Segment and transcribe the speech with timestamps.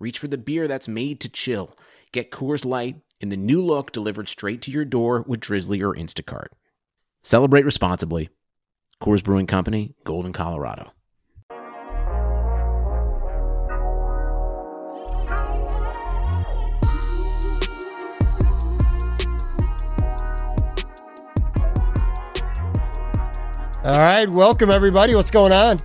[0.00, 1.76] Reach for the beer that's made to chill.
[2.12, 5.92] Get Coors Light in the new look delivered straight to your door with Drizzly or
[5.92, 6.48] Instacart.
[7.24, 8.28] Celebrate responsibly.
[9.02, 10.92] Coors Brewing Company, Golden, Colorado.
[23.84, 25.16] All right, welcome everybody.
[25.16, 25.80] What's going on?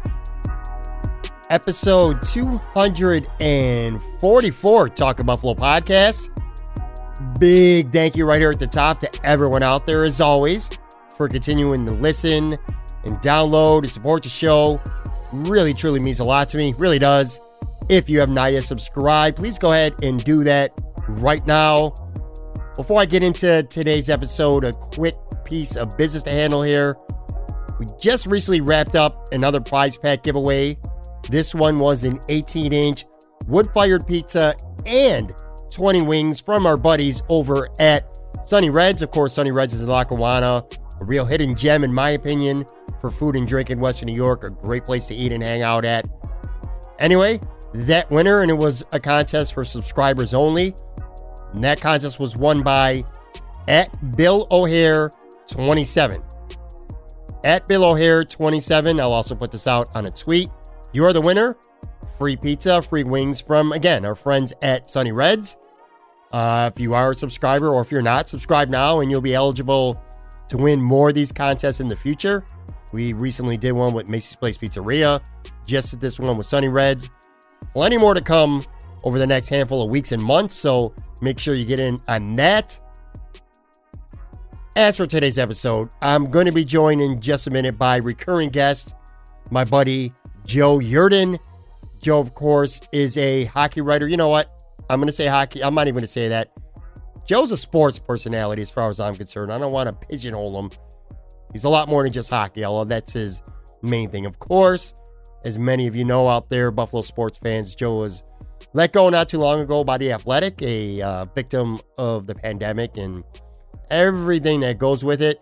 [1.50, 6.30] Episode 244 Talk Buffalo podcast.
[7.40, 10.70] Big thank you right here at the top to everyone out there, as always,
[11.16, 12.58] for continuing to listen
[13.04, 14.82] and download and support the show.
[15.32, 16.74] Really, truly means a lot to me.
[16.78, 17.42] Really does.
[17.90, 20.72] If you have not yet subscribed, please go ahead and do that
[21.08, 21.96] right now.
[22.76, 26.98] Before I get into today's episode, a quick piece of business to handle here.
[27.80, 30.78] We just recently wrapped up another prize pack giveaway
[31.30, 33.06] this one was an 18 inch
[33.48, 35.34] wood fired pizza and
[35.72, 38.06] 20 wings from our buddies over at
[38.44, 39.02] Sunny Reds.
[39.02, 40.66] Of course, Sunny Reds is in Lackawanna,
[41.02, 42.66] a real hidden gem, in my opinion,
[43.02, 45.62] for food and drink in Western New York, a great place to eat and hang
[45.62, 46.08] out at.
[47.00, 47.40] Anyway,
[47.74, 50.76] that winner, and it was a contest for subscribers only.
[51.54, 53.04] And that contest was won by
[53.68, 55.12] at Bill O'Hare
[55.48, 56.22] 27.
[57.44, 59.00] At Bill O'Hare 27.
[59.00, 60.50] I'll also put this out on a tweet.
[60.94, 61.58] You are the winner.
[62.20, 65.58] Free pizza, free wings from, again, our friends at Sunny Reds.
[66.32, 69.34] Uh, if you are a subscriber or if you're not, subscribe now and you'll be
[69.34, 70.00] eligible
[70.50, 72.46] to win more of these contests in the future.
[72.92, 75.20] We recently did one with Macy's Place Pizzeria,
[75.66, 77.10] just did this one with Sunny Reds.
[77.74, 78.64] Plenty more to come
[79.04, 82.36] over the next handful of weeks and months, so make sure you get in on
[82.36, 82.80] that.
[84.76, 88.50] As for today's episode, I'm going to be joined in just a minute by recurring
[88.50, 88.94] guest,
[89.50, 90.14] my buddy
[90.46, 91.40] Joe Yerdon.
[92.02, 94.08] Joe, of course, is a hockey writer.
[94.08, 94.50] You know what?
[94.90, 95.64] I'm going to say hockey.
[95.64, 96.52] I'm not even going to say that.
[97.26, 99.54] Joe's a sports personality as far as I'm concerned.
[99.54, 100.72] I don't want to pigeonhole him.
[101.54, 103.42] He's a lot more than just hockey, although that's his
[103.82, 104.26] main thing.
[104.26, 104.94] Of course,
[105.46, 108.24] as many of you know out there, Buffalo sports fans, Joe was
[108.74, 112.98] let go not too long ago by the Athletic, a uh, victim of the pandemic
[112.98, 113.24] and
[113.90, 115.40] everything that goes with it.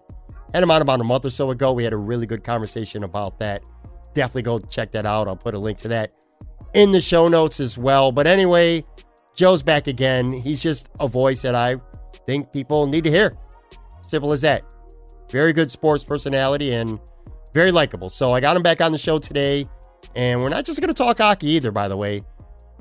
[0.53, 1.71] Him on about a month or so ago.
[1.71, 3.63] We had a really good conversation about that
[4.13, 5.27] definitely go check that out.
[5.27, 6.13] I'll put a link to that
[6.73, 8.11] in the show notes as well.
[8.11, 8.85] But anyway,
[9.35, 10.31] Joe's back again.
[10.33, 11.77] He's just a voice that I
[12.25, 13.37] think people need to hear.
[14.03, 14.63] Simple as that.
[15.29, 16.99] Very good sports personality and
[17.53, 18.09] very likable.
[18.09, 19.67] So I got him back on the show today.
[20.15, 22.23] And we're not just going to talk hockey either, by the way.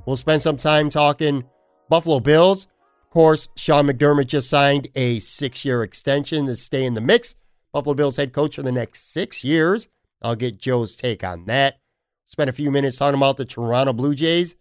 [0.07, 1.45] We'll spend some time talking
[1.89, 2.67] Buffalo Bills.
[3.05, 7.35] Of course, Sean McDermott just signed a six year extension to stay in the mix.
[7.73, 9.89] Buffalo Bills head coach for the next six years.
[10.23, 11.81] I'll get Joe's take on that.
[12.25, 14.55] Spent a few minutes talking about the Toronto Blue Jays.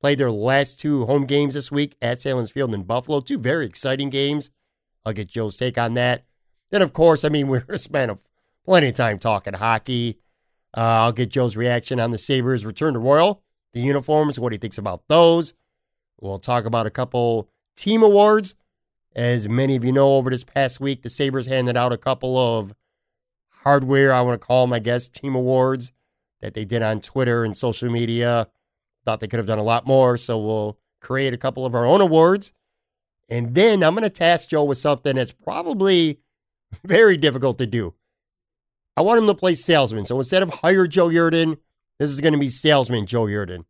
[0.00, 3.20] Played their last two home games this week at Sahlen's Field in Buffalo.
[3.20, 4.50] Two very exciting games.
[5.04, 6.24] I'll get Joe's take on that.
[6.70, 8.18] Then, of course, I mean, we're going to spend
[8.64, 10.18] plenty of time talking hockey.
[10.76, 13.42] Uh, I'll get Joe's reaction on the Sabres' return to Royal,
[13.72, 15.54] the uniforms, what he thinks about those.
[16.20, 18.54] We'll talk about a couple team awards.
[19.14, 22.38] As many of you know, over this past week, the Sabres handed out a couple
[22.38, 22.74] of
[23.62, 25.92] hardware, I want to call them, I guess, team awards
[26.40, 28.48] that they did on Twitter and social media.
[29.04, 30.16] Thought they could have done a lot more.
[30.16, 32.52] So we'll create a couple of our own awards.
[33.28, 36.20] And then I'm going to task Joe with something that's probably
[36.84, 37.94] very difficult to do.
[38.96, 40.04] I want him to play salesman.
[40.04, 41.58] So instead of hire Joe Yerdon,
[41.98, 43.64] this is going to be salesman Joe Yerdon.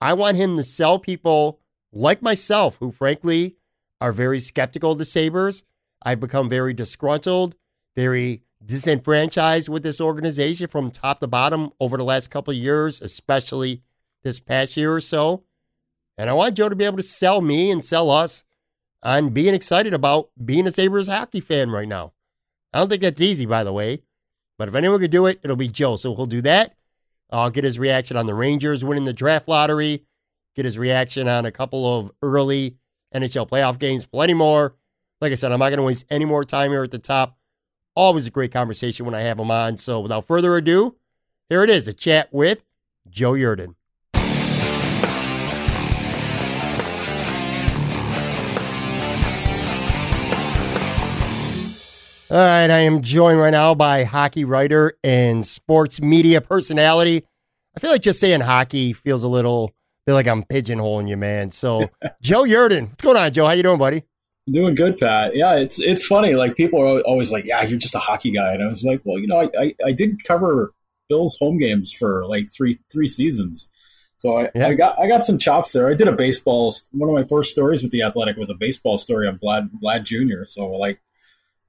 [0.00, 1.60] I want him to sell people
[1.92, 3.56] like myself, who frankly
[4.00, 5.62] are very skeptical of the Sabres.
[6.02, 7.54] I've become very disgruntled,
[7.96, 13.00] very disenfranchised with this organization from top to bottom over the last couple of years,
[13.00, 13.82] especially
[14.22, 15.44] this past year or so.
[16.16, 18.44] And I want Joe to be able to sell me and sell us
[19.02, 22.12] on being excited about being a Sabres hockey fan right now.
[22.72, 24.02] I don't think that's easy, by the way.
[24.58, 25.96] But if anyone could do it, it'll be Joe.
[25.96, 26.74] So he'll do that.
[27.30, 30.04] I'll get his reaction on the Rangers winning the draft lottery,
[30.54, 32.76] get his reaction on a couple of early
[33.14, 34.76] NHL playoff games, plenty more.
[35.20, 37.36] Like I said, I'm not going to waste any more time here at the top.
[37.96, 39.78] Always a great conversation when I have him on.
[39.78, 40.96] So without further ado,
[41.48, 42.64] here it is a chat with
[43.08, 43.76] Joe Yerdon.
[52.30, 57.24] All right, I am joined right now by hockey writer and sports media personality.
[57.76, 59.72] I feel like just saying hockey feels a little
[60.04, 61.52] feel like I'm pigeonholing you, man.
[61.52, 61.90] So
[62.22, 63.46] Joe Yerdon, what's going on, Joe?
[63.46, 64.02] How you doing, buddy?
[64.50, 65.34] Doing good, Pat.
[65.34, 66.34] Yeah, it's it's funny.
[66.34, 69.00] Like people are always like, "Yeah, you're just a hockey guy," and I was like,
[69.04, 70.74] "Well, you know, I I, I did cover
[71.08, 73.68] Bills home games for like three three seasons,
[74.18, 74.68] so I, yeah.
[74.68, 75.88] I got I got some chops there.
[75.88, 76.74] I did a baseball.
[76.92, 80.04] One of my first stories with the Athletic was a baseball story on Vlad Vlad
[80.04, 80.44] Jr.
[80.44, 81.00] So like,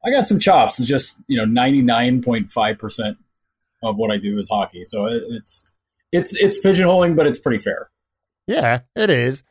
[0.06, 0.78] I got some chops.
[0.78, 3.18] It's just you know, ninety nine point five percent
[3.84, 4.84] of what I do is hockey.
[4.84, 5.72] So it, it's
[6.12, 7.90] it's it's pigeonholing, but it's pretty fair.
[8.48, 9.44] Yeah, it is.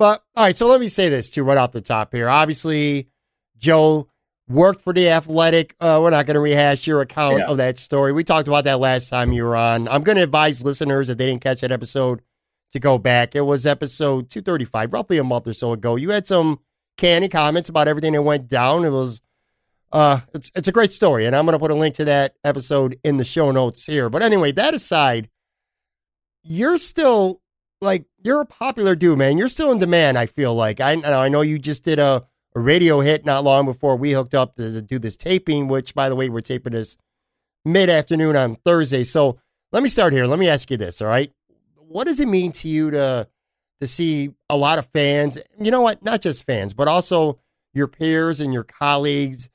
[0.00, 2.26] But all right, so let me say this too, right off the top here.
[2.26, 3.10] Obviously,
[3.58, 4.08] Joe
[4.48, 5.76] worked for the Athletic.
[5.78, 7.48] Uh, we're not going to rehash your account yeah.
[7.48, 8.10] of that story.
[8.10, 9.88] We talked about that last time you were on.
[9.88, 12.22] I'm going to advise listeners if they didn't catch that episode
[12.72, 13.36] to go back.
[13.36, 15.96] It was episode 235, roughly a month or so ago.
[15.96, 16.60] You had some
[16.96, 18.86] canny comments about everything that went down.
[18.86, 19.20] It was
[19.92, 22.36] uh it's it's a great story and I'm going to put a link to that
[22.42, 24.08] episode in the show notes here.
[24.08, 25.28] But anyway, that aside,
[26.42, 27.42] you're still
[27.80, 29.38] like you're a popular dude, man.
[29.38, 30.18] You're still in demand.
[30.18, 33.64] I feel like I I know you just did a, a radio hit not long
[33.64, 35.68] before we hooked up to, to do this taping.
[35.68, 36.96] Which, by the way, we're taping this
[37.64, 39.04] mid afternoon on Thursday.
[39.04, 39.38] So
[39.72, 40.26] let me start here.
[40.26, 41.00] Let me ask you this.
[41.00, 41.32] All right,
[41.76, 43.28] what does it mean to you to
[43.80, 45.38] to see a lot of fans?
[45.58, 46.04] You know what?
[46.04, 47.38] Not just fans, but also
[47.72, 49.48] your peers and your colleagues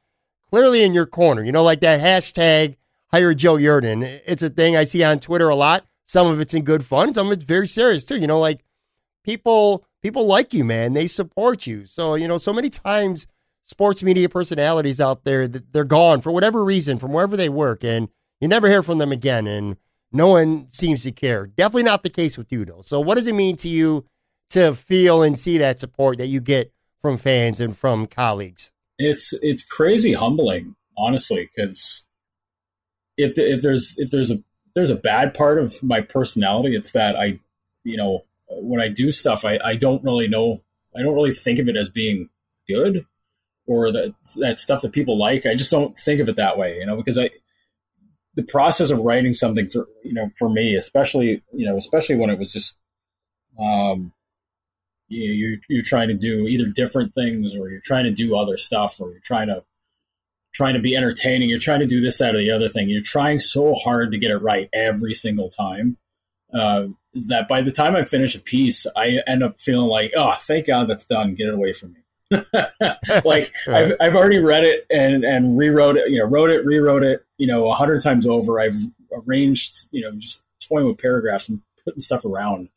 [0.50, 1.44] clearly in your corner.
[1.44, 2.78] You know, like that hashtag
[3.12, 4.22] hire Joe Yerdon.
[4.26, 5.86] It's a thing I see on Twitter a lot.
[6.06, 7.14] Some of it's in good fun.
[7.14, 8.20] Some of it's very serious too.
[8.20, 8.64] You know, like
[9.24, 10.94] people people like you, man.
[10.94, 11.86] They support you.
[11.86, 13.28] So you know, so many times
[13.64, 18.10] sports media personalities out there they're gone for whatever reason from wherever they work, and
[18.40, 19.78] you never hear from them again, and
[20.12, 21.48] no one seems to care.
[21.48, 22.82] Definitely not the case with you, though.
[22.82, 24.06] So, what does it mean to you
[24.50, 28.72] to feel and see that support that you get from fans and from colleagues?
[28.98, 32.04] It's it's crazy humbling, honestly, because
[33.18, 34.42] if the, if there's if there's a
[34.76, 36.76] there's a bad part of my personality.
[36.76, 37.40] It's that I,
[37.84, 40.62] you know, when I do stuff, I, I don't really know.
[40.96, 42.30] I don't really think of it as being
[42.68, 43.06] good
[43.66, 45.46] or that that stuff that people like.
[45.46, 47.32] I just don't think of it that way, you know, because I
[48.36, 52.30] the process of writing something for you know for me, especially you know, especially when
[52.30, 52.78] it was just
[53.60, 54.12] um
[55.08, 59.00] you you're trying to do either different things or you're trying to do other stuff
[59.00, 59.64] or you're trying to
[60.56, 61.50] trying to be entertaining.
[61.50, 62.88] You're trying to do this, that, or the other thing.
[62.88, 65.98] You're trying so hard to get it right every single time.
[66.54, 70.14] Uh, is that by the time I finish a piece, I end up feeling like,
[70.16, 71.36] oh, thank God that's done.
[71.36, 72.42] Get it away from me.
[73.26, 73.52] like.
[73.68, 77.26] I've, I've already read it and, and rewrote it, you know, wrote it, rewrote it,
[77.38, 78.62] you know, a hundred times over.
[78.62, 78.80] I've
[79.12, 82.70] arranged, you know, just toying with paragraphs and putting stuff around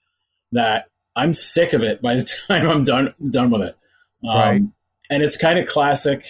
[0.51, 3.77] that I'm sick of it by the time I'm done, done with it.
[4.29, 4.63] Um, right.
[5.11, 6.25] And it's kind of classic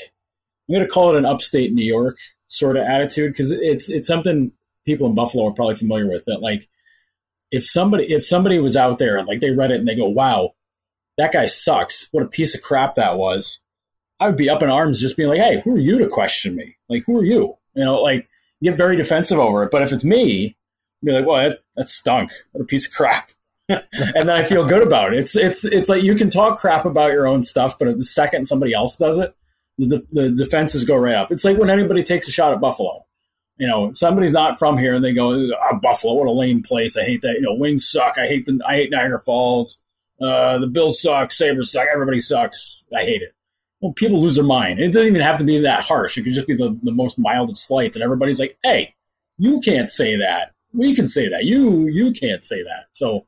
[0.68, 2.18] I'm going to call it an upstate New York
[2.48, 4.52] sort of attitude because it's it's something
[4.84, 6.24] people in Buffalo are probably familiar with.
[6.26, 6.68] That like
[7.50, 10.08] if somebody if somebody was out there and like they read it and they go,
[10.08, 10.54] "Wow,
[11.16, 12.08] that guy sucks.
[12.12, 13.60] What a piece of crap that was."
[14.20, 16.56] I would be up in arms, just being like, "Hey, who are you to question
[16.56, 16.76] me?
[16.88, 18.28] Like, who are you?" You know, like
[18.62, 19.70] get very defensive over it.
[19.70, 20.56] But if it's me,
[21.02, 22.30] I'd be like, "Well, that, that stunk.
[22.52, 23.30] What a piece of crap."
[23.68, 23.82] and
[24.14, 25.18] then I feel good about it.
[25.18, 28.46] It's it's it's like you can talk crap about your own stuff, but the second
[28.46, 29.36] somebody else does it,
[29.78, 31.30] the, the defenses go right up.
[31.30, 33.04] It's like when anybody takes a shot at Buffalo.
[33.56, 36.96] You know, somebody's not from here and they go, oh, Buffalo, what a lame place.
[36.96, 37.34] I hate that.
[37.34, 38.16] You know, wings suck.
[38.16, 39.78] I hate the I hate Niagara Falls.
[40.20, 41.32] Uh, the Bills suck.
[41.32, 41.86] Sabres suck.
[41.92, 42.84] Everybody sucks.
[42.96, 43.34] I hate it.
[43.80, 44.80] Well, people lose their mind.
[44.80, 46.18] It doesn't even have to be that harsh.
[46.18, 47.96] It could just be the, the most mild of slights.
[47.96, 48.94] And everybody's like, hey,
[49.38, 50.52] you can't say that.
[50.72, 51.44] We can say that.
[51.44, 52.86] You you can't say that.
[52.92, 53.26] So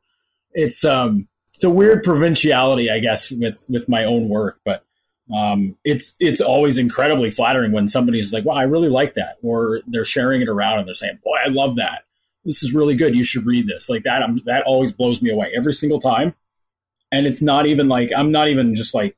[0.52, 4.60] it's um it's a weird provinciality, I guess, with with my own work.
[4.64, 4.84] But
[5.32, 9.80] um, it's it's always incredibly flattering when somebody's like, "Wow, I really like that," or
[9.86, 12.04] they're sharing it around and they're saying, "Boy, I love that.
[12.44, 13.14] This is really good.
[13.14, 16.34] You should read this." Like that, I'm, that always blows me away every single time.
[17.12, 19.16] And it's not even like I'm not even just like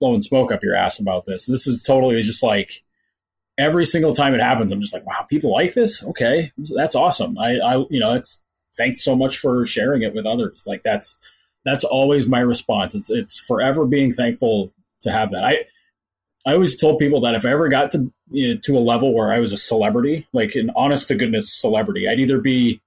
[0.00, 1.46] blowing smoke up your ass about this.
[1.46, 2.82] This is totally just like
[3.56, 6.02] every single time it happens, I'm just like, "Wow, people like this.
[6.04, 7.38] Okay, that's awesome.
[7.38, 8.40] I, I you know, it's
[8.76, 10.64] thanks so much for sharing it with others.
[10.66, 11.18] Like that's
[11.64, 12.94] that's always my response.
[12.94, 14.72] It's it's forever being thankful
[15.02, 15.44] to have that.
[15.44, 15.64] I
[16.46, 19.12] I always told people that if I ever got to you know, to a level
[19.12, 22.80] where I was a celebrity, like an honest to goodness celebrity, I'd either be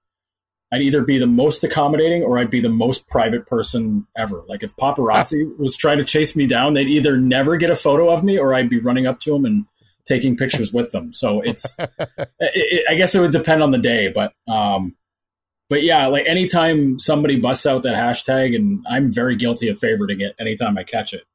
[0.72, 4.44] I'd either be the most accommodating or I'd be the most private person ever.
[4.48, 8.10] Like if paparazzi was trying to chase me down, they'd either never get a photo
[8.10, 9.66] of me or I'd be running up to them and
[10.06, 11.12] taking pictures with them.
[11.12, 14.96] So it's, it, it, I guess it would depend on the day, but, um,
[15.70, 20.22] but yeah, like anytime somebody busts out that hashtag and I'm very guilty of favoriting
[20.22, 21.26] it anytime I catch it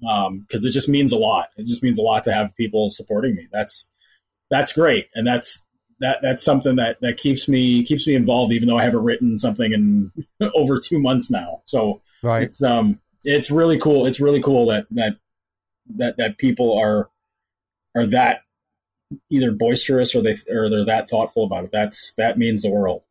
[0.00, 1.48] because um, it just means a lot.
[1.56, 3.48] It just means a lot to have people supporting me.
[3.52, 3.90] That's
[4.50, 5.66] that's great, and that's
[6.00, 9.38] that that's something that that keeps me keeps me involved, even though I haven't written
[9.38, 10.12] something in
[10.54, 11.62] over two months now.
[11.66, 12.42] So right.
[12.42, 14.06] it's um it's really cool.
[14.06, 15.16] It's really cool that that
[15.96, 17.10] that that people are
[17.94, 18.40] are that
[19.30, 21.70] either boisterous or they or they're that thoughtful about it.
[21.72, 23.02] That's that means the world.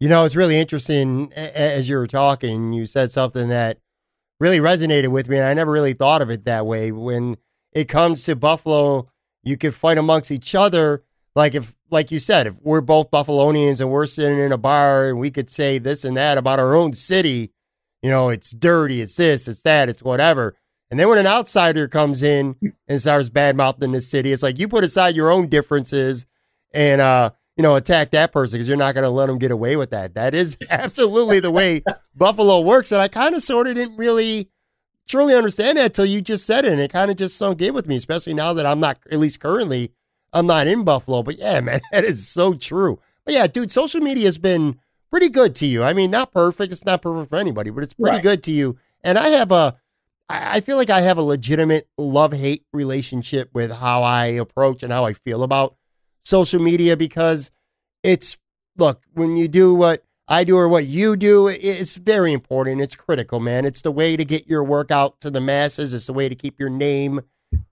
[0.00, 2.72] You know, it's really interesting as you were talking.
[2.72, 3.78] You said something that
[4.40, 6.92] really resonated with me, and I never really thought of it that way.
[6.92, 7.36] When
[7.72, 9.08] it comes to Buffalo,
[9.42, 11.02] you could fight amongst each other.
[11.34, 15.08] Like if, like you said, if we're both Buffalonians and we're sitting in a bar
[15.08, 17.52] and we could say this and that about our own city,
[18.02, 20.56] you know, it's dirty, it's this, it's that, it's whatever.
[20.90, 22.56] And then when an outsider comes in
[22.88, 26.26] and starts bad mouthing the city, it's like you put aside your own differences
[26.72, 29.50] and uh, you know, attack that person because you're not going to let them get
[29.50, 30.14] away with that.
[30.14, 31.82] That is absolutely the way
[32.14, 32.92] Buffalo works.
[32.92, 34.50] And I kind of sort of didn't really
[35.08, 36.72] truly understand that until you just said it.
[36.72, 39.18] And it kind of just sunk in with me, especially now that I'm not, at
[39.18, 39.92] least currently,
[40.32, 41.22] I'm not in Buffalo.
[41.22, 43.00] But yeah, man, that is so true.
[43.24, 44.78] But yeah, dude, social media has been
[45.10, 45.82] pretty good to you.
[45.82, 46.72] I mean, not perfect.
[46.72, 48.22] It's not perfect for anybody, but it's pretty right.
[48.22, 48.76] good to you.
[49.02, 49.76] And I have a,
[50.28, 54.92] I feel like I have a legitimate love hate relationship with how I approach and
[54.92, 55.76] how I feel about
[56.26, 57.52] social media because
[58.02, 58.36] it's
[58.76, 62.80] look when you do what I do or what you do, it's very important.
[62.80, 63.64] It's critical, man.
[63.64, 65.92] It's the way to get your work out to the masses.
[65.92, 67.20] It's the way to keep your name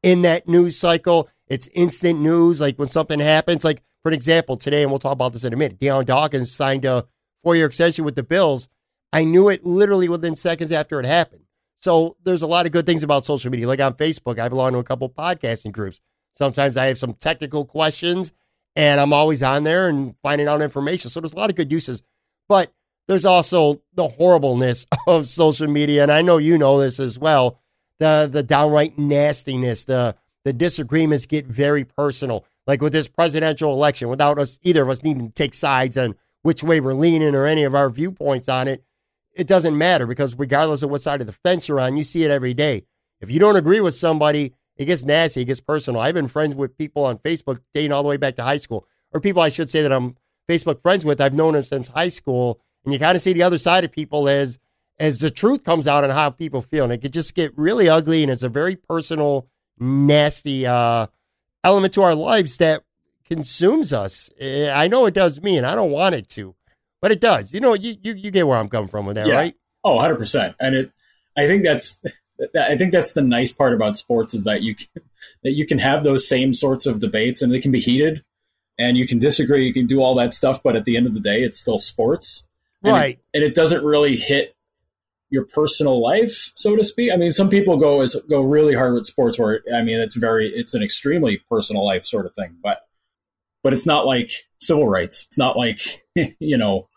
[0.04, 1.28] in that news cycle.
[1.49, 2.61] It's instant news.
[2.61, 5.52] Like when something happens, like for an example, today, and we'll talk about this in
[5.52, 7.06] a minute, Dion Dawkins signed a
[7.42, 8.68] four year extension with the Bills.
[9.12, 11.42] I knew it literally within seconds after it happened.
[11.75, 13.66] So there's a lot of good things about social media.
[13.66, 16.00] Like on Facebook, I belong to a couple podcasting groups.
[16.32, 18.32] Sometimes I have some technical questions
[18.76, 21.11] and I'm always on there and finding out information.
[21.11, 22.02] So there's a lot of good uses,
[22.49, 22.73] but
[23.07, 27.61] there's also the horribleness of social media, and I know you know this as well.
[28.00, 32.45] The the downright nastiness, the the disagreements get very personal.
[32.66, 36.14] Like with this presidential election, without us either of us needing to take sides on
[36.43, 38.83] which way we're leaning or any of our viewpoints on it,
[39.35, 42.25] it doesn't matter because regardless of what side of the fence you're on, you see
[42.25, 42.85] it every day.
[43.21, 46.00] If you don't agree with somebody, it gets nasty, it gets personal.
[46.00, 48.87] I've been friends with people on Facebook dating all the way back to high school,
[49.12, 50.16] or people I should say that I'm
[50.49, 51.21] Facebook friends with.
[51.21, 53.93] I've known them since high school, and you kind of see the other side of
[53.93, 54.59] people as
[54.99, 57.88] as the truth comes out on how people feel, and it could just get really
[57.88, 61.07] ugly, and it's a very personal, nasty uh,
[61.64, 62.85] element to our lives that
[63.25, 64.31] consumes us.
[64.38, 66.54] Eh, I know it does me, and I don't want it to,
[67.00, 67.52] but it does.
[67.52, 69.35] You know, you you, you get where I'm coming from with that, yeah.
[69.35, 69.54] right?
[69.83, 70.57] Oh, 100 percent.
[70.61, 70.93] And it,
[71.37, 72.00] I think that's
[72.59, 74.88] I think that's the nice part about sports is that you can,
[75.43, 78.25] that you can have those same sorts of debates and they can be heated
[78.79, 81.14] and you can disagree, you can do all that stuff, but at the end of
[81.14, 82.47] the day, it's still sports,
[82.83, 83.19] and right?
[83.33, 84.57] It, and it doesn't really hit
[85.31, 87.12] your personal life, so to speak.
[87.12, 90.17] I mean, some people go as go really hard with sports, where I mean, it's
[90.17, 92.81] very it's an extremely personal life sort of thing, but
[93.62, 95.26] but it's not like civil rights.
[95.26, 96.05] It's not like
[96.38, 96.88] you know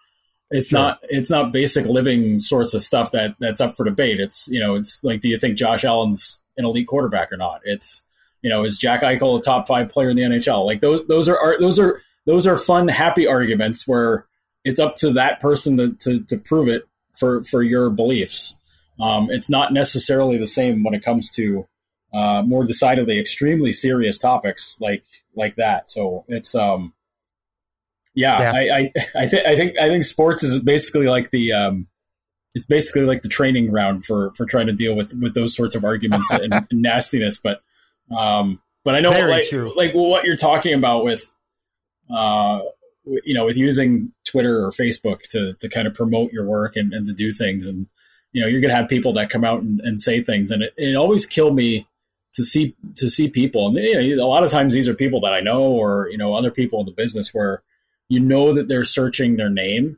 [0.49, 0.79] it's sure.
[0.79, 4.19] not it's not basic living sorts of stuff that that's up for debate.
[4.19, 7.61] It's you know it's like do you think Josh Allen's an elite quarterback or not?
[7.63, 8.03] It's
[8.41, 10.65] you know is Jack Eichel a top five player in the NHL?
[10.65, 14.25] Like those those are those are those are fun happy arguments where
[14.63, 18.55] it's up to that person to to, to prove it for for your beliefs.
[18.99, 21.67] Um, it's not necessarily the same when it comes to
[22.13, 25.03] uh, more decidedly extremely serious topics like
[25.35, 25.89] like that.
[25.89, 26.93] So it's um
[28.17, 28.51] yeah, yeah.
[28.51, 28.91] I I,
[29.23, 31.87] I, th- I think I think sports is basically like the um,
[32.55, 35.75] it's basically like the training ground for for trying to deal with with those sorts
[35.75, 37.37] of arguments and, and, nastiness.
[37.37, 37.61] But
[38.09, 39.71] um, but I know Very like true.
[39.75, 41.31] like what you're talking about with
[42.09, 42.61] uh,
[43.05, 46.93] you know with using Twitter or Facebook to to kind of promote your work and,
[46.93, 47.85] and to do things and
[48.31, 50.73] you know you're gonna have people that come out and, and say things and it,
[50.75, 51.87] it always killed me
[52.33, 55.21] to see to see people and you know, a lot of times these are people
[55.21, 57.61] that I know or you know other people in the business where
[58.09, 59.97] you know that they're searching their name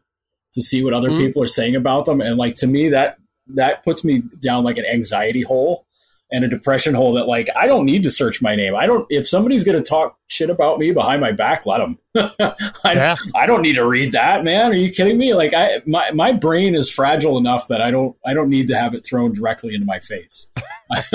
[0.54, 1.20] to see what other mm-hmm.
[1.20, 4.78] people are saying about them and like to me that that puts me down like
[4.78, 5.86] an anxiety hole
[6.32, 8.76] and a depression hole that like I don't need to search my name.
[8.76, 11.98] I don't if somebody's going to talk shit about me behind my back, let them.
[12.16, 13.16] I, yeah.
[13.34, 14.72] I don't need to read that, man.
[14.72, 15.34] Are you kidding me?
[15.34, 18.78] Like I my my brain is fragile enough that I don't I don't need to
[18.78, 20.48] have it thrown directly into my face.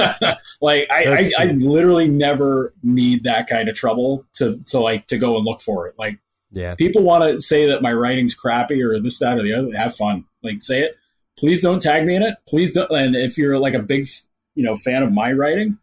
[0.60, 5.18] like I, I, I literally never need that kind of trouble to to like to
[5.18, 5.94] go and look for it.
[5.96, 6.18] Like
[6.54, 6.75] yeah.
[6.75, 9.76] People want to say that my writing's crappy or this, that, or the other.
[9.76, 10.25] Have fun.
[10.42, 10.96] Like say it.
[11.38, 12.37] Please don't tag me in it.
[12.49, 12.90] Please don't.
[12.90, 14.08] And if you're like a big,
[14.54, 15.78] you know, fan of my writing,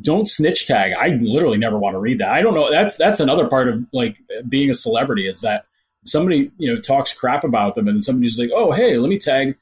[0.00, 0.92] don't snitch tag.
[0.98, 2.30] I literally never want to read that.
[2.30, 2.70] I don't know.
[2.70, 4.16] That's that's another part of like
[4.48, 5.66] being a celebrity is that
[6.04, 9.56] somebody you know talks crap about them and somebody's like, oh hey, let me tag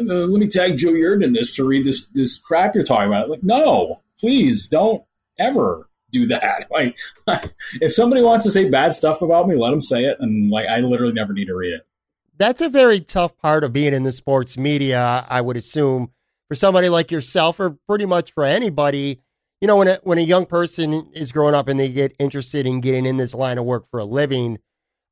[0.00, 3.08] uh, let me tag Joe Yerdon in this to read this this crap you're talking
[3.08, 3.30] about.
[3.30, 5.02] Like, no, please don't
[5.38, 6.68] ever do that.
[6.76, 6.96] Like,
[7.80, 10.66] if somebody wants to say bad stuff about me, let them say it, and like,
[10.68, 11.86] I literally never need to read it.
[12.38, 15.24] That's a very tough part of being in the sports media.
[15.28, 16.10] I would assume
[16.48, 19.20] for somebody like yourself, or pretty much for anybody.
[19.60, 22.66] You know, when a, when a young person is growing up and they get interested
[22.66, 24.58] in getting in this line of work for a living,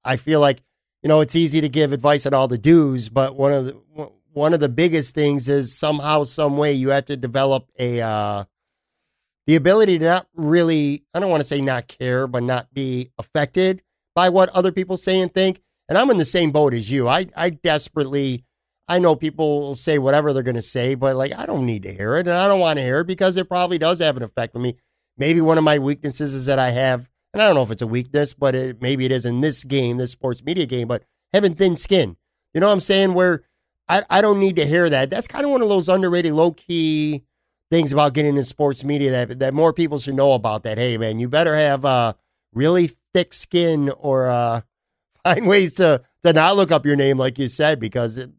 [0.04, 0.62] I feel like
[1.02, 4.10] you know it's easy to give advice on all the do's, but one of the
[4.34, 8.44] one of the biggest things is somehow, some way, you have to develop a uh,
[9.46, 13.10] the ability to not really, I don't want to say not care, but not be
[13.18, 13.82] affected
[14.14, 15.60] by what other people say and think.
[15.88, 17.08] And I'm in the same boat as you.
[17.08, 18.44] I, I desperately,
[18.88, 21.82] I know people will say whatever they're going to say, but like, I don't need
[21.82, 22.26] to hear it.
[22.26, 24.62] And I don't want to hear it because it probably does have an effect on
[24.62, 24.76] me.
[25.18, 27.82] Maybe one of my weaknesses is that I have, and I don't know if it's
[27.82, 31.04] a weakness, but it, maybe it is in this game, this sports media game, but
[31.32, 32.16] having thin skin.
[32.54, 33.14] You know what I'm saying?
[33.14, 33.42] Where
[33.88, 35.10] I, I don't need to hear that.
[35.10, 37.24] That's kind of one of those underrated, low key
[37.70, 40.62] things about getting in sports media that that more people should know about.
[40.62, 42.14] That hey, man, you better have uh,
[42.52, 44.62] really thick skin or uh,
[45.24, 48.30] find ways to to not look up your name, like you said, because it,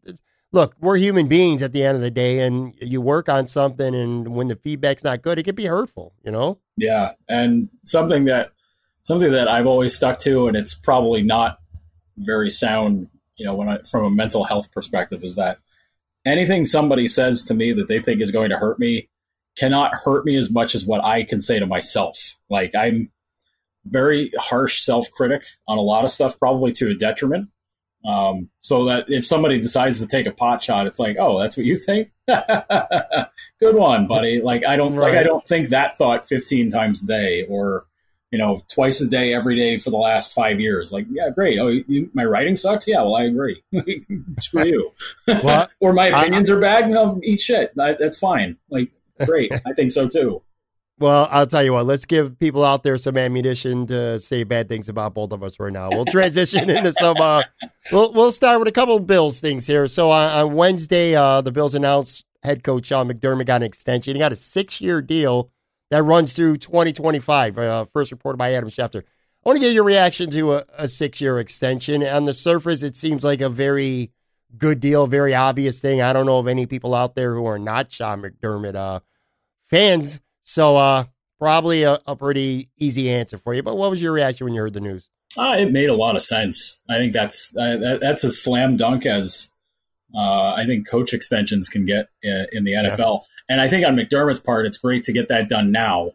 [0.52, 3.94] look, we're human beings at the end of the day, and you work on something,
[3.94, 6.14] and when the feedback's not good, it can be hurtful.
[6.24, 6.58] You know?
[6.76, 8.52] Yeah, and something that
[9.02, 11.58] something that I've always stuck to, and it's probably not
[12.16, 15.58] very sound you know, when I, from a mental health perspective, is that
[16.24, 19.08] anything somebody says to me that they think is going to hurt me
[19.56, 22.34] cannot hurt me as much as what I can say to myself.
[22.50, 23.10] Like I'm
[23.84, 27.48] very harsh self critic on a lot of stuff, probably to a detriment.
[28.04, 31.56] Um, so that if somebody decides to take a pot shot, it's like, oh, that's
[31.56, 32.10] what you think.
[32.28, 34.40] Good one, buddy.
[34.40, 35.12] Like I don't right.
[35.12, 37.86] like I don't think that thought 15 times a day or
[38.30, 40.92] you know, twice a day, every day for the last five years.
[40.92, 41.58] Like, yeah, great.
[41.58, 42.86] Oh, you, my writing sucks.
[42.88, 43.62] Yeah, well, I agree.
[44.40, 44.92] Screw you.
[45.80, 46.90] or my opinions I, are bad.
[46.90, 47.72] No, eat shit.
[47.80, 48.56] I, that's fine.
[48.68, 48.90] Like,
[49.24, 49.52] great.
[49.66, 50.42] I think so too.
[50.98, 51.84] Well, I'll tell you what.
[51.84, 55.60] Let's give people out there some ammunition to say bad things about both of us
[55.60, 55.90] right now.
[55.90, 57.16] We'll transition into some.
[57.18, 57.42] Uh,
[57.92, 59.86] we'll we'll start with a couple Bills things here.
[59.88, 64.14] So on, on Wednesday, uh, the Bills announced head coach Sean McDermott got an extension.
[64.14, 65.50] He got a six year deal
[65.90, 67.58] that runs through 2025.
[67.58, 69.02] Uh, first reported by Adam Schefter.
[69.02, 72.02] I want to get your reaction to a, a six year extension.
[72.04, 74.12] On the surface, it seems like a very
[74.56, 76.00] good deal, very obvious thing.
[76.00, 79.02] I don't know of any people out there who are not Sean McDermott
[79.76, 80.20] uh, fans.
[80.42, 81.04] So, uh,
[81.38, 83.62] probably a, a, pretty easy answer for you.
[83.62, 85.10] But what was your reaction when you heard the news?
[85.36, 86.80] Uh, it made a lot of sense.
[86.88, 89.50] I think that's uh, that, that's a slam dunk as
[90.14, 92.98] uh, I think coach extensions can get in, in the NFL.
[92.98, 93.26] Yeah.
[93.48, 96.12] And I think on McDermott's part, it's great to get that done now.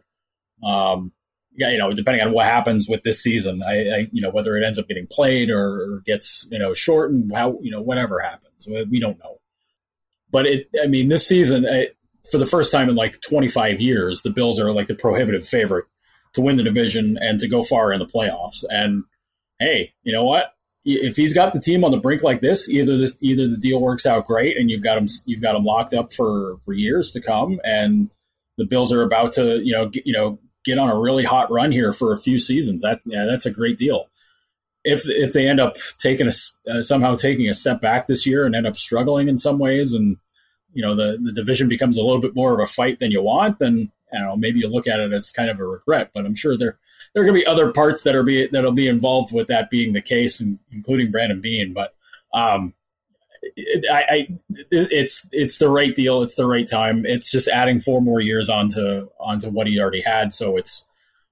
[0.62, 1.12] Um,
[1.54, 4.56] yeah, you know, depending on what happens with this season, I, I you know, whether
[4.56, 8.66] it ends up getting played or, gets, you know, shortened, how, you know, whatever happens,
[8.90, 9.38] we don't know.
[10.30, 11.96] But it, I mean, this season, it,
[12.32, 15.84] for the first time in like 25 years, the Bills are like the prohibitive favorite
[16.34, 18.64] to win the division and to go far in the playoffs.
[18.68, 19.04] And
[19.60, 20.54] hey, you know what?
[20.84, 23.80] if he's got the team on the brink like this, either this either the deal
[23.80, 27.10] works out great and you've got him you've got him locked up for for years
[27.12, 28.10] to come, and
[28.58, 31.50] the Bills are about to you know get, you know get on a really hot
[31.50, 32.82] run here for a few seasons.
[32.82, 34.10] That yeah, that's a great deal.
[34.84, 36.32] If if they end up taking a
[36.70, 39.92] uh, somehow taking a step back this year and end up struggling in some ways,
[39.92, 40.16] and
[40.72, 43.22] you know the the division becomes a little bit more of a fight than you
[43.22, 46.10] want, then I don't know maybe you look at it as kind of a regret.
[46.14, 46.78] But I'm sure they're
[47.12, 49.70] there are going to be other parts that are be that'll be involved with that
[49.70, 51.72] being the case, and including Brandon Beane.
[51.72, 51.94] But
[52.32, 52.74] um,
[53.42, 54.28] it, I, I,
[54.70, 56.22] it's it's the right deal.
[56.22, 57.04] It's the right time.
[57.04, 60.32] It's just adding four more years onto onto what he already had.
[60.32, 60.84] So it's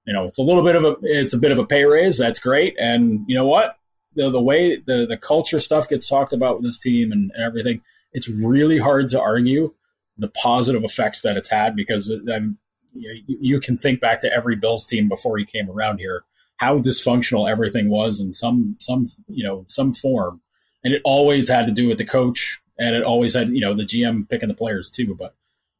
[0.06, 2.18] you know it's a little bit of a it's a bit of a pay raise.
[2.18, 2.76] That's great.
[2.78, 3.76] And you know what
[4.14, 7.42] the the way the the culture stuff gets talked about with this team and, and
[7.42, 7.80] everything,
[8.12, 9.74] it's really hard to argue
[10.18, 12.58] the positive effects that it's had because I'm
[12.92, 16.24] you, can think back to every Bills team before he came around here,
[16.56, 20.40] how dysfunctional everything was in some some you know some form,
[20.84, 23.74] and it always had to do with the coach, and it always had you know
[23.74, 25.14] the GM picking the players too.
[25.18, 25.34] But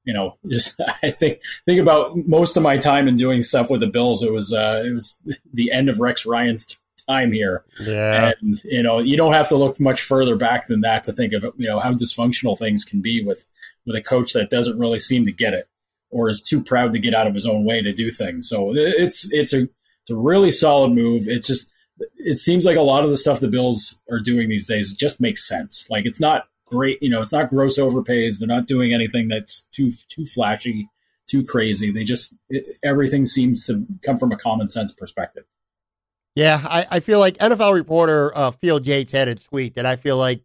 [0.05, 3.81] you know, just I think think about most of my time in doing stuff with
[3.81, 4.23] the Bills.
[4.23, 5.19] It was uh, it was
[5.53, 6.80] the end of Rex Ryan's
[7.11, 7.65] time here.
[7.81, 11.13] Yeah, and you know, you don't have to look much further back than that to
[11.13, 13.47] think of you know how dysfunctional things can be with
[13.87, 15.69] with a coach that doesn't really seem to get it
[16.11, 18.49] or is too proud to get out of his own way to do things.
[18.49, 19.69] So it's it's a
[20.03, 21.29] it's a really solid move.
[21.29, 21.71] It's just
[22.17, 25.21] it seems like a lot of the stuff the Bills are doing these days just
[25.21, 25.89] makes sense.
[25.91, 28.39] Like it's not great, you know, it's not gross overpays.
[28.39, 30.89] They're not doing anything that's too too flashy,
[31.27, 31.91] too crazy.
[31.91, 35.45] They just it, everything seems to come from a common sense perspective.
[36.41, 39.97] Yeah, I, I feel like NFL reporter uh, Field Yates had a tweet that I
[39.97, 40.41] feel like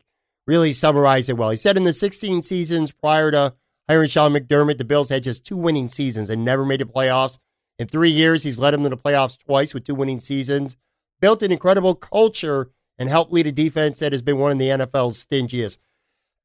[0.46, 1.52] really summarized it well.
[1.52, 3.54] He said in the 16 seasons prior to
[3.88, 7.40] hiring Sean McDermott, the Bills had just two winning seasons and never made the playoffs.
[7.80, 10.76] In three years, he's led them to the playoffs twice with two winning seasons,
[11.22, 14.68] built an incredible culture, and helped lead a defense that has been one of the
[14.68, 15.78] NFL's stingiest.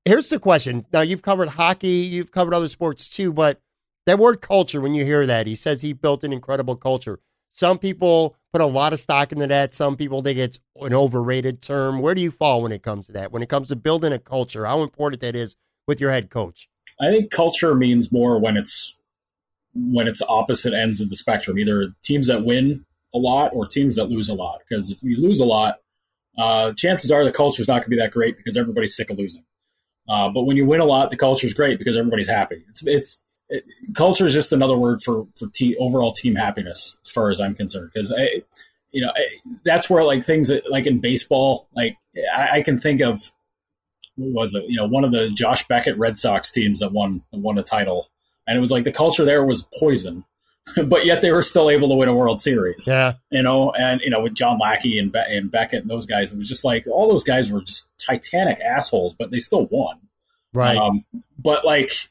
[0.05, 0.87] Here's the question.
[0.93, 3.61] Now, you've covered hockey, you've covered other sports too, but
[4.07, 7.19] that word culture, when you hear that, he says he built an incredible culture.
[7.51, 9.75] Some people put a lot of stock into that.
[9.75, 12.01] Some people think it's an overrated term.
[12.01, 13.33] Where do you fall when it comes to that?
[13.33, 16.69] When it comes to building a culture, how important that is with your head coach?
[17.01, 18.97] I think culture means more when it's
[19.75, 22.85] when it's opposite ends of the spectrum, either teams that win
[23.15, 24.61] a lot or teams that lose a lot.
[24.69, 25.77] Because if you lose a lot,
[26.39, 29.11] uh, chances are the culture is not going to be that great because everybody's sick
[29.11, 29.45] of losing.
[30.09, 32.65] Uh, but when you win a lot, the culture is great because everybody's happy.
[32.69, 37.11] It's it's it, culture is just another word for for te- overall team happiness, as
[37.11, 37.91] far as I'm concerned.
[37.93, 38.43] Because I,
[38.93, 39.27] you know, I,
[39.65, 41.97] that's where like things that, like in baseball, like
[42.35, 43.33] I, I can think of
[44.17, 44.65] was it?
[44.69, 48.09] You know, one of the Josh Beckett Red Sox teams that won won a title,
[48.47, 50.25] and it was like the culture there was poison,
[50.87, 52.87] but yet they were still able to win a World Series.
[52.87, 56.07] Yeah, you know, and you know with John Lackey and Be- and Beckett and those
[56.07, 59.67] guys, it was just like all those guys were just titanic assholes, but they still
[59.67, 59.99] won.
[60.53, 60.77] Right.
[60.77, 61.05] Um,
[61.39, 62.09] but like,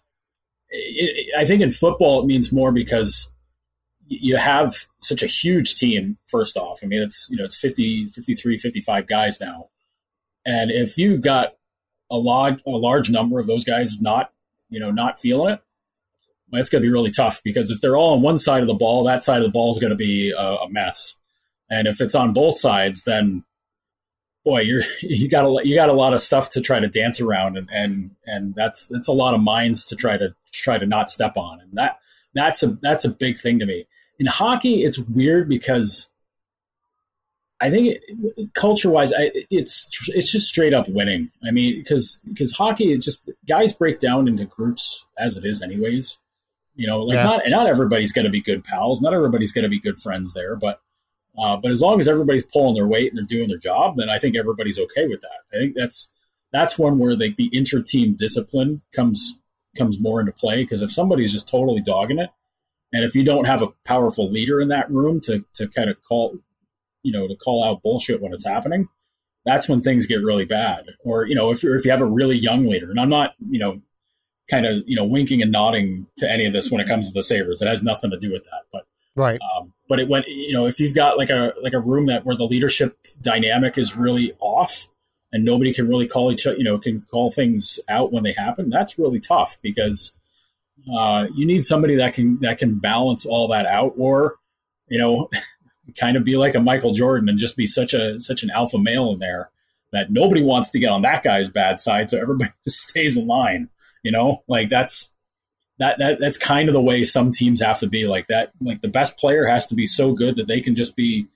[0.70, 3.32] it, I think in football it means more because
[4.08, 6.80] you have such a huge team first off.
[6.84, 9.70] I mean it's you know it's 50 53 55 guys now.
[10.46, 11.56] And if you got
[12.10, 14.32] a large a large number of those guys not
[14.70, 15.62] you know not feeling it,
[16.52, 18.68] well, it's going to be really tough because if they're all on one side of
[18.68, 21.16] the ball, that side of the ball is going to be a, a mess,
[21.70, 23.44] and if it's on both sides, then
[24.44, 27.22] boy, you're you got a you got a lot of stuff to try to dance
[27.22, 30.86] around, and and and that's that's a lot of minds to try to try to
[30.86, 32.00] not step on, and that
[32.34, 33.88] that's a that's a big thing to me.
[34.20, 36.10] In hockey, it's weird because
[37.62, 37.98] I think
[38.54, 41.32] culture wise, it's it's just straight up winning.
[41.46, 45.62] I mean, because because hockey is just guys break down into groups as it is,
[45.62, 46.20] anyways.
[46.76, 47.24] You know, like yeah.
[47.24, 50.34] not not everybody's going to be good pals, not everybody's going to be good friends
[50.34, 50.82] there, but
[51.38, 54.10] uh, but as long as everybody's pulling their weight and they're doing their job, then
[54.10, 55.40] I think everybody's okay with that.
[55.54, 56.12] I think that's
[56.52, 59.38] that's one where the, the inter team discipline comes
[59.80, 62.30] comes more into play because if somebody's just totally dogging it,
[62.94, 65.98] and if you don't have a powerful leader in that room to to kind of
[66.04, 66.38] call
[67.02, 68.90] you know to call out bullshit when it's happening
[69.46, 70.86] that's when things get really bad.
[71.04, 73.34] Or you know if you if you have a really young leader and i'm not
[73.50, 73.82] you know
[74.50, 77.14] kind of you know winking and nodding to any of this when it comes to
[77.14, 79.40] the sabres it has nothing to do with that but right.
[79.56, 82.26] um, but it went you know if you've got like a like a room that
[82.26, 84.88] where the leadership dynamic is really off
[85.32, 88.34] and nobody can really call each other you know can call things out when they
[88.34, 90.14] happen that's really tough because
[90.98, 94.36] uh, you need somebody that can that can balance all that out or
[94.88, 95.30] you know
[96.00, 98.78] kind of be like a Michael Jordan and just be such a such an alpha
[98.78, 99.50] male in there
[99.92, 103.28] that nobody wants to get on that guy's bad side, so everybody just stays in
[103.28, 103.70] line.
[104.04, 105.12] You know, like that's
[105.80, 108.52] that, that that's kind of the way some teams have to be like that.
[108.62, 111.28] Like the best player has to be so good that they can just be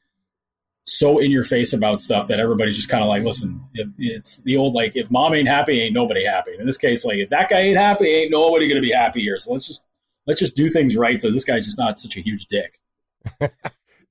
[0.85, 4.37] so in your face about stuff that everybody's just kind of like, listen, if, it's
[4.43, 6.51] the old like if mom ain't happy, ain't nobody happy.
[6.59, 9.37] In this case, like if that guy ain't happy, ain't nobody gonna be happy here.
[9.37, 9.83] So let's just
[10.27, 12.79] let's just do things right so this guy's just not such a huge dick.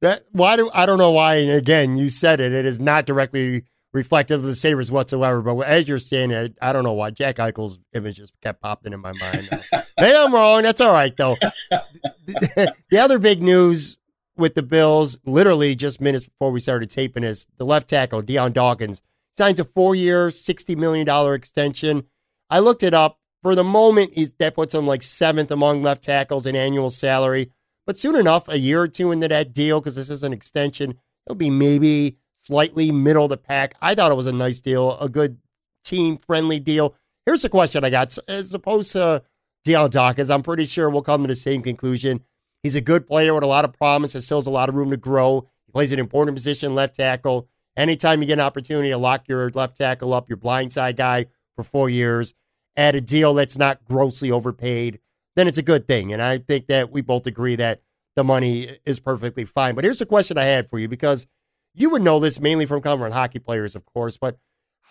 [0.02, 1.36] That why do I don't know why.
[1.36, 2.52] And again, you said it.
[2.52, 5.40] It is not directly reflective of the Sabres whatsoever.
[5.40, 8.92] But as you're saying it, I don't know why Jack Eichel's image just kept popping
[8.92, 9.48] in my mind.
[9.98, 10.62] Maybe I'm wrong.
[10.62, 11.36] That's all right though.
[11.70, 13.96] the other big news
[14.36, 18.52] with the Bills, literally just minutes before we started taping, is the left tackle Dion
[18.52, 19.02] Dawkins
[19.34, 22.04] signs a four-year, sixty million dollar extension.
[22.50, 23.18] I looked it up.
[23.42, 27.50] For the moment, he's that puts him like seventh among left tackles in annual salary.
[27.86, 30.94] But soon enough, a year or two into that deal, because this is an extension,
[31.26, 33.74] it'll be maybe slightly middle of the pack.
[33.82, 35.38] I thought it was a nice deal, a good
[35.82, 36.94] team friendly deal.
[37.26, 38.16] Here's the question I got.
[38.28, 39.24] As opposed to
[39.64, 42.20] Dion Dawkins, I'm pretty sure we'll come to the same conclusion.
[42.62, 44.74] He's a good player with a lot of promise and still has a lot of
[44.74, 45.48] room to grow.
[45.66, 47.48] He plays an important position, left tackle.
[47.76, 51.64] Anytime you get an opportunity to lock your left tackle up, your blindside guy for
[51.64, 52.34] four years,
[52.76, 54.98] at a deal that's not grossly overpaid,
[55.36, 56.12] then it's a good thing.
[56.12, 57.82] And I think that we both agree that
[58.14, 59.74] the money is perfectly fine.
[59.74, 61.26] But here's the question I had for you because
[61.74, 64.38] you would know this mainly from covering hockey players, of course, but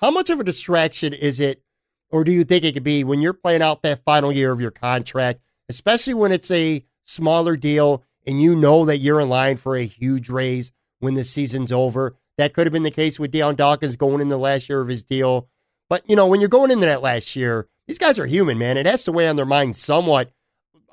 [0.01, 1.61] how much of a distraction is it,
[2.09, 4.59] or do you think it could be when you're playing out that final year of
[4.59, 9.57] your contract, especially when it's a smaller deal and you know that you're in line
[9.57, 12.15] for a huge raise when the season's over?
[12.37, 14.87] That could have been the case with Dion Dawkins going in the last year of
[14.87, 15.47] his deal.
[15.89, 18.77] But, you know, when you're going into that last year, these guys are human, man.
[18.77, 20.31] It has to weigh on their mind somewhat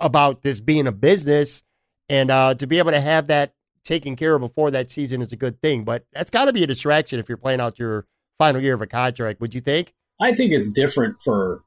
[0.00, 1.62] about this being a business.
[2.08, 3.54] And uh, to be able to have that
[3.84, 5.84] taken care of before that season is a good thing.
[5.84, 8.06] But that's got to be a distraction if you're playing out your
[8.38, 9.94] final year of a contract, would you think?
[10.20, 11.62] I think it's different for.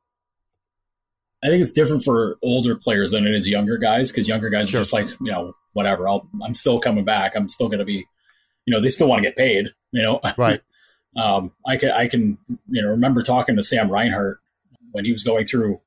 [1.43, 4.69] I think it's different for older players than it is younger guys because younger guys
[4.69, 4.80] sure.
[4.80, 6.08] are just like you know whatever.
[6.08, 7.36] I'll I'm still coming back.
[7.36, 8.06] I'm still going to be,
[8.65, 9.73] you know, they still want to get paid.
[9.91, 10.62] You know, right.
[11.15, 12.38] um, I can I can
[12.69, 14.39] you know remember talking to Sam Reinhart
[14.91, 15.82] when he was going through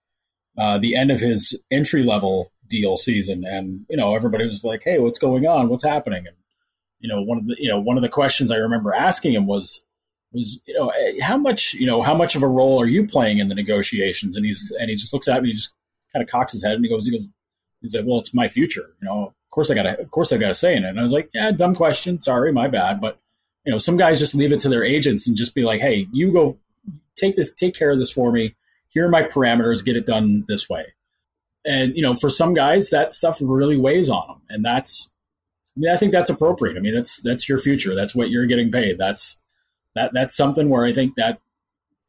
[0.58, 4.82] uh, the end of his entry level deal season, and you know everybody was like,
[4.84, 5.68] "Hey, what's going on?
[5.68, 6.36] What's happening?" And
[6.98, 9.46] you know one of the you know one of the questions I remember asking him
[9.46, 9.84] was
[10.34, 13.06] was you know eh, how much you know how much of a role are you
[13.06, 14.36] playing in the negotiations?
[14.36, 15.70] And he's and he just looks at me, he just
[16.12, 17.28] kind of cocks his head, and he goes, he goes,
[17.84, 19.26] he's like, "Well, it's my future, you know.
[19.26, 21.02] Of course I got to, of course I got to say in it." And I
[21.02, 22.18] was like, "Yeah, dumb question.
[22.18, 23.20] Sorry, my bad." But
[23.64, 26.06] you know, some guys just leave it to their agents and just be like, "Hey,
[26.12, 26.58] you go
[27.14, 28.56] take this, take care of this for me.
[28.88, 29.84] Here are my parameters.
[29.84, 30.94] Get it done this way."
[31.64, 35.10] And you know, for some guys, that stuff really weighs on them, and that's,
[35.76, 36.76] I mean, I think that's appropriate.
[36.76, 37.94] I mean, that's that's your future.
[37.94, 38.98] That's what you're getting paid.
[38.98, 39.38] That's
[39.94, 41.40] that that's something where I think that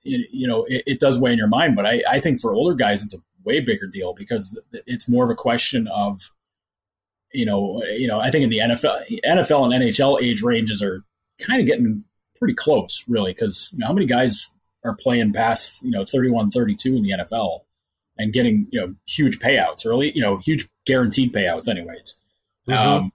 [0.03, 1.75] you know it, it does weigh in your mind.
[1.75, 5.23] But I, I think for older guys, it's a way bigger deal because it's more
[5.23, 6.31] of a question of
[7.33, 11.03] you know you know I think in the NFL NFL and NHL age ranges are
[11.39, 12.03] kind of getting
[12.37, 16.51] pretty close, really, because you know, how many guys are playing past you know 31,
[16.51, 17.61] 32 in the NFL
[18.17, 22.17] and getting you know huge payouts, early you know huge guaranteed payouts, anyways.
[22.67, 22.87] Mm-hmm.
[22.87, 23.11] Um,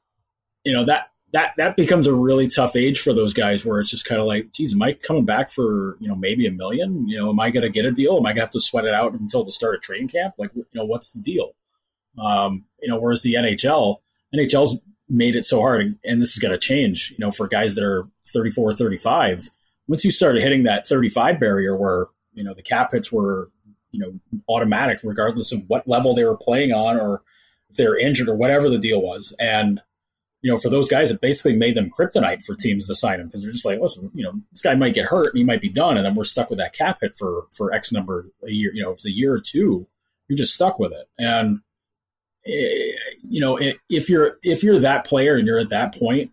[0.64, 3.90] you know that that that becomes a really tough age for those guys where it's
[3.90, 7.08] just kind of like, geez, am I coming back for you know maybe a million?
[7.08, 8.16] You know, am I going to get a deal?
[8.16, 10.34] Am I going to have to sweat it out until the start of training camp?
[10.38, 11.52] Like, you know, what's the deal?
[12.18, 13.98] Um, you know, whereas the NHL,
[14.34, 17.12] NHL's made it so hard, and this is going to change.
[17.16, 19.50] You know, for guys that are 34, 35,
[19.86, 23.50] once you started hitting that 35 barrier, where you know the cap hits were
[23.92, 27.22] you know automatic, regardless of what level they were playing on or
[27.70, 29.80] if they were injured or whatever the deal was, and
[30.42, 33.26] you know, for those guys, it basically made them kryptonite for teams to sign him
[33.26, 35.61] because they're just like, listen, you know, this guy might get hurt and he might
[35.61, 38.50] be done, and then we're stuck with that cap hit for for X number a
[38.50, 38.72] year.
[38.72, 39.87] You know, if it's a year or two,
[40.29, 41.09] you're just stuck with it.
[41.18, 41.61] And
[42.46, 42.92] eh,
[43.29, 46.33] you know, if you're if you're that player and you're at that point,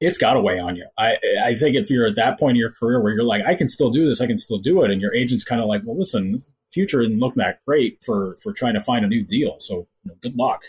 [0.00, 0.86] it's got to weigh on you.
[0.98, 3.54] I I think if you're at that point in your career where you're like, I
[3.54, 5.82] can still do this, I can still do it, and your agent's kind of like,
[5.84, 6.38] well, listen,
[6.72, 9.56] future isn't looking that great for for trying to find a new deal.
[9.58, 10.62] So you know, good luck.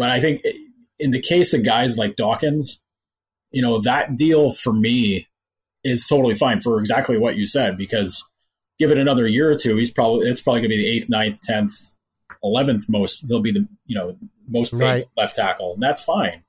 [0.00, 0.40] But I think
[0.98, 2.80] in the case of guys like Dawkins,
[3.50, 5.28] you know, that deal for me
[5.84, 8.24] is totally fine for exactly what you said, because
[8.78, 11.10] give it another year or two, he's probably, it's probably going to be the eighth,
[11.10, 11.92] ninth, 10th,
[12.42, 14.16] 11th most, he'll be the, you know,
[14.48, 15.04] most paid right.
[15.18, 15.74] left tackle.
[15.74, 16.44] And that's fine.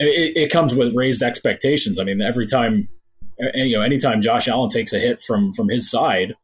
[0.00, 2.00] It, it, comes with raised expectations.
[2.00, 2.88] I mean, every time,
[3.38, 6.34] you know, anytime Josh Allen takes a hit from, from his side,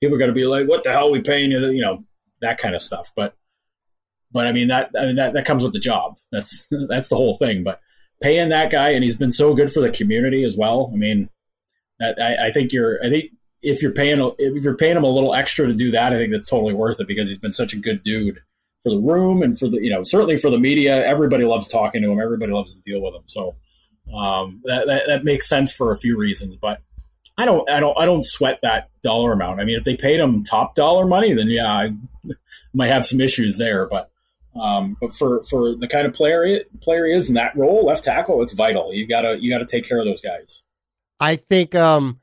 [0.00, 1.60] people are going to be like, what the hell are we paying you?
[1.66, 2.04] You know,
[2.40, 3.12] that kind of stuff.
[3.14, 3.34] But
[4.32, 6.16] but I mean that I mean that that comes with the job.
[6.30, 7.62] That's that's the whole thing.
[7.62, 7.80] But
[8.22, 10.90] paying that guy, and he's been so good for the community as well.
[10.92, 11.28] I mean,
[11.98, 12.98] that, I, I think you're.
[13.04, 16.12] I think if you're paying if you're paying him a little extra to do that,
[16.12, 18.40] I think that's totally worth it because he's been such a good dude
[18.82, 21.04] for the room and for the you know certainly for the media.
[21.04, 22.20] Everybody loves talking to him.
[22.20, 23.22] Everybody loves to deal with him.
[23.26, 23.56] So
[24.14, 26.80] um, that, that that makes sense for a few reasons, but.
[27.38, 29.58] I don't, I don't, I don't sweat that dollar amount.
[29.58, 31.94] I mean, if they paid him top dollar money, then yeah, I
[32.74, 33.88] might have some issues there.
[33.88, 34.11] But
[34.54, 37.86] um, but for, for the kind of player it, player he is in that role,
[37.86, 38.92] left tackle, it's vital.
[38.92, 40.62] You gotta you gotta take care of those guys.
[41.20, 42.20] I think um,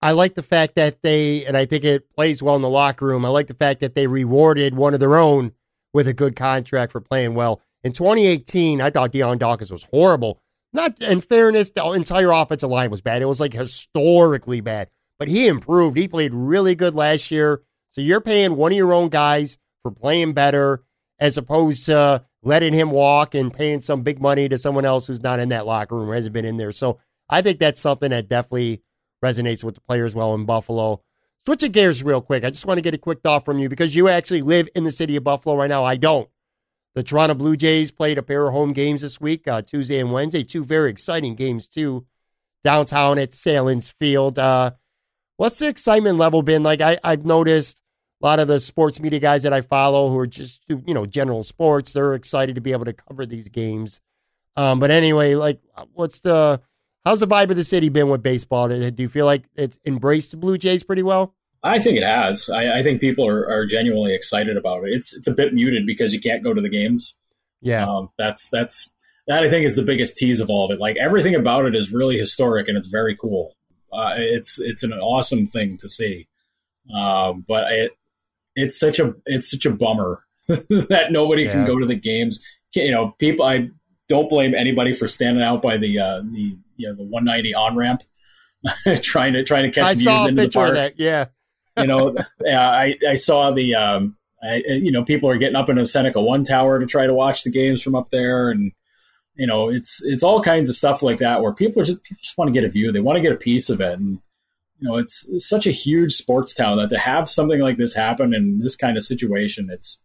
[0.00, 3.06] I like the fact that they, and I think it plays well in the locker
[3.06, 3.24] room.
[3.24, 5.52] I like the fact that they rewarded one of their own
[5.92, 7.60] with a good contract for playing well.
[7.82, 10.40] In 2018, I thought Dion Dawkins was horrible.
[10.72, 13.22] Not in fairness, the entire offensive line was bad.
[13.22, 14.88] It was like historically bad,
[15.18, 15.96] but he improved.
[15.96, 17.62] He played really good last year.
[17.88, 20.84] So you're paying one of your own guys for playing better
[21.20, 25.22] as opposed to letting him walk and paying some big money to someone else who's
[25.22, 26.72] not in that locker room, hasn't been in there.
[26.72, 28.82] So I think that's something that definitely
[29.24, 31.02] resonates with the players well in Buffalo.
[31.44, 33.96] Switching gears real quick, I just want to get a quick thought from you because
[33.96, 35.84] you actually live in the city of Buffalo right now.
[35.84, 36.28] I don't.
[36.94, 40.12] The Toronto Blue Jays played a pair of home games this week, uh, Tuesday and
[40.12, 40.42] Wednesday.
[40.42, 42.06] Two very exciting games, too,
[42.64, 44.38] downtown at Sahlen's Field.
[44.38, 44.72] Uh,
[45.36, 46.80] what's the excitement level been like?
[46.80, 47.82] I, I've noticed
[48.20, 51.06] a lot of the sports media guys that I follow who are just you know
[51.06, 54.00] general sports, they're excited to be able to cover these games.
[54.56, 55.60] Um, but anyway, like,
[55.92, 56.60] what's the
[57.04, 58.68] how's the vibe of the city been with baseball?
[58.68, 61.34] Do you feel like it's embraced the Blue Jays pretty well?
[61.62, 62.48] I think it has.
[62.48, 64.92] I, I think people are, are, genuinely excited about it.
[64.92, 67.16] It's it's a bit muted because you can't go to the games.
[67.60, 68.88] Yeah, um, that's that's
[69.26, 70.80] that I think is the biggest tease of all of it.
[70.80, 73.54] Like everything about it is really historic and it's very cool.
[73.92, 76.28] Uh, it's it's an awesome thing to see.
[76.94, 77.92] Um, but it,
[78.58, 81.52] it's such a it's such a bummer that nobody yeah.
[81.52, 82.40] can go to the games.
[82.74, 83.44] You know, people.
[83.44, 83.70] I
[84.08, 87.76] don't blame anybody for standing out by the uh, the you know the 190 on
[87.76, 88.02] ramp
[89.02, 90.74] trying to trying to catch I views saw a into the park.
[90.74, 90.94] that.
[90.98, 91.26] Yeah.
[91.78, 95.68] You know, yeah, I I saw the um, I, you know, people are getting up
[95.68, 98.72] into the Seneca One Tower to try to watch the games from up there, and
[99.36, 102.20] you know, it's it's all kinds of stuff like that where people are just people
[102.20, 104.18] just want to get a view, they want to get a piece of it, and
[104.78, 107.94] you know, it's, it's such a huge sports town that to have something like this
[107.94, 110.02] happen in this kind of situation, it's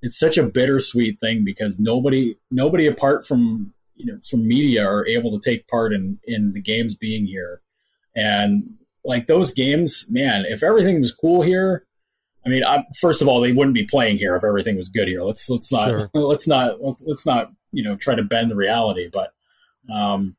[0.00, 5.06] it's such a bittersweet thing because nobody nobody apart from you know from media are
[5.06, 7.60] able to take part in in the games being here,
[8.14, 8.64] and
[9.04, 11.86] like those games, man, if everything was cool here.
[12.46, 15.08] I mean, I, first of all, they wouldn't be playing here if everything was good
[15.08, 15.22] here.
[15.22, 16.10] Let's let's not Sure.
[16.14, 19.08] let's not let's not you know try to bend the reality.
[19.10, 19.32] But
[19.90, 20.36] um,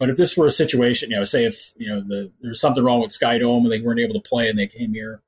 [0.00, 2.82] but if this were a situation, you know, say if you know the there's something
[2.82, 5.20] wrong with Sky Dome and they weren't able to play and they came here,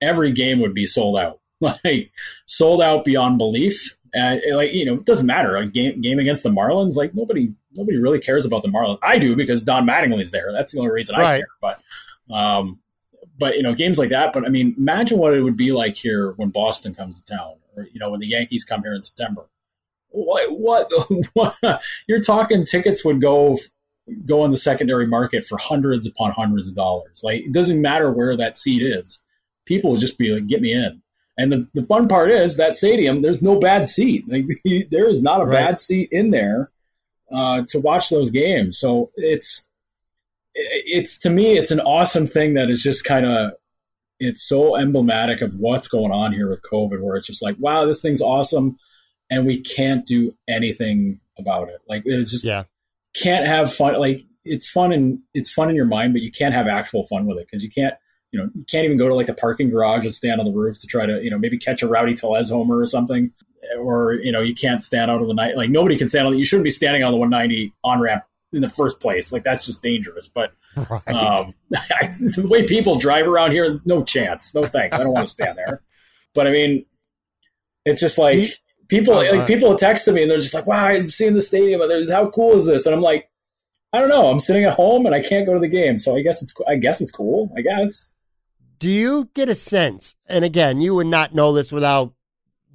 [0.00, 2.12] every game would be sold out, like
[2.46, 3.96] sold out beyond belief.
[4.14, 5.56] And like you know, it doesn't matter.
[5.56, 9.00] A game game against the Marlins, like nobody nobody really cares about the Marlins.
[9.02, 10.52] I do because Don Mattingly's there.
[10.52, 11.48] That's the only reason I care.
[11.60, 11.80] But
[12.32, 12.78] um,
[13.38, 14.32] but you know, games like that.
[14.32, 17.54] But I mean, imagine what it would be like here when Boston comes to town,
[17.76, 19.46] or you know, when the Yankees come here in September.
[20.10, 20.92] What what,
[21.32, 23.58] what you're talking tickets would go
[24.24, 27.20] go on the secondary market for hundreds upon hundreds of dollars.
[27.22, 29.20] Like it doesn't matter where that seat is,
[29.66, 31.02] people will just be like, "Get me in."
[31.38, 34.28] And the, the fun part is that stadium, there's no bad seat.
[34.28, 34.44] Like
[34.90, 35.52] there is not a Right.
[35.52, 36.70] bad seat in there
[37.32, 38.78] uh, to watch those games.
[38.78, 39.66] So it's
[40.54, 43.52] it's to me, it's an awesome thing that is just kind of
[44.18, 47.86] it's so emblematic of what's going on here with COVID, where it's just like, wow,
[47.86, 48.76] this thing's awesome,
[49.30, 51.78] and we can't do anything about it.
[51.88, 52.64] Like it's just Yeah.
[53.14, 53.98] Can't have fun.
[53.98, 57.26] Like it's fun and it's fun in your mind, but you can't have actual fun
[57.26, 57.94] with it because you can't.
[58.32, 60.52] You know, you can't even go to like the parking garage and stand on the
[60.52, 63.32] roof to try to, you know, maybe catch a rowdy Tellez homer or something.
[63.76, 65.56] Or, you know, you can't stand out on the night.
[65.56, 66.38] Like nobody can stand on.
[66.38, 69.32] You shouldn't be standing on the 190 on ramp in the first place.
[69.32, 70.28] Like that's just dangerous.
[70.28, 71.08] But Right.
[71.08, 74.54] um, the way people drive around here, no chance.
[74.54, 74.96] No thanks.
[74.96, 75.82] I don't want to stand there.
[76.32, 76.86] But I mean,
[77.84, 78.50] it's just like
[78.90, 81.40] people Uh, uh, like people text me and they're just like, "Wow, I'm seeing the
[81.40, 81.80] stadium.
[82.10, 83.30] How cool is this?" And I'm like,
[83.92, 84.30] I don't know.
[84.30, 86.52] I'm sitting at home and I can't go to the game, so I guess it's
[86.68, 87.50] I guess it's cool.
[87.56, 88.14] I guess.
[88.78, 90.14] Do you get a sense?
[90.26, 92.14] And again, you would not know this without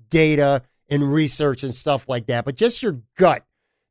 [0.09, 3.43] data and research and stuff like that, but just your gut.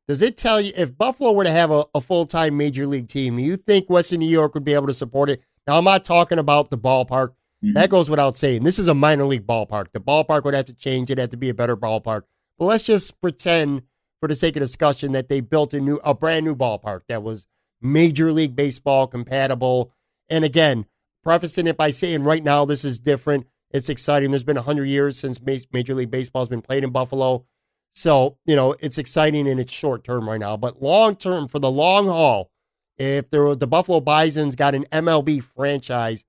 [0.07, 3.07] Does it tell you if Buffalo were to have a, a full time major league
[3.07, 5.41] team, do you think Western New York would be able to support it?
[5.67, 7.33] Now, I'm not talking about the ballpark.
[7.65, 7.73] Mhm.
[7.73, 8.63] That goes without saying.
[8.63, 9.87] This is a minor league ballpark.
[9.93, 11.09] The ballpark would have to change.
[11.09, 12.23] It'd have to be a better ballpark.
[12.57, 13.83] But let's just pretend,
[14.19, 17.23] for the sake of discussion, that they built a new, a brand new ballpark that
[17.23, 17.47] was
[17.81, 19.91] Major League Baseball compatible.
[20.29, 20.85] And again,
[21.23, 23.47] prefacing it by saying right now this is different.
[23.71, 24.31] It's exciting.
[24.31, 27.45] There's been 100 years since Major League Baseball has been played in Buffalo.
[27.91, 30.57] So, you know, it's exciting and it's short term right now.
[30.57, 32.51] But long term, for the long haul,
[32.97, 36.23] if there were, the Buffalo Bisons got an MLB franchise,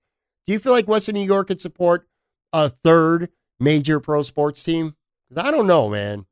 [0.46, 2.06] do you feel like Western New York could support
[2.52, 4.94] a third major pro sports team?
[5.28, 6.26] Because I don't know, man.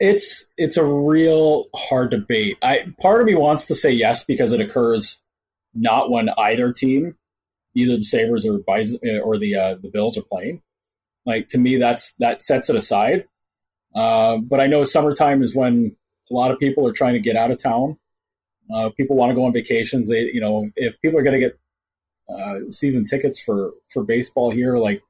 [0.00, 2.58] It's it's a real hard debate.
[2.62, 5.22] I part of me wants to say yes because it occurs
[5.74, 7.16] not when either team,
[7.74, 8.60] either the Sabres or
[9.22, 10.62] or the uh, the Bills are playing.
[11.24, 13.26] Like to me, that's that sets it aside.
[13.94, 15.96] Uh, but I know summertime is when
[16.30, 17.98] a lot of people are trying to get out of town.
[18.72, 20.08] Uh, people want to go on vacations.
[20.08, 21.58] They, you know, if people are going to get
[22.28, 25.02] uh, season tickets for for baseball here, like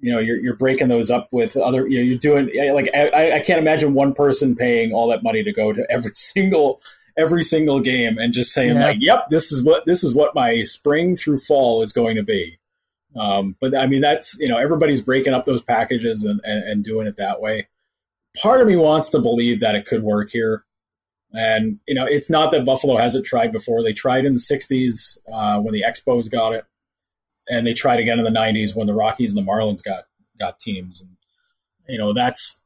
[0.00, 1.86] you know, you're you're breaking those up with other.
[1.86, 5.42] You know, you're doing like I, I can't imagine one person paying all that money
[5.42, 6.80] to go to every single
[7.16, 8.84] every single game and just saying Yeah.
[8.86, 12.22] like, "Yep, this is what this is what my spring through fall is going to
[12.22, 12.58] be."
[13.16, 16.84] Um, but I mean, that's you know, everybody's breaking up those packages and, and, and
[16.84, 17.68] doing it that way.
[18.42, 20.64] Part of me wants to believe that it could work here.
[21.34, 23.82] And, you know, it's not that Buffalo hasn't tried before.
[23.82, 26.64] They tried in the 60s uh, when the Expos got it,
[27.48, 30.04] and they tried again in the 90s when the Rockies and the Marlins got
[30.38, 31.00] got teams.
[31.00, 31.10] And,
[31.88, 32.60] you know, that's,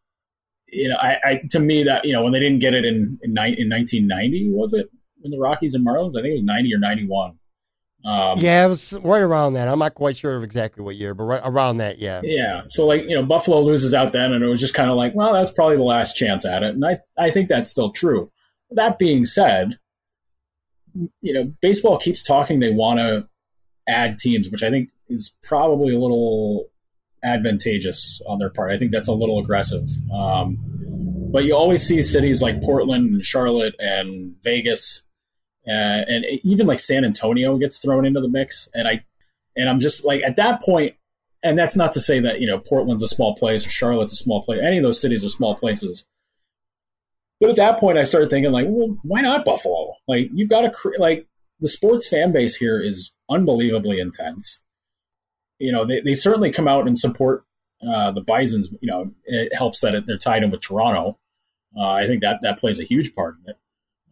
[0.66, 3.18] you know, I, I to me that, you know, when they didn't get it in,
[3.22, 4.90] in, ni- in 1990, was it?
[5.20, 6.10] When the Rockies and Marlins?
[6.16, 7.38] I think it was 90 or 91.
[8.04, 9.66] Um, Yeah, it was right around that.
[9.66, 12.20] I'm not quite sure of exactly what year, but right around that, yeah.
[12.22, 12.62] Yeah.
[12.68, 15.14] So like, you know, Buffalo loses out then and it was just kind of like,
[15.14, 16.74] well, that's probably the last chance at it.
[16.74, 18.30] And I, I think that's still true.
[18.70, 19.78] That being said,
[21.20, 23.28] you know, baseball keeps talking they want to
[23.88, 26.68] add teams, which I think is probably a little
[27.22, 28.72] advantageous on their part.
[28.72, 29.88] I think that's a little aggressive.
[30.12, 30.58] Um,
[31.32, 35.02] but you always see cities like Portland and Charlotte and Vegas
[35.68, 38.68] uh, and even like San Antonio gets thrown into the mix.
[38.74, 39.04] And I,
[39.54, 40.94] and I'm just like at that point,
[41.42, 44.16] and that's not to say that you know Portland's a small place or Charlotte's a
[44.16, 44.60] small place.
[44.62, 46.04] Any of those cities are small places.
[47.40, 49.94] But at that point, I started thinking like, well, why not Buffalo?
[50.08, 51.26] Like you've got to cre- like
[51.60, 54.60] the sports fan base here is unbelievably intense.
[55.58, 57.44] You know, they, they certainly come out and support
[57.86, 58.70] uh, the Bisons.
[58.80, 61.18] You know, it helps that they're tied in with Toronto.
[61.76, 63.56] Uh, I think that that plays a huge part in it.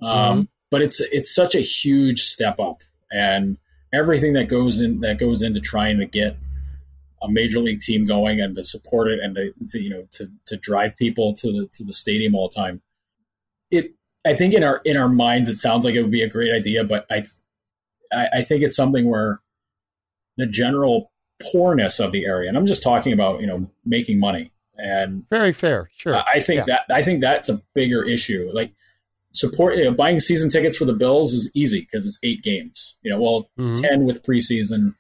[0.03, 0.43] Um, mm-hmm.
[0.70, 3.57] But it's it's such a huge step up, and
[3.93, 6.37] everything that goes in that goes into trying to get
[7.22, 10.31] a major league team going and to support it and to, to you know to
[10.47, 12.83] to drive people to the to the stadium all the time.
[13.71, 13.95] It
[14.25, 16.53] I think in our in our minds it sounds like it would be a great
[16.53, 17.27] idea, but I
[18.12, 19.41] I, I think it's something where
[20.37, 21.11] the general
[21.53, 25.53] poorness of the area, and I'm just talking about you know making money and very
[25.53, 26.23] fair, sure.
[26.33, 26.79] I think yeah.
[26.89, 28.51] that I think that's a bigger issue.
[28.53, 28.73] Like
[29.33, 32.97] support you know, buying season tickets for the Bills is easy because it's eight games.
[33.03, 33.75] You know, well, mm-hmm.
[33.75, 34.95] ten with preseason,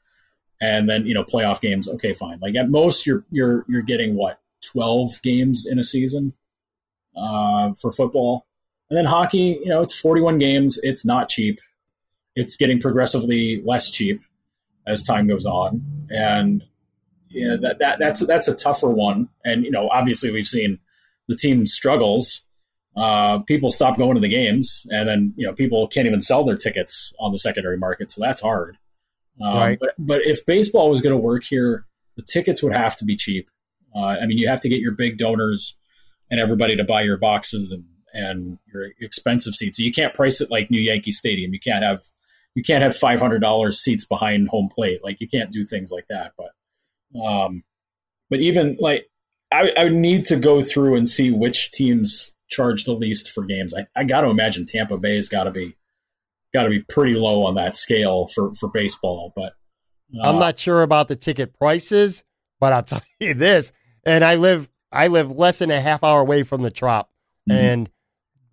[0.60, 1.88] and then you know playoff games.
[1.88, 2.38] Okay, fine.
[2.40, 6.34] Like at most, you're you're you're getting what twelve games in a season
[7.16, 8.46] uh, for football,
[8.90, 9.58] and then hockey.
[9.62, 10.78] You know, it's forty one games.
[10.82, 11.58] It's not cheap.
[12.34, 14.20] It's getting progressively less cheap
[14.86, 16.64] as time goes on, and
[17.28, 19.28] you know that, that that's that's a tougher one.
[19.44, 20.78] And you know, obviously, we've seen
[21.28, 22.42] the team struggles
[22.96, 26.44] uh, people stop going to the games, and then you know people can't even sell
[26.44, 28.78] their tickets on the secondary market, so that's hard.
[29.40, 29.78] Um, right.
[29.78, 31.84] But but if baseball was going to work here,
[32.16, 33.50] the tickets would have to be cheap.
[33.94, 35.76] Uh, I mean, you have to get your big donors
[36.30, 37.84] and everybody to buy your boxes and
[38.16, 39.76] and your expensive seats.
[39.76, 41.52] So you can't price it like New Yankee Stadium.
[41.52, 42.02] You can't have
[42.54, 45.04] you can't have five hundred dollars seats behind home plate.
[45.04, 46.32] Like you can't do things like that.
[46.36, 47.62] But um,
[48.30, 49.08] but even like
[49.52, 53.44] I, I would need to go through and see which teams charge the least for
[53.44, 53.74] games.
[53.74, 55.76] I, I got to imagine Tampa Bay has got to be
[56.52, 59.32] got to be pretty low on that scale for for baseball.
[59.36, 59.52] But
[60.18, 62.24] uh, I'm not sure about the ticket prices,
[62.58, 63.72] but I'll tell you this.
[64.04, 67.10] And I live I live less than a half hour away from the Trop,
[67.48, 67.58] mm-hmm.
[67.58, 67.90] and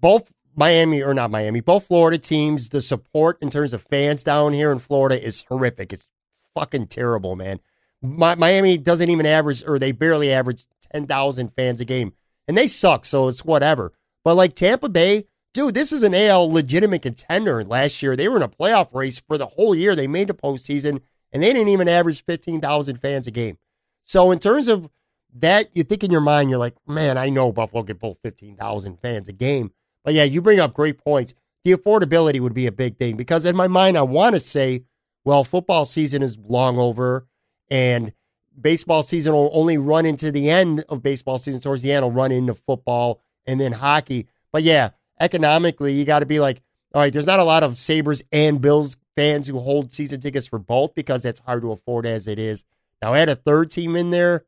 [0.04, 4.52] both Miami or not Miami, both Florida teams, the support in terms of fans down
[4.54, 5.94] here in Florida is horrific.
[5.94, 6.12] It's
[6.54, 7.62] fucking terrible, man.
[8.02, 12.12] My, Miami doesn't even average, or they barely average ten thousand fans a game
[12.48, 13.94] and they suck, so it's whatever.
[14.24, 17.64] But like Tampa Bay, dude, this is an AL legitimate contender.
[17.64, 19.96] Last year, they were in a playoff race for the whole year.
[19.96, 21.02] They made the postseason,
[21.32, 23.58] and they didn't even average 15,000 fans a game.
[24.02, 24.90] So, in terms of
[25.36, 29.00] that, you think in your mind, you're like, man, I know Buffalo can pull 15,000
[29.00, 29.72] fans a game.
[30.04, 31.34] But yeah, you bring up great points.
[31.64, 34.84] The affordability would be a big thing because in my mind, I want to say,
[35.24, 37.26] well, football season is long over
[37.70, 38.14] and
[38.60, 42.12] baseball season will only run into the end of baseball season towards the end will
[42.12, 44.28] run into football and then hockey.
[44.52, 44.90] But yeah,
[45.20, 46.62] economically, you got to be like,
[46.94, 50.48] all right, there's not a lot of Sabres and Bills fans who hold season tickets
[50.48, 52.64] for both because that's hard to afford as it is.
[53.02, 54.46] Now, add a third team in there.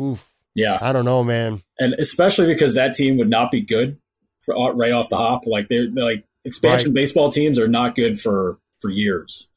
[0.00, 0.32] Oof.
[0.54, 0.78] Yeah.
[0.80, 1.62] I don't know, man.
[1.78, 3.98] And especially because that team would not be good
[4.48, 5.46] right off the hop.
[5.46, 6.94] Like they're, they're like expansion right.
[6.94, 9.48] baseball teams are not good for for years.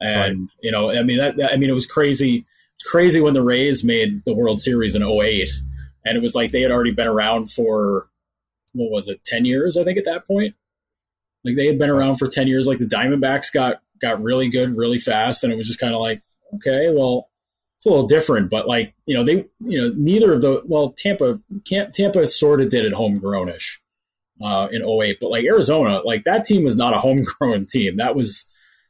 [0.00, 0.48] And right.
[0.62, 2.46] you know, I mean that, that I mean it was crazy
[2.84, 5.48] crazy when the Rays made the World Series in 08
[6.04, 8.08] and it was like they had already been around for
[8.72, 10.54] what was it 10 years I think at that point
[11.44, 14.76] like they had been around for 10 years like the Diamondbacks got got really good
[14.76, 16.22] really fast and it was just kind of like
[16.56, 17.30] okay well
[17.76, 20.90] it's a little different but like you know they you know neither of the well
[20.90, 23.78] Tampa Tampa sort of did it homegrownish
[24.42, 28.16] uh, in 08 but like Arizona like that team was not a homegrown team that
[28.16, 28.46] was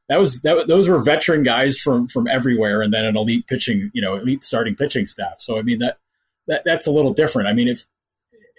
[0.08, 3.90] that was that those were veteran guys from from everywhere, and then an elite pitching,
[3.94, 5.38] you know, elite starting pitching staff.
[5.38, 5.98] So I mean that
[6.46, 7.48] that that's a little different.
[7.48, 7.84] I mean, if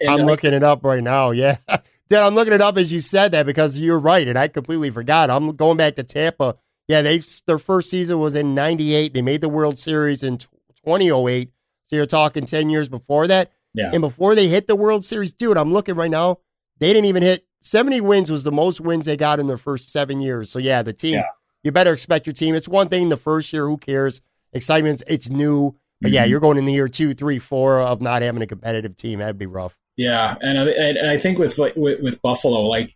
[0.06, 1.58] I'm looking it up right now, yeah.
[2.08, 4.90] Then I'm looking it up as you said that because you're right, and I completely
[4.90, 5.28] forgot.
[5.28, 6.54] I'm going back to Tampa.
[6.86, 9.12] Yeah, they their first season was in '98.
[9.12, 11.50] They made the World Series in 2008.
[11.86, 13.50] So you're talking 10 years before that.
[13.74, 13.90] Yeah.
[13.92, 16.38] And before they hit the World Series, dude, I'm looking right now.
[16.78, 19.90] They didn't even hit 70 wins was the most wins they got in their first
[19.90, 20.50] seven years.
[20.50, 21.24] So yeah, the team yeah
[21.66, 22.54] you better expect your team.
[22.54, 24.20] It's one thing the first year, who cares?
[24.52, 25.74] Excitement, it's new.
[26.00, 26.30] But yeah, mm-hmm.
[26.30, 29.18] you're going in the year two, three, four of not having a competitive team.
[29.18, 29.76] That'd be rough.
[29.96, 32.94] Yeah, and I, and I think with, like, with with Buffalo, like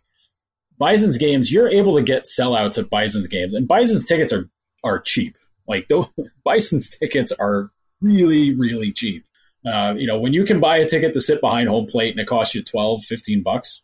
[0.79, 4.49] Bison's games, you're able to get sellouts at Bison's games, and Bison's tickets are
[4.85, 5.37] are cheap.
[5.67, 6.07] Like those,
[6.45, 9.25] Bison's tickets are really really cheap.
[9.65, 12.19] Uh, you know, when you can buy a ticket to sit behind home plate and
[12.19, 13.83] it costs you 12, 15 bucks,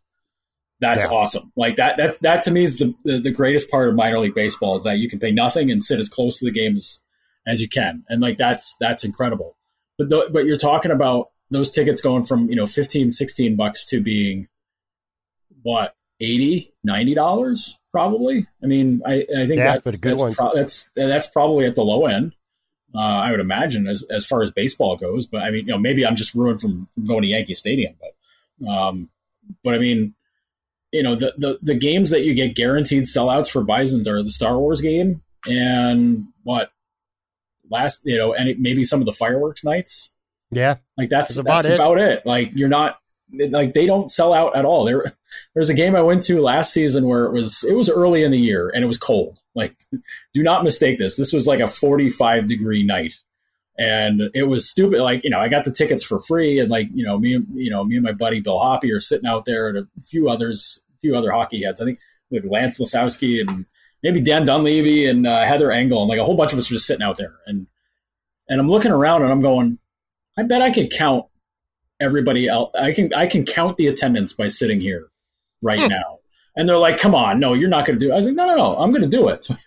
[0.80, 1.12] that's yeah.
[1.12, 1.52] awesome.
[1.56, 4.36] Like that, that, that to me is the, the, the greatest part of minor league
[4.36, 7.00] baseball is that you can pay nothing and sit as close to the game as,
[7.46, 8.04] as you can.
[8.10, 9.56] And like, that's, that's incredible.
[9.98, 14.02] But, but you're talking about those tickets going from, you know, 15, 16 bucks to
[14.02, 14.48] being
[15.64, 18.48] what, 80, 90 dollars probably.
[18.64, 22.06] I mean, I, I think yeah, that's, that's, pro- that's, that's probably at the low
[22.06, 22.36] end.
[22.96, 25.78] Uh, I would imagine as, as far as baseball goes, but I mean, you know,
[25.78, 29.10] maybe I'm just ruined from, from going to Yankee Stadium, but, um,
[29.64, 30.16] but I mean,
[30.92, 34.30] you know the, the the games that you get guaranteed sellouts for Bison's are the
[34.30, 36.72] Star Wars game and what
[37.70, 40.12] last you know and maybe some of the fireworks nights.
[40.52, 41.76] Yeah, like that's that's, about, that's it.
[41.76, 42.26] about it.
[42.26, 43.00] Like you're not
[43.32, 44.86] like they don't sell out at all.
[44.86, 45.14] There
[45.54, 48.32] there's a game I went to last season where it was it was early in
[48.32, 49.40] the year and it was cold.
[49.58, 49.76] Like
[50.34, 51.18] do not mistake this.
[51.18, 53.16] This was like a 45 degree night.
[53.80, 55.02] And it was stupid.
[55.02, 57.70] Like, you know, I got the tickets for free and like, you know, me you
[57.70, 60.80] know, me and my buddy Bill Hoppe are sitting out there and a few others,
[60.96, 61.82] a few other hockey heads.
[61.82, 62.00] I think
[62.32, 63.66] like Lance Lysowski and
[64.04, 66.76] maybe Dan Dunleavy and uh, Heather Engel and like a whole bunch of us were
[66.76, 67.36] just sitting out there.
[67.48, 67.68] And
[68.48, 69.80] and I'm looking around and I'm going,
[70.38, 71.26] I bet I could count
[72.00, 72.72] everybody else.
[72.76, 75.08] I can I can count the attendance by sitting here
[75.62, 75.88] right hmm.
[75.88, 76.17] now.
[76.58, 78.36] And they're like, "Come on, no, you're not going to do it." I was like,
[78.36, 79.48] "No, no, no, I'm going to do it."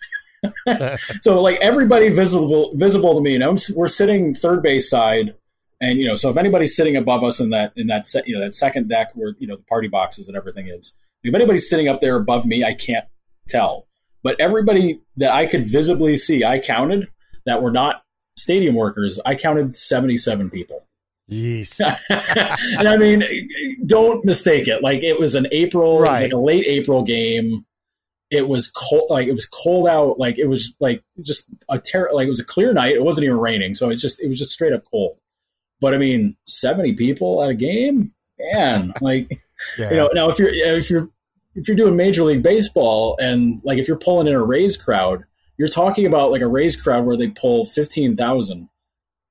[1.21, 5.35] So, like everybody visible visible to me, you know, we're sitting third base side,
[5.79, 8.33] and you know, so if anybody's sitting above us in that in that set, you
[8.33, 11.69] know, that second deck where you know the party boxes and everything is, if anybody's
[11.69, 13.05] sitting up there above me, I can't
[13.49, 13.87] tell.
[14.23, 17.07] But everybody that I could visibly see, I counted
[17.45, 18.03] that were not
[18.35, 19.19] stadium workers.
[19.25, 20.87] I counted seventy-seven people.
[21.31, 21.79] Yes.
[22.09, 23.23] and I mean,
[23.85, 24.83] don't mistake it.
[24.83, 26.07] Like it was an April, right.
[26.07, 27.65] it was like a late April game.
[28.29, 30.19] It was cold, like it was cold out.
[30.19, 32.09] Like it was like just a terror.
[32.13, 32.95] like it was a clear night.
[32.95, 35.17] It wasn't even raining, so it's just it was just straight up cold.
[35.79, 38.93] But I mean, seventy people at a game, man.
[39.01, 39.31] Like
[39.77, 39.89] yeah.
[39.89, 41.09] you know, now if you're if you're
[41.55, 45.23] if you're doing Major League Baseball and like if you're pulling in a Rays crowd,
[45.57, 48.69] you're talking about like a Rays crowd where they pull fifteen thousand.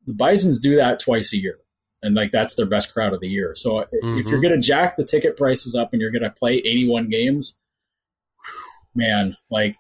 [0.06, 1.58] The Bison's do that twice a year
[2.02, 3.54] and like that's their best crowd of the year.
[3.54, 3.94] So mm-hmm.
[3.94, 4.42] if you're mm-hmm.
[4.42, 7.54] going to jack the ticket prices up and you're going to play 81 games,
[8.94, 9.76] man, like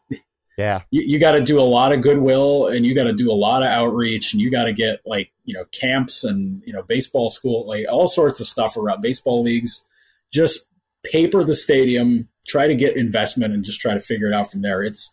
[0.58, 3.30] yeah, you, you got to do a lot of goodwill and you got to do
[3.30, 6.72] a lot of outreach and you got to get like you know camps and you
[6.72, 9.84] know baseball school like all sorts of stuff around baseball leagues.
[10.32, 10.68] Just
[11.02, 14.62] paper the stadium, try to get investment, and just try to figure it out from
[14.62, 14.82] there.
[14.82, 15.10] It's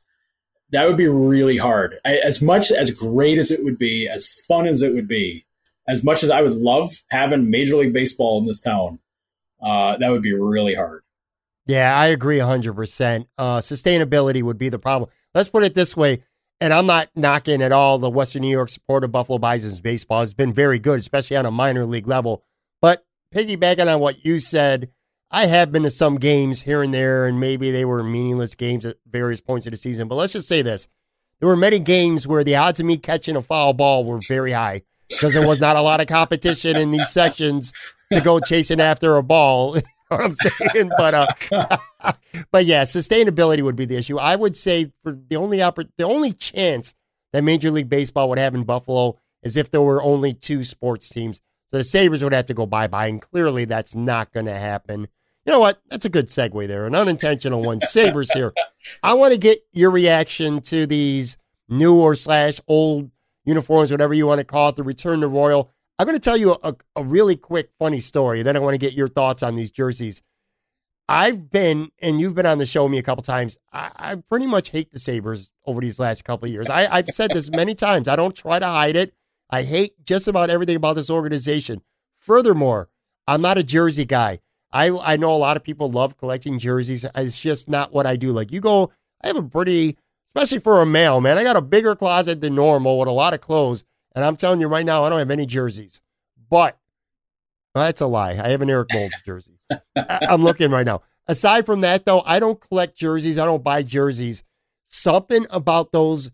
[0.72, 1.95] that would be really hard.
[2.03, 5.45] I, as much as great as it would be, as fun as it would be,
[5.88, 8.99] as much as I would love having Major League Baseball in this town,
[9.61, 11.03] uh, that would be really hard.
[11.65, 13.27] Yeah, I agree 100%.
[13.38, 15.09] Uh, sustainability would be the problem.
[15.33, 16.23] Let's put it this way,
[16.61, 20.21] and I'm not knocking at all the Western New York support of Buffalo Bison's baseball.
[20.21, 22.43] It's been very good, especially on a minor league level.
[22.81, 24.89] But piggybacking on what you said,
[25.29, 28.85] I have been to some games here and there, and maybe they were meaningless games
[28.85, 30.07] at various points of the season.
[30.07, 30.88] But let's just say this
[31.39, 34.53] there were many games where the odds of me catching a foul ball were very
[34.53, 37.74] high because there was not a lot of competition in these sections
[38.12, 39.76] to go chasing after a ball.
[39.78, 40.91] you know I'm saying?
[40.97, 41.78] But uh,
[42.51, 44.18] but yeah, sustainability would be the issue.
[44.18, 46.93] I would say for the only oppor- the only chance
[47.34, 51.10] that Major League Baseball would have in Buffalo is if there were only two sports
[51.10, 51.41] teams.
[51.70, 54.53] So the Sabres would have to go bye bye, and clearly that's not going to
[54.53, 55.08] happen.
[55.45, 55.82] You know what?
[55.89, 57.80] That's a good segue there, an unintentional one.
[57.82, 58.53] Sabres here.
[59.01, 61.38] I want to get your reaction to these
[61.70, 63.12] new or slash old
[63.47, 65.71] uniforms, whatever you want to call it, the return to Royal.
[65.97, 68.43] I'm going to tell you a, a really quick, funny story.
[68.43, 70.21] Then I want to get your thoughts on these jerseys.
[71.09, 73.57] I've been, and you've been on the show with me a couple times.
[73.71, 76.69] I, I pretty much hate the Sabres over these last couple of years.
[76.69, 78.07] I, I've said this many times.
[78.07, 79.13] I don't try to hide it.
[79.49, 81.81] I hate just about everything about this organization.
[82.19, 82.89] Furthermore,
[83.25, 84.39] I'm not a jersey guy.
[84.73, 87.05] I I know a lot of people love collecting jerseys.
[87.15, 88.33] It's just not what I do.
[88.33, 88.91] Like you go,
[89.23, 89.97] I have a pretty
[90.38, 91.38] especially for a male, man.
[91.38, 93.83] I got a bigger closet than normal with a lot of clothes.
[94.15, 95.99] And I'm telling you right now, I don't have any jerseys.
[96.49, 96.77] But
[97.73, 98.31] well, that's a lie.
[98.31, 99.59] I have an Eric Moulds jersey.
[99.71, 101.01] I, I'm looking right now.
[101.27, 103.38] Aside from that, though, I don't collect jerseys.
[103.38, 104.43] I don't buy jerseys.
[104.83, 106.31] Something about those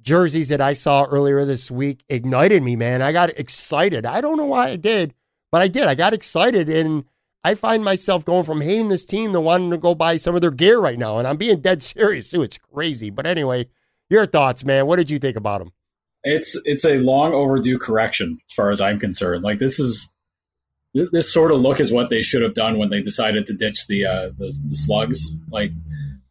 [0.00, 3.02] jerseys that I saw earlier this week ignited me, man.
[3.02, 4.06] I got excited.
[4.06, 5.14] I don't know why I did,
[5.50, 5.88] but I did.
[5.88, 7.04] I got excited and
[7.46, 10.40] I find myself going from hating this team to wanting to go buy some of
[10.40, 11.18] their gear right now.
[11.18, 12.42] And I'm being dead serious too.
[12.42, 13.08] It's crazy.
[13.08, 13.68] But anyway,
[14.10, 14.88] your thoughts, man.
[14.88, 15.70] What did you think about them?
[16.24, 19.44] It's it's a long overdue correction as far as I'm concerned.
[19.44, 20.12] Like this is
[20.92, 23.86] this sort of look is what they should have done when they decided to ditch
[23.86, 25.38] the uh, the, the slugs.
[25.48, 25.70] Like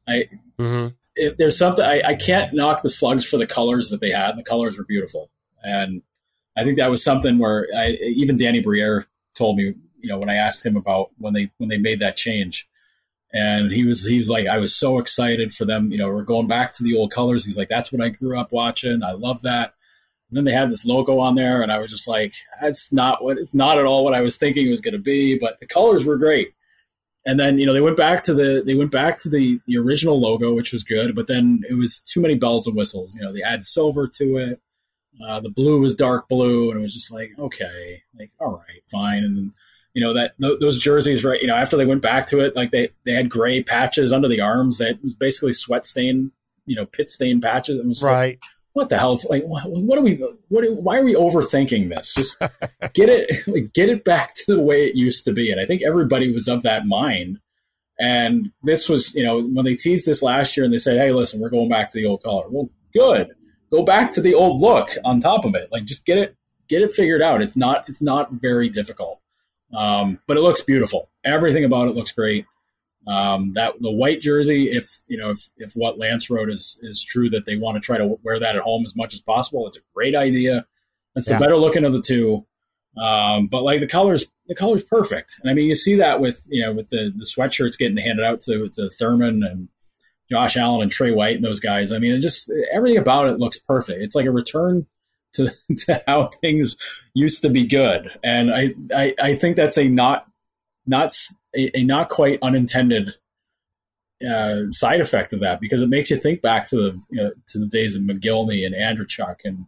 [0.09, 0.27] I,
[0.59, 0.95] mm-hmm.
[1.15, 4.35] if there's something I, I can't knock the slugs for the colors that they had.
[4.35, 5.29] The colors were beautiful,
[5.63, 6.01] and
[6.57, 9.75] I think that was something where I, even Danny Briere told me
[10.05, 12.69] you know when I asked him about when they when they made that change,
[13.33, 15.91] and he was he was like I was so excited for them.
[15.91, 17.43] You know, we're going back to the old colors.
[17.43, 19.01] He's like, that's what I grew up watching.
[19.01, 19.73] I love that.
[20.29, 23.23] And then they had this logo on there, and I was just like, that's not
[23.23, 25.39] what it's not at all what I was thinking it was going to be.
[25.39, 26.53] But the colors were great.
[27.25, 29.79] And then you know they went back to the they went back to the the
[29.79, 31.15] original logo, which was good.
[31.15, 33.15] But then it was too many bells and whistles.
[33.15, 34.61] You know, they add silver to it.
[35.25, 38.83] Uh, the blue was dark blue, and it was just like, okay, like all right,
[38.91, 39.23] fine.
[39.23, 39.51] And
[39.95, 41.41] you know that th- those jerseys, right?
[41.41, 44.27] You know, after they went back to it, like they they had gray patches under
[44.27, 46.33] the arms that was basically sweat stain,
[46.65, 47.79] you know, pit stain patches.
[47.79, 48.37] It was right.
[48.41, 48.43] Like,
[48.73, 49.43] what the hell's like?
[49.45, 50.15] What, what are we?
[50.49, 50.65] What?
[50.73, 52.13] Why are we overthinking this?
[52.13, 52.37] Just
[52.93, 55.49] get it, like, get it back to the way it used to be.
[55.49, 57.39] And I think everybody was of that mind.
[57.97, 61.13] And this was, you know, when they teased this last year and they said, "Hey,
[61.13, 63.33] listen, we're going back to the old color." Well, good.
[63.71, 64.89] Go back to the old look.
[65.05, 66.35] On top of it, like just get it,
[66.67, 67.41] get it figured out.
[67.41, 69.21] It's not, it's not very difficult.
[69.73, 71.09] Um, but it looks beautiful.
[71.23, 72.45] Everything about it looks great.
[73.07, 77.03] Um, that the white jersey, if you know, if, if what Lance wrote is is
[77.03, 79.67] true, that they want to try to wear that at home as much as possible,
[79.67, 80.65] it's a great idea.
[81.15, 81.37] It's yeah.
[81.37, 82.45] the better looking of the two.
[82.97, 86.45] Um, but like the colors, the color's perfect, and I mean you see that with
[86.47, 89.67] you know with the the sweatshirts getting handed out to to Thurman and
[90.29, 91.91] Josh Allen and Tre White and those guys.
[91.91, 94.01] I mean, it just everything about it looks perfect.
[94.01, 94.87] It's like a return
[95.35, 95.53] to,
[95.85, 96.77] to how things
[97.13, 98.09] used to be good.
[98.23, 100.27] And I, I, I think that's a not,
[100.85, 101.15] not
[101.55, 103.15] a, a not quite unintended
[104.27, 107.31] uh, side effect of that because it makes you think back to the you know,
[107.47, 109.65] to the days of Mogilny and Andreychuk and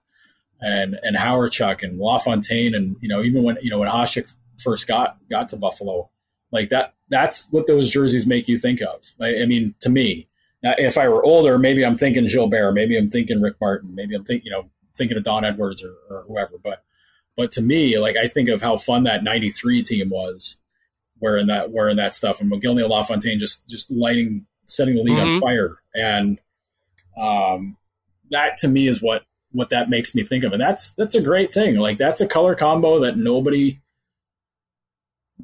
[0.61, 4.31] and and Hawerchuk and LaFontaine and you know even when you know when Hasek
[4.63, 6.09] first got got to Buffalo
[6.51, 9.03] like that that's what those jerseys make you think of.
[9.19, 10.27] I, I mean to me
[10.63, 14.15] now, if I were older maybe I'm thinking Gilbert maybe I'm thinking Rick Martin maybe
[14.15, 16.57] I'm thinking you know thinking of Don Edwards or, or whoever.
[16.61, 16.83] But
[17.35, 20.57] but to me, like I think of how fun that '93 team was,
[21.19, 25.17] wearing that wearing that stuff, and Mogilny and LaFontaine just just lighting, setting the league
[25.17, 25.35] mm-hmm.
[25.35, 26.39] on fire, and
[27.17, 27.77] um,
[28.31, 31.21] that to me is what what that makes me think of, and that's that's a
[31.21, 31.75] great thing.
[31.75, 33.79] Like that's a color combo that nobody.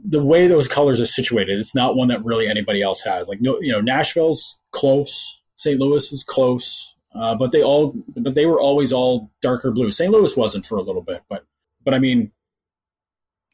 [0.06, 3.30] The way those colors are situated, it's not one that really anybody else has.
[3.30, 5.80] Like no, you know, Nashville's close, St.
[5.80, 9.92] Louis is close, uh, but they all, but they were always all darker blue.
[9.92, 10.12] St.
[10.12, 11.46] Louis wasn't for a little bit, but,
[11.84, 12.32] but I mean,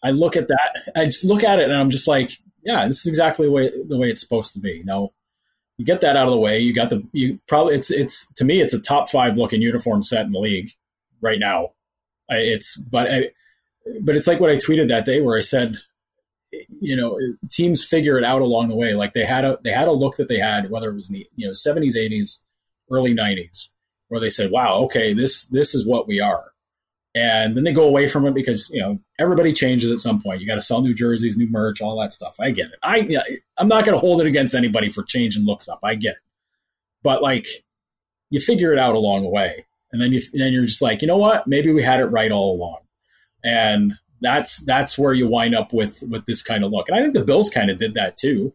[0.03, 2.31] I look at that, I just look at it and I'm just like,
[2.63, 4.81] yeah, this is exactly the way, the way it's supposed to be.
[4.85, 5.11] Now,
[5.77, 6.59] you get that out of the way.
[6.59, 10.03] You got the, you probably, it's, it's, to me, it's a top five looking uniform
[10.03, 10.71] set in the league
[11.21, 11.73] right now.
[12.29, 13.29] I, it's, but I,
[14.01, 15.77] but it's like what I tweeted that day where I said,
[16.81, 17.17] you know,
[17.49, 18.93] teams figure it out along the way.
[18.93, 21.15] Like they had a, they had a look that they had, whether it was in
[21.15, 22.41] the, you know, seventies, eighties,
[22.91, 23.69] early 90s
[24.09, 26.51] where they said, wow, okay, this, this is what we are.
[27.15, 30.41] And then they go away from it because, you know, everybody changes at some point.
[30.41, 32.35] You got to sell new jerseys, new merch, all that stuff.
[32.39, 32.79] I get it.
[32.83, 35.79] I, I'm not going to hold it against anybody for changing looks up.
[35.83, 36.21] I get it.
[37.01, 37.47] But like,
[38.29, 39.65] you figure it out along the way.
[39.91, 41.47] And then you, then you're just like, you know what?
[41.47, 42.79] Maybe we had it right all along.
[43.43, 46.89] And that's, that's where you wind up with, with this kind of look.
[46.89, 48.53] And I think the Bills kind of did that too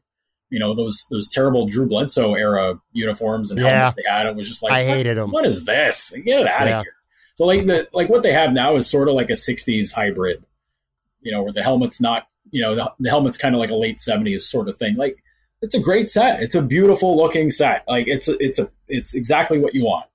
[0.55, 3.71] you know those those terrible Drew Bledsoe era uniforms and yeah.
[3.71, 4.27] helmets they had.
[4.27, 5.33] It was just like I hated them.
[5.33, 6.13] What is this?
[6.25, 6.79] Get it out yeah.
[6.79, 6.95] of here.
[7.35, 10.45] So like the like what they have now is sort of like a '60s hybrid,
[11.23, 13.75] you know, where the helmet's not you know the, the helmet's kind of like a
[13.75, 14.95] late '70s sort of thing.
[14.95, 15.25] Like
[15.61, 16.41] it's a great set.
[16.41, 17.83] It's a beautiful looking set.
[17.89, 20.07] Like it's a, it's a it's exactly what you want.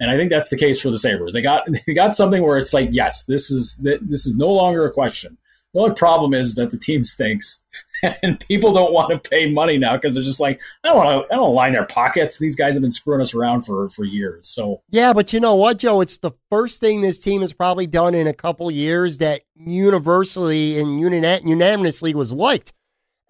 [0.00, 1.34] And I think that's the case for the Sabres.
[1.34, 4.84] They got they got something where it's like, yes, this is this is no longer
[4.86, 5.38] a question.
[5.72, 7.60] The only problem is that the team stinks,
[8.22, 11.28] and people don't want to pay money now because they're just like, I don't want
[11.28, 11.34] to.
[11.34, 12.38] I don't line their pockets.
[12.38, 14.48] These guys have been screwing us around for for years.
[14.48, 16.00] So yeah, but you know what, Joe?
[16.00, 20.78] It's the first thing this team has probably done in a couple years that universally
[20.78, 22.72] and unanimously was liked.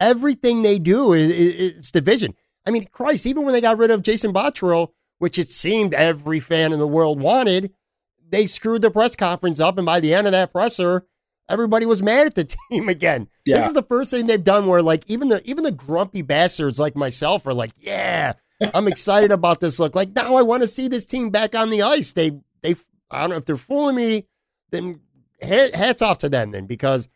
[0.00, 2.34] Everything they do is, is division.
[2.66, 6.40] I mean, Christ, even when they got rid of Jason Botterill, which it seemed every
[6.40, 7.72] fan in the world wanted,
[8.28, 11.06] they screwed the press conference up, and by the end of that presser
[11.48, 13.28] everybody was mad at the team again.
[13.44, 13.56] Yeah.
[13.56, 16.78] This is the first thing they've done where like even the even the grumpy bastards
[16.78, 18.34] like myself are like, yeah,
[18.72, 19.94] I'm excited about this look.
[19.94, 22.12] Like now I want to see this team back on the ice.
[22.12, 22.32] They
[22.62, 22.76] they
[23.10, 24.26] I don't know if they're fooling me,
[24.70, 25.00] then
[25.42, 27.08] hats off to them then because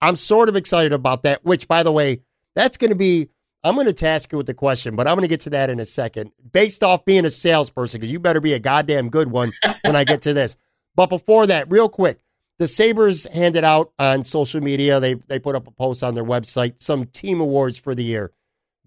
[0.00, 1.44] I'm sort of excited about that.
[1.44, 2.22] Which by the way,
[2.54, 3.28] that's going to be.
[3.64, 5.68] I'm going to task you with the question, but I'm going to get to that
[5.68, 6.30] in a second.
[6.52, 9.52] Based off being a salesperson, because you better be a goddamn good one
[9.82, 10.56] when I get to this.
[10.94, 12.18] But before that, real quick,
[12.58, 16.24] the Sabres handed out on social media, they, they put up a post on their
[16.24, 18.32] website, some team awards for the year.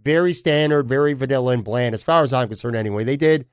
[0.03, 3.03] Very standard, very vanilla and bland, as far as I'm concerned, anyway.
[3.03, 3.45] They did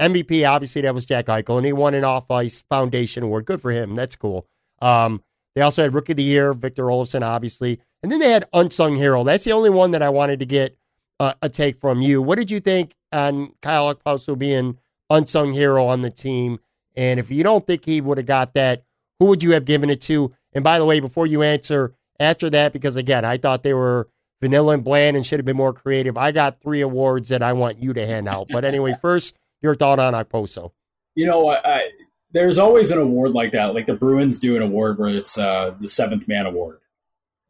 [0.00, 3.44] MVP, obviously, that was Jack Eichel, and he won an off ice foundation award.
[3.44, 3.94] Good for him.
[3.94, 4.46] That's cool.
[4.80, 5.22] Um,
[5.54, 7.80] they also had Rookie of the Year, Victor Olofsson, obviously.
[8.02, 9.24] And then they had Unsung Hero.
[9.24, 10.76] That's the only one that I wanted to get
[11.18, 12.22] uh, a take from you.
[12.22, 14.78] What did you think on Kyle Okposo being
[15.10, 16.60] Unsung Hero on the team?
[16.96, 18.84] And if you don't think he would have got that,
[19.20, 20.32] who would you have given it to?
[20.52, 24.08] And by the way, before you answer after that, because again, I thought they were
[24.40, 26.16] vanilla and bland and should have been more creative.
[26.16, 28.48] I got three awards that I want you to hand out.
[28.50, 30.72] But anyway, first, your thought on Okposo.
[31.14, 31.90] You know, I, I,
[32.32, 33.74] there's always an award like that.
[33.74, 36.78] Like the Bruins do an award where it's uh, the seventh man award.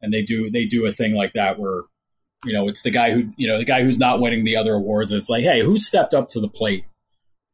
[0.01, 1.83] and they do they do a thing like that where
[2.43, 4.73] you know it's the guy who you know the guy who's not winning the other
[4.73, 5.11] awards.
[5.11, 6.85] It's like, hey, who stepped up to the plate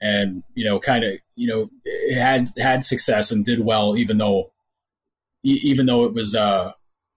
[0.01, 1.69] and you know kind of you know
[2.15, 4.51] had had success and did well, even though
[5.43, 6.71] even though it was uh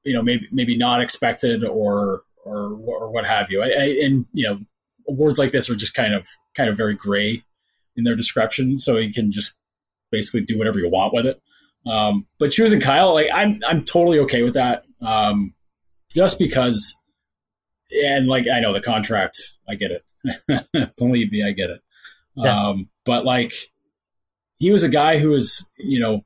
[0.04, 3.62] you know maybe maybe not expected or or or what have you.
[3.62, 4.60] I, I, and you know
[5.08, 7.44] awards like this are just kind of kind of very gray
[7.96, 9.56] in their description, so you can just
[10.10, 11.40] basically do whatever you want with it.
[11.86, 14.84] Um, but choosing Kyle, like I'm, I'm totally okay with that.
[15.00, 15.54] Um,
[16.10, 16.94] just because,
[18.04, 20.92] and like I know the contract, I get it.
[20.96, 21.80] Believe me, I get it.
[22.36, 22.68] Yeah.
[22.68, 23.52] Um, but like
[24.58, 26.22] he was a guy who was, you know,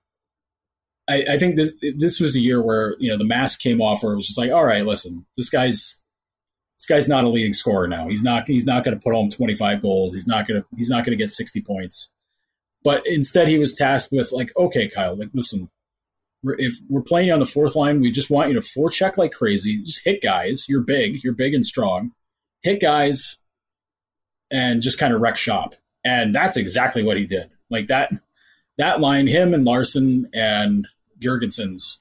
[1.09, 4.03] I, I, think this this was a year where you know the mask came off,
[4.03, 5.99] where it was just like, all right, listen, this guy's
[6.79, 8.09] this guy's not a leading scorer now.
[8.09, 10.15] He's not he's not going to put home 25 goals.
[10.15, 12.11] He's not going to he's not going to get 60 points.
[12.83, 15.71] But instead, he was tasked with like, okay, Kyle, like, listen,
[16.45, 19.83] if we're playing on the fourth line, we just want you to forecheck like crazy.
[19.83, 20.67] Just hit guys.
[20.69, 21.25] You're big.
[21.25, 22.13] You're big and strong.
[22.63, 23.39] Hit guys,
[24.51, 25.75] and just kind of wreck shop.
[26.05, 27.51] And that's exactly what he did.
[27.71, 28.13] Like that,
[28.79, 30.87] that line, him and Larsson and
[31.23, 31.99] Girgensons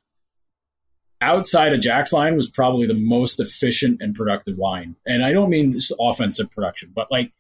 [1.22, 4.98] outside of Jack's line was probably the most efficient and productive line.
[5.08, 7.32] And I don't mean just offensive production, but like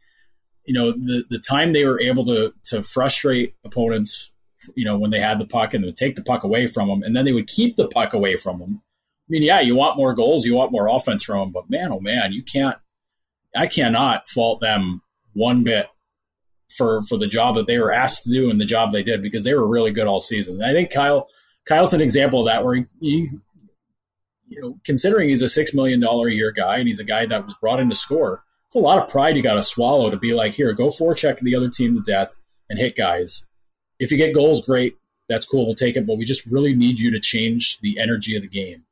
[0.65, 4.31] you know the the time they were able to to frustrate opponents
[4.75, 7.03] you know when they had the puck and would take the puck away from them
[7.03, 9.97] and then they would keep the puck away from them i mean yeah you want
[9.97, 12.77] more goals you want more offense from them but man oh man you can't
[13.55, 15.01] i cannot fault them
[15.33, 15.87] one bit
[16.75, 19.21] for for the job that they were asked to do and the job they did
[19.21, 21.27] because they were really good all season and i think kyle
[21.65, 23.27] kyle's an example of that where he, he
[24.47, 27.25] you know considering he's a six million dollar a year guy and he's a guy
[27.25, 28.43] that was brought in to score
[28.73, 31.39] it's a lot of pride you got to swallow to be like, here, go forecheck
[31.39, 33.45] the other team to death and hit guys.
[33.99, 34.95] If you get goals, great.
[35.29, 35.67] That's cool.
[35.67, 36.07] We'll take it.
[36.07, 38.85] But we just really need you to change the energy of the game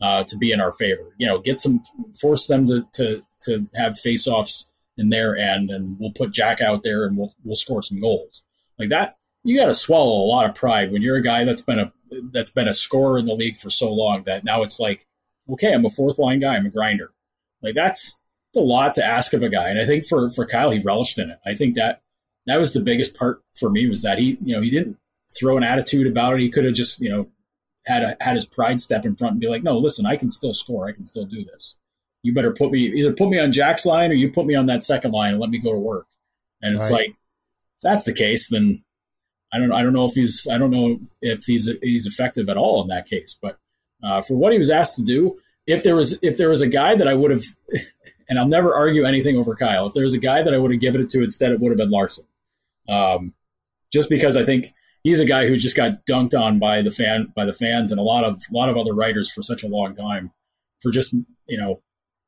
[0.00, 1.14] uh, to be in our favor.
[1.18, 1.82] You know, get some,
[2.18, 6.82] force them to to to have face-offs in their end, and we'll put Jack out
[6.82, 8.42] there and we'll we'll score some goals
[8.78, 9.16] like that.
[9.44, 11.92] You got to swallow a lot of pride when you're a guy that's been a
[12.32, 15.06] that's been a scorer in the league for so long that now it's like,
[15.50, 16.56] okay, I'm a fourth line guy.
[16.56, 17.12] I'm a grinder.
[17.62, 18.18] Like that's
[18.56, 19.68] a lot to ask of a guy.
[19.68, 21.38] And I think for, for Kyle, he relished in it.
[21.44, 22.02] I think that
[22.46, 24.98] that was the biggest part for me was that he, you know, he didn't
[25.38, 26.40] throw an attitude about it.
[26.40, 27.28] He could have just, you know,
[27.86, 30.30] had a, had his pride step in front and be like, no, listen, I can
[30.30, 30.88] still score.
[30.88, 31.76] I can still do this.
[32.22, 34.66] You better put me either put me on Jack's line or you put me on
[34.66, 36.06] that second line and let me go to work.
[36.62, 37.08] And it's right.
[37.08, 38.82] like, if that's the case, then
[39.52, 42.56] I don't I don't know if he's I don't know if he's he's effective at
[42.56, 43.36] all in that case.
[43.40, 43.58] But
[44.02, 46.66] uh, for what he was asked to do, if there was if there was a
[46.66, 47.44] guy that I would have
[48.28, 49.86] and I'll never argue anything over Kyle.
[49.86, 51.78] If there's a guy that I would have given it to instead, it would have
[51.78, 52.24] been Larsson.
[52.88, 53.34] Um,
[53.92, 54.66] just because I think
[55.02, 58.00] he's a guy who just got dunked on by the fan by the fans and
[58.00, 60.32] a lot of a lot of other writers for such a long time
[60.80, 61.14] for just
[61.46, 61.80] you know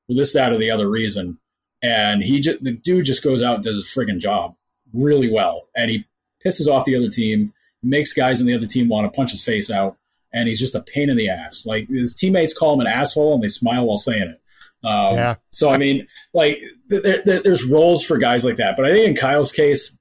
[0.08, 1.38] for this that or the other reason.
[1.80, 4.56] And he just the dude just goes out and does his friggin' job
[4.92, 6.04] really well, and he
[6.44, 7.52] pisses off the other team,
[7.82, 9.96] makes guys in the other team want to punch his face out,
[10.32, 11.64] and he's just a pain in the ass.
[11.64, 14.40] Like his teammates call him an asshole, and they smile while saying it.
[14.84, 15.34] Um, yeah.
[15.52, 19.06] So I mean, like, there, there, there's roles for guys like that, but I think
[19.06, 19.96] in Kyle's case,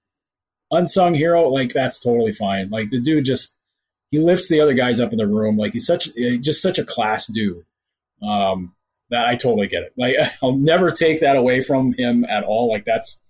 [0.72, 2.70] unsung hero, like that's totally fine.
[2.70, 3.54] Like the dude just
[4.12, 5.58] he lifts the other guys up in the room.
[5.58, 6.10] Like he's such
[6.42, 7.66] just such a class dude.
[8.22, 8.74] Um,
[9.10, 9.94] that I totally get it.
[9.98, 12.70] Like I'll never take that away from him at all.
[12.70, 13.22] Like that's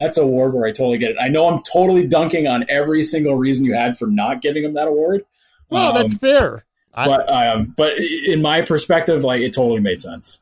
[0.00, 1.16] that's a award where I totally get it.
[1.20, 4.74] I know I'm totally dunking on every single reason you had for not giving him
[4.74, 5.24] that award.
[5.70, 6.64] Well, um, that's fair.
[6.94, 7.92] But um, but
[8.26, 10.40] in my perspective, like it totally made sense.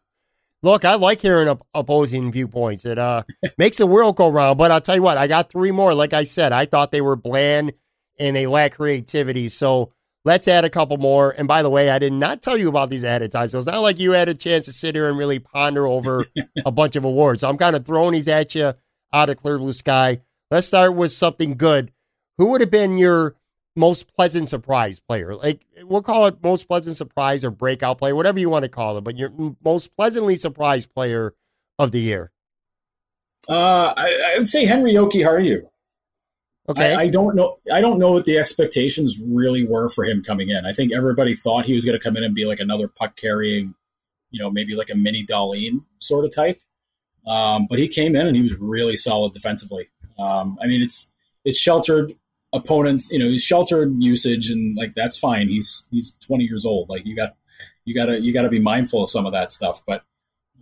[0.62, 2.86] Look, I like hearing op- opposing viewpoints.
[2.86, 3.24] It uh,
[3.59, 4.57] makes the world go round.
[4.57, 5.95] But I'll tell you what, I got three more.
[5.95, 7.72] Like I said, I thought they were bland
[8.18, 9.49] and they lack creativity.
[9.49, 9.92] So
[10.25, 11.35] let's add a couple more.
[11.37, 13.49] And by the way, I did not tell you about these ahead of time.
[13.49, 16.27] So it's not like you had a chance to sit here and really ponder over
[16.66, 17.41] a bunch of awards.
[17.41, 18.75] So I'm kind of throwing these at you
[19.12, 20.20] out of clear blue sky.
[20.51, 21.93] Let's start with something good.
[22.39, 23.37] Who would have been your
[23.77, 25.35] most pleasant surprise player.
[25.35, 28.97] Like we'll call it most pleasant surprise or breakout player, whatever you want to call
[28.99, 29.33] it, but your
[29.64, 31.35] most pleasantly surprised player
[31.79, 32.31] of the year.
[33.49, 35.68] Uh, I, I would say Henri Jokiharju.
[36.69, 36.95] Okay.
[36.95, 37.59] I, I, don't know.
[37.73, 40.65] I don't know what the expectations really were for him coming in.
[40.65, 43.17] I think everybody thought he was going to come in and be like another puck
[43.17, 43.75] carrying,
[44.31, 46.61] you know, maybe like a mini Dahlin sort of type.
[47.27, 49.89] Um, but he came in and he was really solid defensively.
[50.19, 51.11] Um, I mean, it's
[51.45, 52.15] it's sheltered
[52.55, 55.49] opponents, you know, he's sheltered usage and like that's fine.
[55.49, 56.89] He's he's 20 years old.
[56.89, 57.37] Like you got
[57.85, 59.83] you got to you got to be mindful of some of that stuff.
[59.87, 60.05] But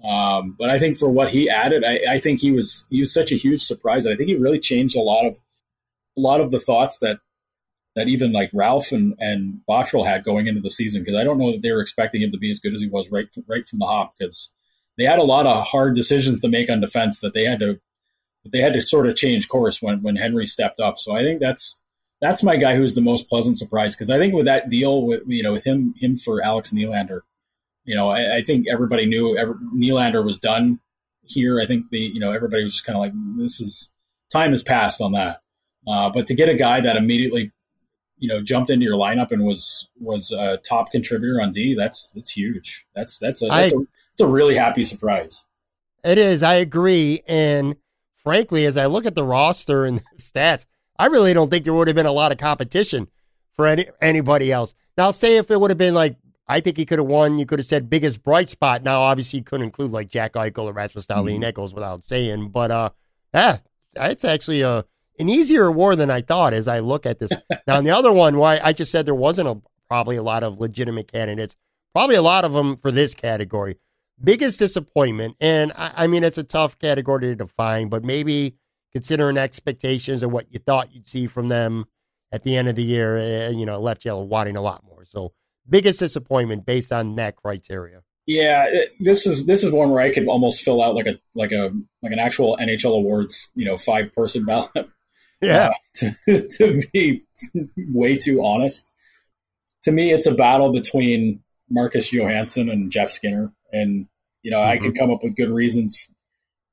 [0.03, 3.13] um, but I think for what he added, I, I think he was he was
[3.13, 4.07] such a huge surprise.
[4.07, 5.39] I think he really changed a lot of
[6.17, 7.19] a lot of the thoughts that
[7.95, 11.39] that even like Ralph and and Botterill had going into the season because I don't
[11.39, 13.67] know that they were expecting him to be as good as he was right right
[13.67, 14.51] from the hop because
[14.99, 17.81] they had a lot of hard decisions to make on defense that they had to
[18.51, 20.99] they had to sort of change course when when Henri stepped up.
[20.99, 21.81] So I think that's
[22.21, 25.23] that's my guy who's the most pleasant surprise because I think with that deal with
[25.27, 27.21] you know with him him for Alex Nylander,
[27.85, 30.81] you know I, I think everybody knew every, Nylander was done
[31.23, 31.61] here.
[31.61, 33.93] I think the you know everybody was just kind of like this is
[34.31, 35.41] time has passed on that.
[35.87, 37.53] Uh, but to get a guy that immediately
[38.19, 42.11] you know jumped into your lineup and was was a top contributor on D, that's
[42.11, 42.87] that's huge.
[42.95, 43.81] That's that's a that's, I, a,
[44.13, 45.45] it's a really happy surprise.
[46.05, 46.43] It is.
[46.43, 47.23] I agree.
[47.27, 47.77] And
[48.15, 50.67] frankly, as I look at the roster and the stats,
[50.99, 53.09] I really don't think there would have been a lot of competition
[53.55, 54.75] for any anybody else.
[54.97, 56.17] Now, say if it would have been like,
[56.47, 57.39] I think he could have won.
[57.39, 58.83] You could have said biggest bright spot.
[58.83, 61.41] Now, obviously, you couldn't include like Jack Eichel or Rasmus Dahlin mm-hmm.
[61.41, 62.91] Nichols without saying, but uh,
[63.33, 63.59] yeah,
[63.97, 64.85] it's actually a
[65.19, 67.31] an easier war than I thought as I look at this.
[67.67, 70.43] now, on the other one, why I just said there wasn't a, probably a lot
[70.43, 71.57] of legitimate candidates,
[71.95, 73.77] probably a lot of them for this category.
[74.23, 78.57] Biggest disappointment, and I, I mean, it's a tough category to define, but maybe
[78.93, 81.87] considering expectations and what you thought you'd see from them
[82.31, 85.05] at the end of the year, uh, you know, left you wanting a lot more.
[85.05, 85.33] So,
[85.69, 88.03] biggest disappointment based on that criteria.
[88.27, 91.19] Yeah, it, this is this is one where I could almost fill out like a
[91.35, 94.89] like a like an actual NHL awards, you know, five person ballot.
[95.43, 95.73] Yeah.
[96.03, 97.25] Uh, to, to be
[97.77, 98.91] way too honest,
[99.83, 103.53] to me, it's a battle between Marcus Johansson and Jeff Skinner.
[103.73, 104.07] And,
[104.43, 104.71] you know, mm-hmm.
[104.71, 106.07] I can come up with good reasons,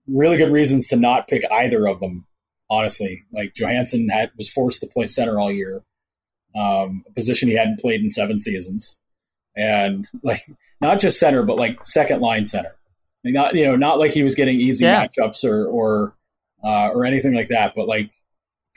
[0.07, 2.27] really good reasons to not pick either of them,
[2.69, 3.23] honestly.
[3.33, 5.81] Like Johansson had, was forced to play center all year,
[6.55, 8.97] um, a position he hadn't played in seven seasons.
[9.55, 10.41] And, like,
[10.79, 12.75] not just center, but like second line center.
[13.23, 15.05] Not, you know, not like he was getting easy yeah.
[15.05, 16.15] matchups or, or,
[16.63, 18.11] uh, or anything like that, but like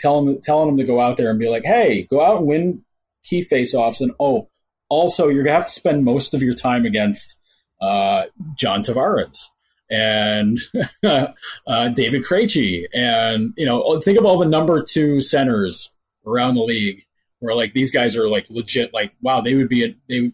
[0.02, 2.46] telling them, telling them to go out there and be like, hey, go out and
[2.46, 2.84] win
[3.22, 4.00] key faceoffs.
[4.00, 4.48] And oh,
[4.88, 7.38] also, you're to have to spend most of your time against
[7.80, 8.24] uh,
[8.56, 9.44] John Tavares
[9.90, 10.58] and
[11.04, 12.86] uh, David Krejci.
[12.92, 15.92] And, you know, think of all the number two centers
[16.26, 17.04] around the league
[17.38, 20.32] where like these guys are like legit, like, wow, they would be, a, they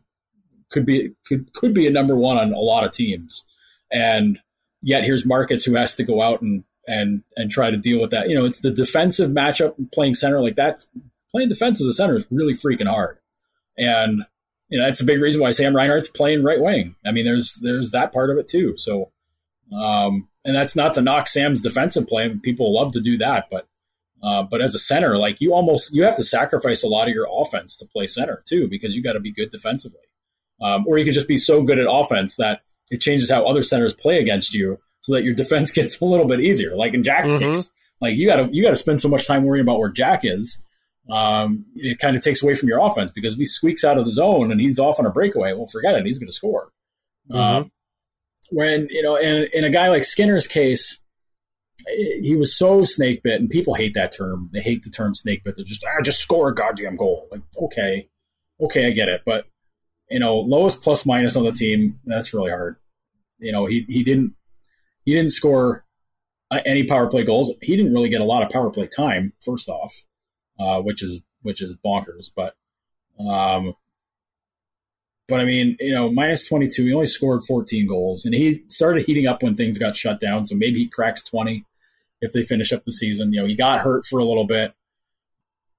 [0.70, 3.44] could be, could, could be a number one on a lot of teams.
[3.92, 4.38] And
[4.82, 8.10] yet here's Marcus who has to go out and and and try to deal with
[8.10, 8.28] that.
[8.28, 10.88] You know, it's the defensive matchup playing center like that's
[11.30, 13.18] playing defense as a center is really freaking hard,
[13.76, 14.24] and
[14.68, 16.96] you know that's a big reason why Sam Reinhart's playing right wing.
[17.06, 18.76] I mean, there's there's that part of it too.
[18.78, 19.10] So,
[19.72, 22.34] um, and that's not to knock Sam's defensive play.
[22.42, 23.68] People love to do that, but
[24.22, 27.14] uh, but as a center, like you almost you have to sacrifice a lot of
[27.14, 30.00] your offense to play center too, because you got to be good defensively,
[30.62, 33.62] um, or you can just be so good at offense that it changes how other
[33.62, 36.76] centers play against you so that your defense gets a little bit easier.
[36.76, 37.54] Like in Jack's mm-hmm.
[37.56, 37.70] case,
[38.00, 40.62] like you gotta you gotta spend so much time worrying about where Jack is.
[41.10, 44.04] Um, it kind of takes away from your offense because if he squeaks out of
[44.04, 46.04] the zone and he's off on a breakaway, well, forget it.
[46.04, 46.70] He's going to score.
[47.30, 47.40] Mm-hmm.
[47.40, 47.72] Um,
[48.50, 50.98] when you know, in, in a guy like Skinner's case,
[51.86, 54.50] he was so snake bit, and people hate that term.
[54.52, 55.56] They hate the term snake bit.
[55.56, 57.28] They're just ah, just score a goddamn goal.
[57.30, 58.08] Like, okay,
[58.60, 59.46] okay, I get it, but
[60.10, 62.76] you know, lowest plus minus on the team, that's really hard.
[63.38, 64.34] You know, he he didn't
[65.08, 65.86] he didn't score
[66.50, 67.50] uh, any power play goals.
[67.62, 69.32] He didn't really get a lot of power play time.
[69.40, 70.04] First off,
[70.60, 72.30] uh, which is which is bonkers.
[72.36, 72.54] But
[73.18, 73.74] um,
[75.26, 76.84] but I mean, you know, minus twenty two.
[76.84, 80.44] He only scored fourteen goals, and he started heating up when things got shut down.
[80.44, 81.64] So maybe he cracks twenty
[82.20, 83.32] if they finish up the season.
[83.32, 84.74] You know, he got hurt for a little bit,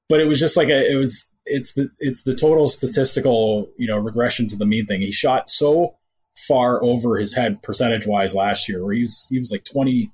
[0.08, 3.86] but it was just like a it was it's the it's the total statistical you
[3.86, 5.02] know regression to the mean thing.
[5.02, 5.99] He shot so
[6.36, 10.12] far over his head percentage wise last year, where he was he was like 20,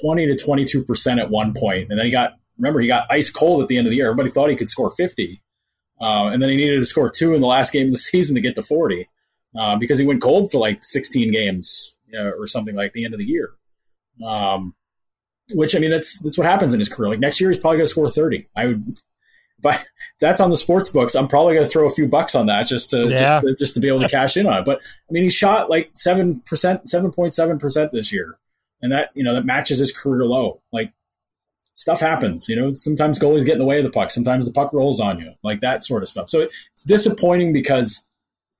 [0.00, 3.06] 20 to twenty two percent at one point, and then he got remember he got
[3.10, 4.06] ice cold at the end of the year.
[4.06, 5.42] Everybody thought he could score fifty,
[6.00, 8.34] uh, and then he needed to score two in the last game of the season
[8.34, 9.08] to get to forty
[9.58, 13.04] uh, because he went cold for like sixteen games you know, or something like the
[13.04, 13.50] end of the year.
[14.24, 14.74] Um,
[15.52, 17.10] which I mean that's that's what happens in his career.
[17.10, 18.48] Like next year he's probably going to score thirty.
[18.54, 18.96] I would
[19.62, 19.84] but
[20.20, 21.14] that's on the sports books.
[21.14, 23.18] I'm probably going to throw a few bucks on that just to, yeah.
[23.18, 24.64] just to just to be able to cash in on it.
[24.64, 28.38] But I mean, he shot like seven percent, seven point seven percent this year,
[28.82, 30.60] and that you know that matches his career low.
[30.72, 30.92] Like
[31.74, 32.74] stuff happens, you know.
[32.74, 34.10] Sometimes goalies get in the way of the puck.
[34.10, 36.28] Sometimes the puck rolls on you, like that sort of stuff.
[36.28, 38.04] So it's disappointing because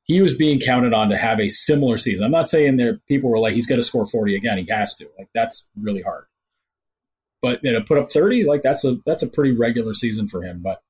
[0.04, 2.24] he was being counted on to have a similar season.
[2.24, 4.58] I'm not saying there people were like he's going to score 40 again.
[4.58, 5.08] He has to.
[5.18, 6.24] Like that's really hard.
[7.42, 10.42] But you know, put up 30, like that's a that's a pretty regular season for
[10.42, 10.60] him.
[10.62, 10.82] But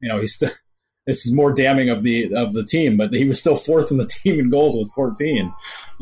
[0.00, 0.50] you know, he's still
[1.06, 3.96] this is more damning of the of the team, but he was still fourth in
[3.96, 5.52] the team in goals with 14.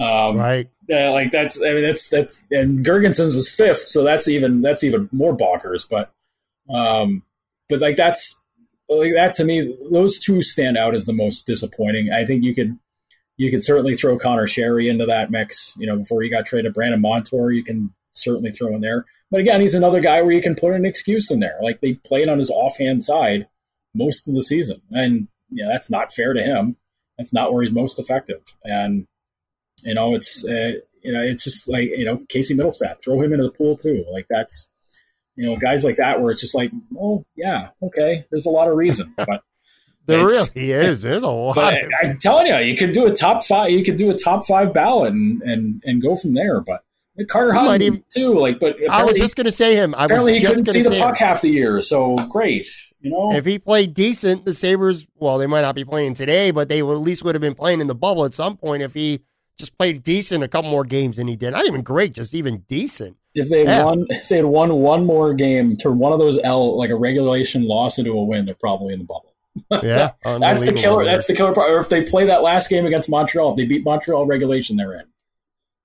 [0.01, 0.69] Um, right.
[0.89, 4.85] Yeah, like that's I mean that's that's and Girgensons was fifth, so that's even that's
[4.85, 5.87] even more bonkers.
[5.89, 6.13] But
[6.69, 7.23] um,
[7.69, 8.39] but like that's
[8.89, 12.13] like that to me, those two stand out as the most disappointing.
[12.13, 12.79] I think you could
[13.37, 15.75] you could certainly throw Conor Sheary into that mix.
[15.79, 19.07] You know, before he got traded, Brandon Montour, you can certainly throw in there.
[19.31, 21.59] But again, he's another guy where you can put an excuse in there.
[21.63, 23.49] Like they played on his offhand side
[23.95, 26.77] most of the season, and yeah, that's not fair to him.
[27.19, 28.43] That's not where he's most effective.
[28.65, 29.07] And
[29.83, 30.73] you know, it's uh,
[31.03, 34.05] you know, it's just like you know, Casey Mittelstadt, throw him into the pool too.
[34.11, 34.69] Like that's
[35.37, 38.69] you know, guys like that where it's just like, oh yeah, okay, there's a lot
[38.69, 39.43] of reason, but.
[40.07, 41.01] There really is.
[41.01, 41.55] There's a lot.
[41.55, 43.71] But I'm telling you, you could do a top five.
[43.71, 46.61] You could do a top five ballot and and, and go from there.
[46.61, 46.85] But
[47.29, 48.39] Carter Hutton even, too.
[48.39, 49.95] Like, but I was just going to say him.
[49.95, 51.27] I apparently, he couldn't see the puck him.
[51.27, 51.81] half the year.
[51.81, 52.69] So great.
[53.05, 55.07] You know, if he played decent, the Sabres.
[55.17, 57.55] Well, they might not be playing today, but they would, at least would have been
[57.55, 59.21] playing in the bubble at some point if he
[59.59, 61.51] just played decent a couple more games than he did.
[61.51, 63.19] Not even great, just even decent.
[63.35, 63.85] If they yeah.
[63.85, 66.97] won, if they had won one more game, turn one of those L like a
[66.97, 69.35] regulation loss into a win, they're probably in the bubble.
[69.71, 71.05] Yeah, that's the killer.
[71.05, 71.71] That's the killer part.
[71.71, 74.95] Or if they play that last game against Montreal, if they beat Montreal regulation, they're
[74.95, 75.05] in.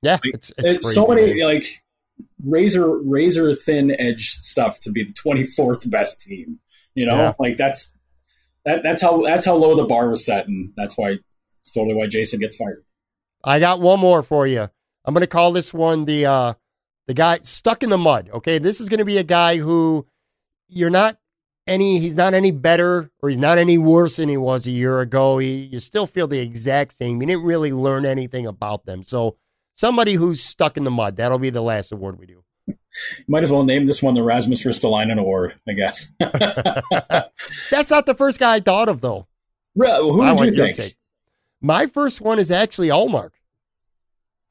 [0.01, 1.45] Yeah, like, it's, it's, it's so many man.
[1.45, 1.83] like
[2.45, 6.59] razor razor thin edge stuff to be the twenty fourth best team.
[6.95, 7.33] You know, yeah.
[7.39, 7.95] like that's
[8.65, 11.17] that, that's how that's how low the bar was set, and that's why
[11.61, 12.83] it's totally why Jason gets fired.
[13.43, 14.69] I got one more for you.
[15.05, 16.53] I'm going to call this one the uh,
[17.07, 18.29] the guy stuck in the mud.
[18.33, 20.05] Okay, this is going to be a guy who
[20.67, 21.17] you're not
[21.65, 24.99] any he's not any better or he's not any worse than he was a year
[24.99, 25.37] ago.
[25.37, 27.21] He you still feel the exact same.
[27.21, 29.03] You didn't really learn anything about them.
[29.03, 29.37] So
[29.73, 31.15] somebody who's stuck in the mud.
[31.15, 32.38] That'll be the last award we do.
[33.27, 36.11] Might as well name this one the Rasmus Ristolainen Award, I guess.
[36.19, 39.27] That's not the first guy I thought of though.
[40.11, 40.75] Who did you think?
[40.75, 40.97] Take.
[41.61, 43.31] My first one is actually Ullmark.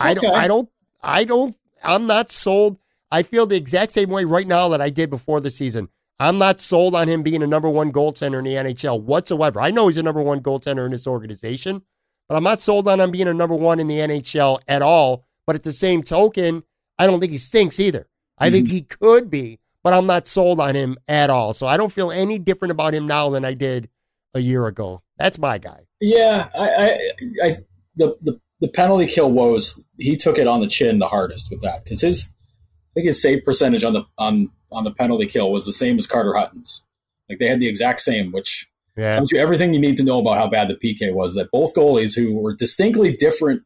[0.01, 0.11] Okay.
[0.11, 0.69] I don't I don't
[1.03, 2.79] I don't I'm not sold.
[3.11, 5.89] I feel the exact same way right now that I did before the season.
[6.21, 9.61] I'm not sold on him being a number one goaltender in the NHL whatsoever.
[9.61, 11.83] I know he's a number one goaltender in this organization,
[12.29, 15.25] but I'm not sold on him being a number one in the NHL at all.
[15.47, 16.65] But at the same token,
[16.99, 18.08] I don't think he stinks either.
[18.41, 18.55] I mm-hmm.
[18.55, 21.53] think he could be, but I'm not sold on him at all.
[21.53, 23.89] So I don't feel any different about him now than I did
[24.35, 25.03] a year ago.
[25.17, 25.87] That's my guy.
[26.01, 27.11] Yeah, I, I,
[27.45, 27.59] I
[27.97, 29.81] the, the the penalty kill woes.
[29.97, 33.21] He took it on the chin the hardest with that because his I think his
[33.21, 36.85] save percentage on the on on the penalty kill was the same as Carter Hutton's.
[37.29, 39.13] Like they had the exact same, which yeah.
[39.13, 41.35] tells you everything you need to know about how bad the PK was.
[41.35, 43.63] That both goalies who were distinctly different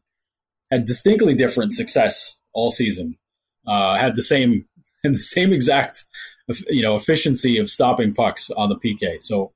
[0.71, 3.17] had distinctly different success all season
[3.67, 4.67] uh, had the same
[5.03, 6.05] and the same exact
[6.67, 9.21] you know efficiency of stopping pucks on the PK.
[9.21, 9.51] So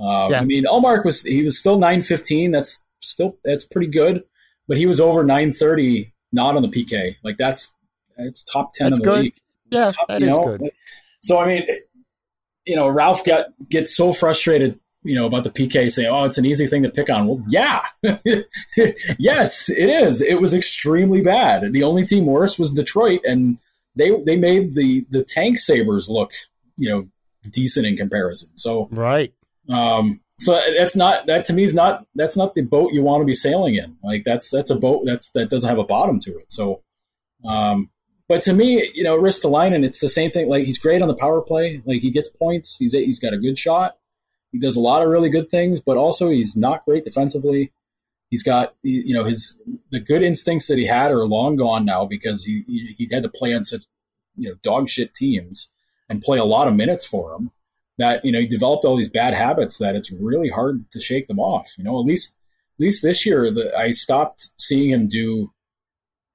[0.00, 0.40] uh, yeah.
[0.40, 2.50] I mean, Ullmark was he was still nine fifteen.
[2.50, 4.24] That's still that's pretty good,
[4.68, 7.16] but he was over nine thirty not on the PK.
[7.22, 7.74] Like that's
[8.16, 9.22] it's top ten that's in the good.
[9.24, 9.34] league.
[9.70, 10.44] Yeah, top, that is know?
[10.44, 10.70] good.
[11.20, 11.66] So I mean,
[12.64, 16.38] you know, Ralph got gets so frustrated, you know, about the PK saying, "Oh, it's
[16.38, 17.86] an easy thing to pick on." Well, yeah,
[19.18, 20.22] yes, it is.
[20.22, 21.72] It was extremely bad.
[21.72, 23.58] The only team worse was Detroit, and
[23.96, 26.30] they they made the the Tank Sabres look,
[26.76, 27.08] you know,
[27.50, 28.50] decent in comparison.
[28.54, 29.32] So right.
[29.68, 33.20] Um, so that's not that to me is not that's not the boat you want
[33.20, 33.96] to be sailing in.
[34.02, 36.50] Like that's that's a boat that's that doesn't have a bottom to it.
[36.50, 36.82] So
[37.44, 37.90] um,
[38.28, 40.48] but to me, you know, Ristolainen, it's the same thing.
[40.48, 41.82] Like he's great on the power play.
[41.84, 42.76] Like he gets points.
[42.78, 43.96] He's he's got a good shot.
[44.52, 47.72] He does a lot of really good things, but also he's not great defensively.
[48.30, 52.06] He's got you know his the good instincts that he had are long gone now
[52.06, 52.62] because he
[52.96, 53.82] he had to play on such
[54.36, 55.70] you know dog shit teams
[56.08, 57.50] and play a lot of minutes for him
[57.98, 61.26] That you know he developed all these bad habits that it's really hard to shake
[61.28, 61.72] them off.
[61.76, 62.36] You know, at least
[62.78, 65.52] at least this year, the, I stopped seeing him do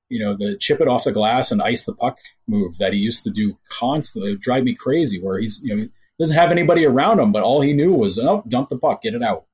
[0.10, 3.00] you know, the chip it off the glass and ice the puck move that he
[3.00, 4.36] used to do constantly.
[4.38, 5.88] Drive me crazy where he's, you know,
[6.20, 9.14] doesn't have anybody around him, but all he knew was, oh, dump the puck, get
[9.14, 9.46] it out.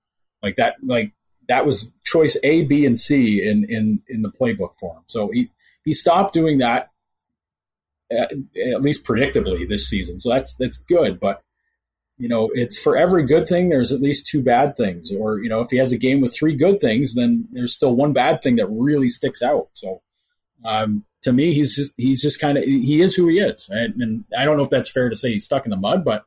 [0.42, 1.14] Like that, like
[1.48, 5.04] that was choice A, B, and C in, in, in the playbook for him.
[5.08, 5.50] So he,
[5.84, 6.90] he stopped doing that
[8.12, 10.20] at, at least predictably this season.
[10.20, 11.20] So that's, that's good.
[11.20, 11.42] But,
[12.18, 15.12] you know, it's for every good thing, there's at least two bad things.
[15.12, 17.96] Or, you know, if he has a game with three good things, then there's still
[17.96, 19.70] one bad thing that really sticks out.
[19.74, 20.02] So,
[20.64, 24.02] um, to me, he's just he's just kind of he is who he is, and,
[24.02, 26.26] and, I don't know if that's fair to say he's stuck in the mud, but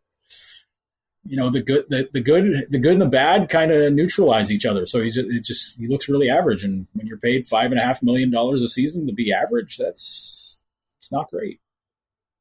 [1.28, 4.50] you know the good the, the good the good and the bad kind of neutralize
[4.50, 4.86] each other.
[4.86, 7.84] So he's it just he looks really average, and when you're paid five and a
[7.84, 10.60] half million dollars a season to be average, that's
[10.98, 11.60] it's not great.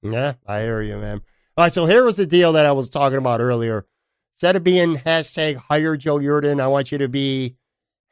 [0.02, 1.22] Yeah, I hear you, man.
[1.58, 3.86] All right, so here was the deal that I was talking about earlier.
[4.34, 7.56] Instead of being hashtag hire Joe Yerdon, I want you to be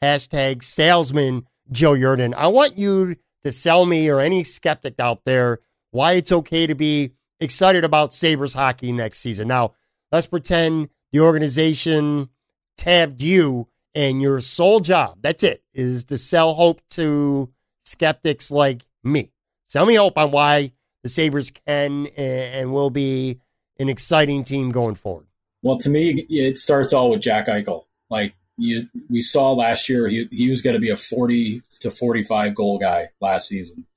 [0.01, 2.33] hashtag salesman Joe Yerdon.
[2.33, 5.59] I want you to sell me or any skeptic out there
[5.91, 9.47] why it's okay to be excited about Sabres hockey next season.
[9.47, 9.73] Now,
[10.13, 12.29] let's pretend the organization
[12.77, 17.49] tabbed you and your sole job, that's it, is to sell hope to
[17.81, 19.31] skeptics like me.
[19.65, 23.39] Sell me hope on why the Sabres can and will be
[23.79, 25.25] an exciting team going forward.
[25.63, 27.85] Well, to me, it starts all with Jack Eichel.
[28.09, 31.89] Like you, we saw last year, he, he was going to be a 40 to
[31.89, 33.87] 45 goal guy last season.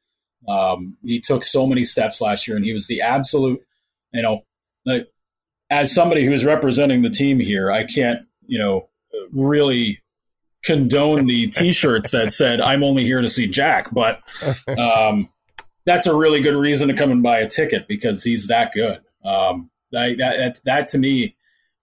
[0.49, 3.63] Um, he took so many steps last year, and he was the absolute,
[4.13, 4.45] you know,
[4.87, 5.11] like,
[5.71, 8.89] as somebody who is representing the team here, I can't, you know,
[9.33, 10.03] really
[10.65, 14.21] condone the T-shirts that said "I'm only here to see Jack," but
[14.79, 15.29] um,
[15.85, 19.01] that's a really good reason to come and buy a ticket because he's that good.
[19.25, 21.37] Um, that, that, that to me,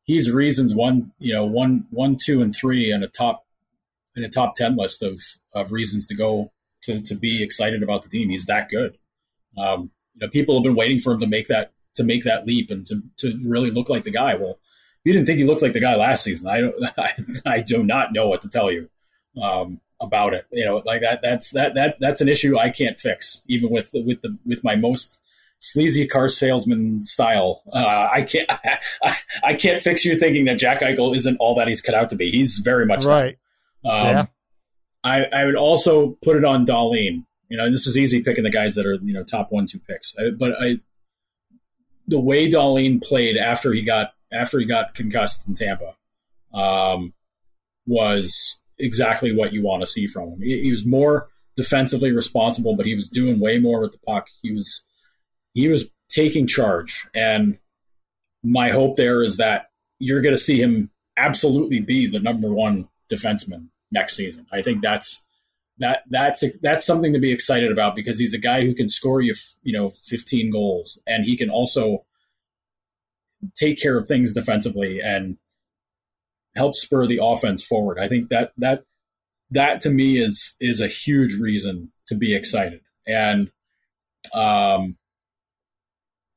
[0.03, 3.45] he's reasons one, you know, one, one, two, and three in a top
[4.15, 5.21] in a top ten list of
[5.53, 6.51] of reasons to go
[6.83, 8.29] to to be excited about the team.
[8.29, 8.97] He's that good.
[9.57, 12.45] Um, you know, people have been waiting for him to make that to make that
[12.45, 14.35] leap and to to really look like the guy.
[14.35, 14.59] Well,
[15.03, 17.13] you didn't think he looked like the guy last season, I don't, I,
[17.45, 18.89] I do not know what to tell you
[19.41, 20.45] um, about it.
[20.51, 21.21] You know, like that.
[21.21, 24.75] That's that that that's an issue I can't fix, even with with the with my
[24.75, 25.21] most
[25.59, 27.63] sleazy car salesman style.
[27.71, 28.49] Uh, I can't
[29.03, 32.09] I, I, can't fix you thinking that Jack Eichel isn't all that he's cut out
[32.09, 32.31] to be.
[32.31, 33.37] He's very much right.
[33.85, 34.25] Um, yeah.
[35.03, 37.25] I I would also put it on Dahlin.
[37.49, 39.79] You know, this is easy picking the guys that are you know top one two
[39.79, 40.79] picks, I, but I
[42.07, 45.95] the way Dahlin played after he got after he got concussed in Tampa
[46.53, 47.13] um,
[47.85, 50.41] was exactly what you want to see from him.
[50.41, 54.27] He, he, was more defensively responsible, but he was doing way more with the puck.
[54.41, 54.83] He was
[55.53, 57.57] he was taking charge, and
[58.43, 59.67] my hope there is that
[59.99, 64.45] you're going to see him absolutely be the number one defenseman next season.
[64.51, 65.22] I think that's
[65.79, 69.21] that that's that's something to be excited about because he's a guy who can score
[69.21, 72.05] you you know 15 goals and he can also
[73.55, 75.37] take care of things defensively and
[76.55, 77.99] help spur the offense forward.
[77.99, 78.85] I think that that
[79.51, 82.81] that to me is is a huge reason to be excited.
[83.07, 83.51] And
[84.33, 84.97] um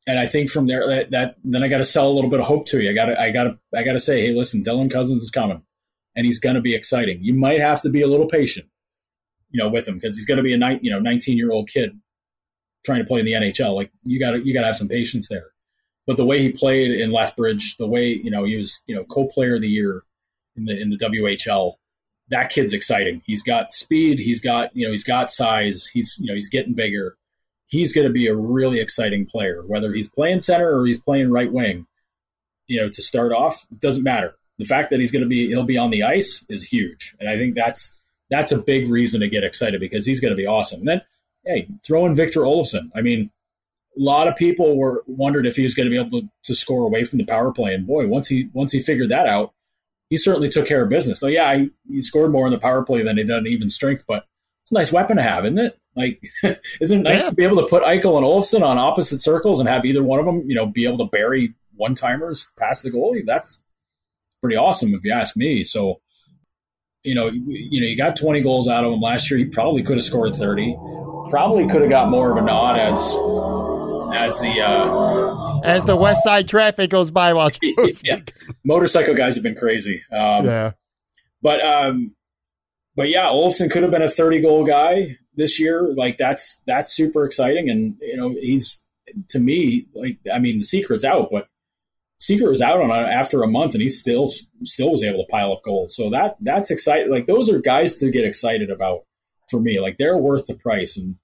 [0.06, 2.40] and I think from there that, that then I got to sell a little bit
[2.40, 2.90] of hope to you.
[2.90, 5.62] I got to I got I got to say, hey, listen, Dylan Cozens is coming,
[6.14, 7.18] and he's going to be exciting.
[7.22, 8.68] You might have to be a little patient,
[9.50, 11.50] you know, with him because he's going to be a night, you know, nineteen year
[11.50, 11.98] old kid
[12.84, 13.74] trying to play in the NHL.
[13.74, 15.48] Like you got to you got to have some patience there.
[16.06, 19.04] But the way he played in Lethbridge, the way you know he was, you know,
[19.04, 20.04] co-player of the year
[20.56, 21.74] in the in the WHL.
[22.28, 23.22] That kid's exciting.
[23.24, 24.18] He's got speed.
[24.18, 25.86] He's got you know he's got size.
[25.86, 27.16] He's you know he's getting bigger.
[27.66, 31.30] He's going to be a really exciting player, whether he's playing center or he's playing
[31.30, 31.86] right wing.
[32.68, 34.36] You know, to start off, doesn't matter.
[34.58, 37.28] The fact that he's going to be he'll be on the ice is huge, and
[37.28, 37.94] I think that's
[38.30, 40.80] that's a big reason to get excited because he's going to be awesome.
[40.80, 41.02] And then,
[41.44, 42.90] hey, throw in Victor Olofsson.
[42.94, 43.30] I mean,
[43.96, 46.54] a lot of people were wondered if he was going to be able to, to
[46.54, 47.74] score away from the power play.
[47.74, 49.54] And boy, once he once he figured that out,
[50.10, 51.20] he certainly took care of business.
[51.20, 53.68] So yeah, he, he scored more in the power play than he did in even
[53.68, 54.26] strength, but
[54.62, 55.78] it's a nice weapon to have, isn't it?
[55.94, 56.20] Like,
[56.80, 57.30] isn't it nice yeah.
[57.30, 60.18] to be able to put Eichel and Olofsson on opposite circles and have either one
[60.18, 63.24] of them, you know, be able to bury one timers past the goalie?
[63.24, 63.60] That's
[64.42, 65.64] pretty awesome if you ask me.
[65.64, 66.00] So,
[67.06, 69.38] you know, you know, you got 20 goals out of him last year.
[69.38, 70.76] He probably could have scored 30.
[71.30, 72.96] Probably could have got more of a nod as
[74.14, 77.50] as the uh, as the West Side traffic goes by while
[78.04, 78.20] yeah.
[78.64, 80.02] motorcycle guys have been crazy.
[80.12, 80.72] Um, yeah,
[81.42, 82.14] but um,
[82.94, 85.92] but yeah, Olson could have been a thirty goal guy this year.
[85.94, 88.84] Like that's that's super exciting, and you know he's
[89.30, 91.48] to me like I mean the secret's out, but
[92.18, 94.28] secret was out on after a month, and he still
[94.64, 95.94] still was able to pile up goals.
[95.94, 97.10] So that that's exciting.
[97.10, 99.04] Like those are guys to get excited about
[99.50, 99.80] for me.
[99.80, 101.16] Like they're worth the price, and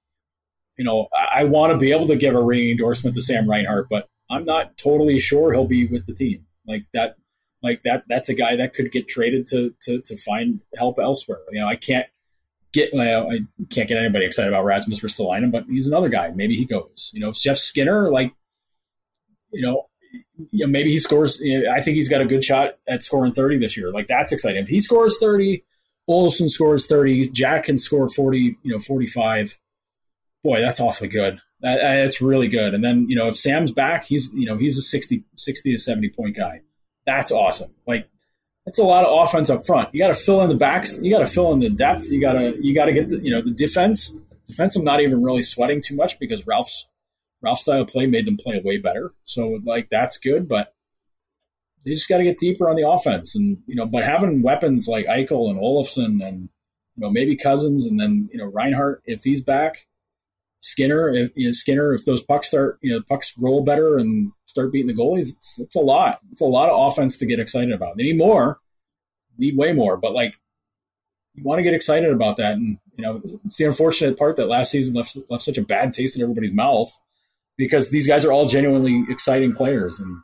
[0.76, 3.88] you know, I want to be able to give a ringing endorsement to Sam Reinhart,
[3.90, 6.46] but I'm not totally sure he'll be with the team.
[6.66, 7.16] Like that,
[7.62, 11.40] like that, that's a guy that could get traded to to to find help elsewhere.
[11.50, 12.06] You know, I can't
[12.72, 13.40] get well, I
[13.70, 16.30] can't get anybody excited about Rasmus Ristolainen, but he's another guy.
[16.30, 17.10] Maybe he goes.
[17.12, 18.32] You know, Jeff Skinner, like,
[19.52, 19.88] you know,
[20.50, 21.40] you know, maybe he scores.
[21.40, 23.90] You know, I think he's got a good shot at scoring 30 this year.
[23.90, 24.62] Like that's exciting.
[24.62, 25.64] If he scores 30,
[26.08, 29.58] Olson scores 30, Jack can score 40, you know, 45
[30.42, 31.40] boy, that's awfully good.
[31.60, 32.74] That, that's really good.
[32.74, 35.78] And then, you know, if Sam's back, he's, you know, he's a 60, 60 to
[35.78, 36.62] 70 point guy.
[37.06, 37.72] That's awesome.
[37.86, 38.08] Like,
[38.66, 39.92] that's a lot of offense up front.
[39.92, 41.00] You got to fill in the backs.
[41.00, 42.10] You got to fill in the depth.
[42.10, 44.16] You got to, you got to get the, you know, the defense.
[44.46, 46.86] Defense, I'm not even really sweating too much because Ralph's,
[47.42, 49.12] Ralph's style of play made them play way better.
[49.24, 50.48] So, like, that's good.
[50.48, 50.74] But
[51.84, 53.34] they just got to get deeper on the offense.
[53.34, 56.48] And, you know, but having weapons like Eichel and Olofsson and,
[56.96, 59.86] you know, maybe Cozens and then, you know, Reinhart, if he's back,
[60.60, 64.30] Skinner, if, you know, Skinner, if those pucks start, you know, pucks roll better and
[64.46, 66.20] start beating the goalies, it's, it's a lot.
[66.30, 67.96] It's a lot of offense to get excited about.
[67.96, 68.60] They need more,
[69.36, 70.34] need way more, but like
[71.34, 72.52] you want to get excited about that.
[72.52, 75.92] And you know, it's the unfortunate part that last season left left such a bad
[75.92, 76.96] taste in everybody's mouth
[77.66, 80.00] because these guys are all genuinely exciting players.
[80.00, 80.18] And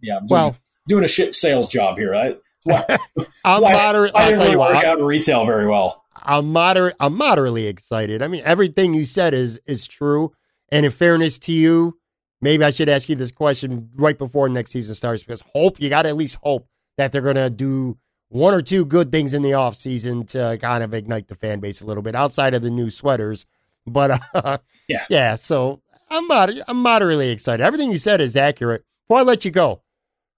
[0.00, 0.56] yeah, I'm doing, Well-
[0.86, 2.14] doing a shit sales job here.
[2.14, 2.84] I, why,
[3.44, 4.12] I'm why- moderate.
[4.14, 4.74] I I'll tell you what.
[4.74, 6.04] work I- out in retail very well.
[6.22, 6.96] I'm moderate.
[7.00, 8.22] I'm moderately excited.
[8.22, 10.32] I mean, everything you said is is true.
[10.70, 11.98] And in fairness to you,
[12.40, 15.88] maybe I should ask you this question right before next season starts because hope you
[15.88, 16.66] got to at least hope
[16.98, 17.98] that they're gonna do
[18.28, 21.60] one or two good things in the off season to kind of ignite the fan
[21.60, 23.46] base a little bit outside of the new sweaters.
[23.86, 24.58] But uh,
[24.88, 25.06] Yeah.
[25.08, 25.36] yeah.
[25.36, 27.62] So I'm moder- I'm moderately excited.
[27.62, 28.84] Everything you said is accurate.
[29.08, 29.82] Before I let you go,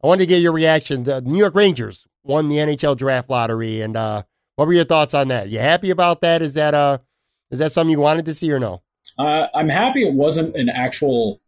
[0.03, 1.05] I wanted to get your reaction.
[1.05, 4.23] The New York Rangers won the NHL draft lottery, and uh,
[4.57, 5.49] what were your thoughts on that?
[5.49, 6.43] You happy about that?
[6.43, 6.99] Is that uh
[7.51, 8.83] is that something you wanted to see or no?
[9.19, 11.41] Uh, I'm happy it wasn't an actual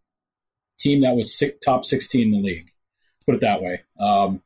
[0.78, 2.66] team that was six, top 16 in the league.
[2.66, 3.82] Let's put it that way.
[3.99, 4.43] Um,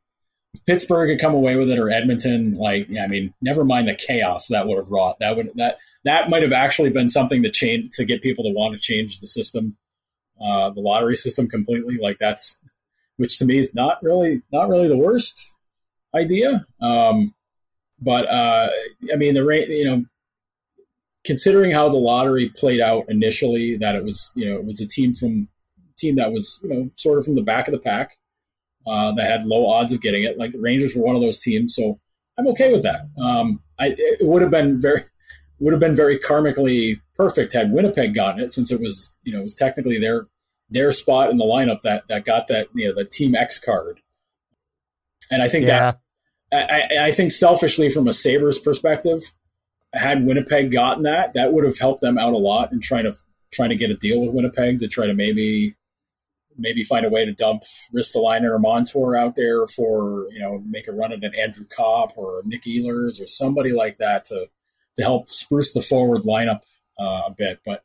[0.67, 3.95] Pittsburgh had come away with it or Edmonton, like yeah, I mean, never mind the
[3.95, 5.19] chaos that would have wrought.
[5.21, 8.51] That would that that might have actually been something to change to get people to
[8.51, 9.77] want to change the system,
[10.41, 11.99] uh, the lottery system completely.
[11.99, 12.59] Like that's
[13.17, 15.57] which to me is not really not really the worst
[16.15, 16.67] idea.
[16.81, 17.35] Um,
[18.01, 18.71] but uh,
[19.13, 20.05] I mean, the rate you know
[21.25, 24.87] considering how the lottery played out initially, that it was you know it was a
[24.87, 25.49] team from
[25.97, 28.19] team that was you know sort of from the back of the pack
[28.87, 30.39] uh, that had low odds of getting it.
[30.39, 31.99] Like the Rangers were one of those teams, so
[32.39, 33.09] I'm okay with that.
[33.21, 35.03] Um, I, it would have been very
[35.59, 39.41] would have been very karmically perfect had Winnipeg gotten it, since it was you know
[39.41, 40.27] it was technically their
[40.69, 44.01] their spot in the lineup that that got that you know the Team X card.
[45.31, 46.01] And I think that
[46.53, 49.21] I, I think selfishly from a Sabres perspective,
[49.93, 53.15] had Winnipeg gotten that, that would have helped them out a lot in trying to
[53.53, 55.75] trying to get a deal with Winnipeg to try to maybe
[56.59, 57.65] maybe find a way to dump
[57.95, 62.17] Ristolainen or Montour out there for you know make a run at an Andrew Copp
[62.17, 64.49] or Nick Ehlers or somebody like that to
[64.97, 66.63] to help spruce the forward lineup
[66.99, 67.61] uh, a bit.
[67.65, 67.85] But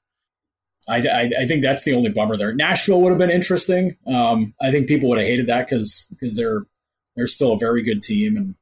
[0.87, 2.53] I, I, I think that's the only bummer there.
[2.53, 3.97] Nashville would have been interesting.
[4.07, 6.65] Um, I think people would have hated that because because they're
[7.15, 8.55] they're still a very good team and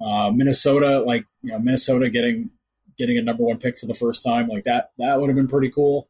[0.00, 2.50] uh, Minnesota like you know Minnesota getting
[2.98, 5.48] getting a number one pick for the first time like that that would have been
[5.48, 6.08] pretty cool.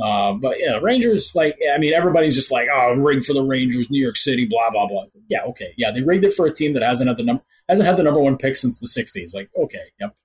[0.00, 3.90] Uh, but yeah, Rangers like I mean everybody's just like oh rigged for the Rangers,
[3.90, 5.04] New York City, blah blah blah.
[5.28, 7.86] Yeah, okay, yeah, they rigged it for a team that hasn't had the number hasn't
[7.86, 9.34] had the number one pick since the '60s.
[9.34, 10.16] Like okay, yep,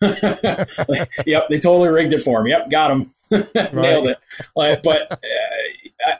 [0.88, 2.46] like, yep, they totally rigged it for him.
[2.46, 3.14] Yep, got him,
[3.72, 4.18] nailed it.
[4.54, 5.16] Like, but uh,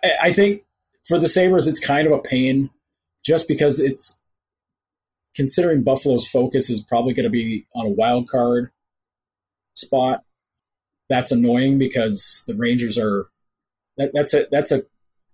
[0.02, 0.62] I, I think
[1.06, 2.70] for the Sabres, it's kind of a pain
[3.24, 4.18] just because it's
[5.36, 8.72] considering Buffalo's focus is probably going to be on a wild card
[9.74, 10.24] spot.
[11.08, 13.28] That's annoying because the Rangers are
[13.96, 14.82] that, that's a that's a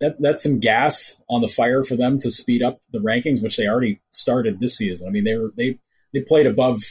[0.00, 3.56] that's that's some gas on the fire for them to speed up the rankings, which
[3.56, 5.06] they already started this season.
[5.06, 5.78] I mean, they were they
[6.12, 6.82] they played above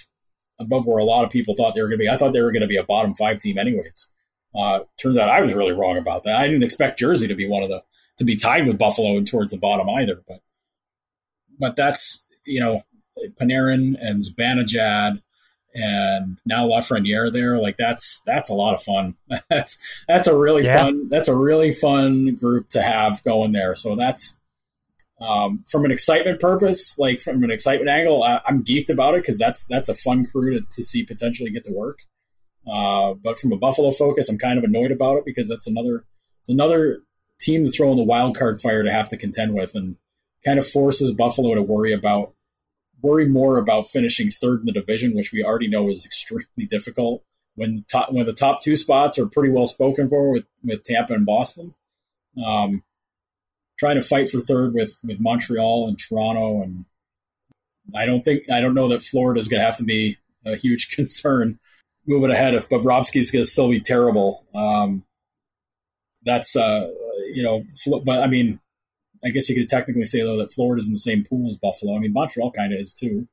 [0.59, 2.09] above where a lot of people thought they were going to be.
[2.09, 4.07] I thought they were going to be a bottom five team, anyways.
[4.55, 6.35] Uh, turns out I was really wrong about that.
[6.35, 7.83] I didn't expect Jersey to be one of the
[8.17, 10.21] to be tied with Buffalo and towards the bottom either.
[10.27, 10.41] But
[11.59, 12.83] but that's you know
[13.41, 15.21] Panarin and Zibanejad
[15.73, 17.57] and now Lafreniere there.
[17.59, 19.15] Like that's that's a lot of fun.
[19.49, 19.77] that's
[20.07, 20.79] that's a really Yeah.
[20.79, 23.75] fun that's a really fun group to have going there.
[23.75, 24.37] So that's
[25.21, 29.21] um, from an excitement purpose, like from an excitement angle, I, I'm geeked about it
[29.21, 31.99] because that's that's a fun crew to, to see potentially get to work.
[32.71, 36.05] Uh, but from a Buffalo focus, I'm kind of annoyed about it because that's another
[36.39, 36.99] it's another
[37.39, 39.95] team to throw in the wild card fire to have to contend with, and
[40.45, 42.33] kind of forces Buffalo to worry about
[43.03, 47.21] worry more about finishing third in the division, which we already know is extremely difficult
[47.55, 51.13] when top when the top two spots are pretty well spoken for with with Tampa
[51.13, 51.75] and Boston.
[52.43, 52.83] Um,
[53.77, 56.85] trying to fight for third with with Montreal and Toronto, and
[57.93, 60.55] I don't think I don't know that Florida is going to have to be a
[60.55, 61.59] huge concern
[62.07, 64.45] moving ahead if Bobrovsky's going to still be terrible.
[64.55, 65.03] Um,
[66.25, 66.89] that's uh,
[67.33, 67.63] you know,
[68.05, 68.59] but I mean,
[69.25, 71.95] I guess you could technically say though that Florida's in the same pool as Buffalo.
[71.95, 73.27] I mean, Montreal kind of is too.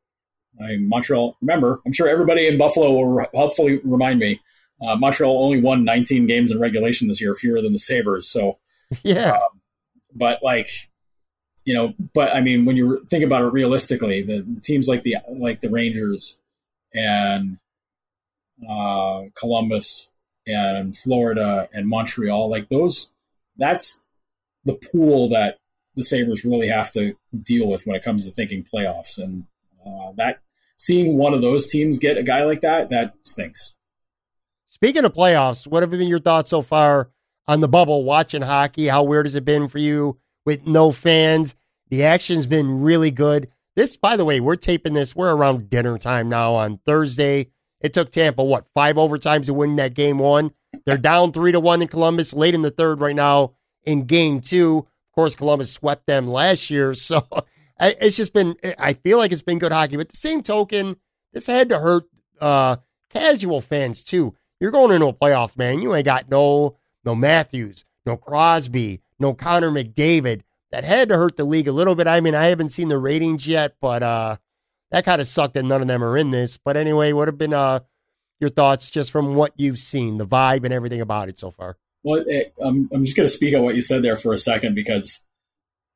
[0.60, 1.36] I mean, Montreal.
[1.40, 4.40] Remember, I'm sure everybody in Buffalo will re- hopefully remind me.
[4.80, 8.26] Uh, Montreal only won 19 games in regulation this year, fewer than the Sabres.
[8.26, 8.58] So,
[9.02, 9.38] Yeah.
[10.14, 10.68] but like,
[11.64, 15.16] you know, but I mean, when you think about it realistically, the teams like the
[15.28, 16.40] like the Rangers
[16.94, 17.58] and
[18.68, 20.10] uh, Columbus
[20.46, 23.10] and Florida and Montreal, like those,
[23.56, 24.04] that's
[24.64, 25.58] the pool that
[25.94, 29.18] the Sabres really have to deal with when it comes to thinking playoffs.
[29.18, 29.44] And
[29.84, 30.40] uh, that
[30.76, 33.74] seeing one of those teams get a guy like that, that stinks.
[34.66, 37.10] Speaking of playoffs, what have been your thoughts so far
[37.46, 38.86] on the bubble watching hockey?
[38.86, 41.54] How weird has it been for you with no fans?
[41.88, 43.48] The action's been really good.
[43.76, 45.16] This, by the way, we're taping this.
[45.16, 47.50] We're around dinner time now on Thursday.
[47.80, 50.52] It took Tampa, what, five overtimes to win that game one?
[50.86, 53.54] They're down three to one in Columbus, late in the third right now
[53.84, 54.86] in game two.
[55.10, 56.94] Of course, Columbus swept them last year.
[57.10, 57.26] So
[57.82, 59.96] it's just been, I feel like it's been good hockey.
[59.96, 60.96] But the same token,
[61.32, 62.04] this had to hurt
[62.40, 62.76] uh,
[63.08, 64.34] casual fans too.
[64.60, 65.80] You're going into a playoff, man.
[65.80, 70.42] You ain't got no no Matthews, no Crosby, no Connor McDavid.
[70.72, 72.06] That had to hurt the league a little bit.
[72.06, 74.36] I mean, I haven't seen the ratings yet, but uh,
[74.92, 76.58] that kind of sucked that none of them are in this.
[76.58, 77.80] But anyway, what have been uh,
[78.38, 81.76] your thoughts just from what you've seen, the vibe and everything about it so far?
[82.02, 84.38] Well, it, I'm I'm just going to speak on what you said there for a
[84.38, 85.22] second because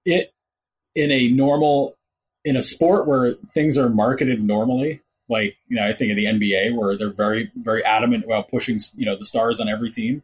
[0.04, 0.32] it
[0.94, 1.96] in a normal
[2.44, 6.26] in a sport where things are marketed normally, like you know, I think in the
[6.26, 10.22] NBA where they're very very adamant about pushing you know the stars on every team.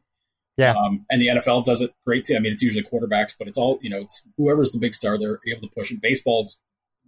[0.57, 2.36] Yeah, um, and the NFL does it great too.
[2.36, 5.19] I mean, it's usually quarterbacks, but it's all you know, it's whoever's the big star
[5.19, 5.90] they're able to push.
[5.90, 6.59] And baseballs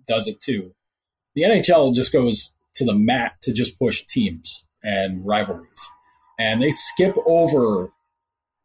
[0.06, 0.74] does it too.
[1.34, 5.90] The NHL just goes to the mat to just push teams and rivalries,
[6.38, 7.92] and they skip over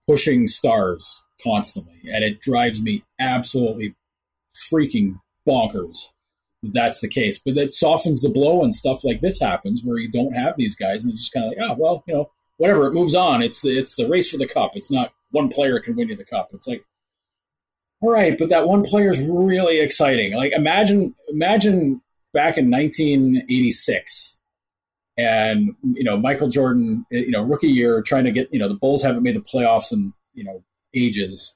[0.07, 3.95] pushing stars constantly, and it drives me absolutely
[4.71, 6.07] freaking bonkers.
[6.63, 10.09] That's the case, but that softens the blow when stuff like this happens, where you
[10.09, 12.87] don't have these guys, and it's just kind of like, oh well, you know, whatever.
[12.87, 13.41] It moves on.
[13.41, 14.75] It's the it's the race for the cup.
[14.75, 16.49] It's not one player can win you the cup.
[16.53, 16.83] It's like,
[18.01, 20.33] all right, but that one player is really exciting.
[20.33, 22.01] Like imagine imagine
[22.33, 24.36] back in 1986
[25.17, 28.67] and you know Michael Jordan, eh, you know rookie year, trying to get you know
[28.67, 30.63] the Bulls haven't made the playoffs in you know
[30.93, 31.55] ages,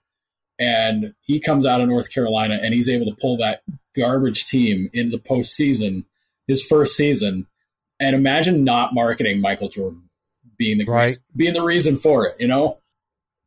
[0.59, 3.61] and he comes out of North Carolina and he's able to pull that
[3.95, 6.05] garbage team into the postseason,
[6.47, 7.47] his first season,
[7.99, 10.09] and imagine not marketing Michael Jordan
[10.57, 11.17] being the right.
[11.35, 12.79] being the reason for it, you know,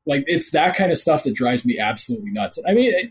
[0.07, 2.59] like it's that kind of stuff that drives me absolutely nuts.
[2.67, 3.07] I mean, eh,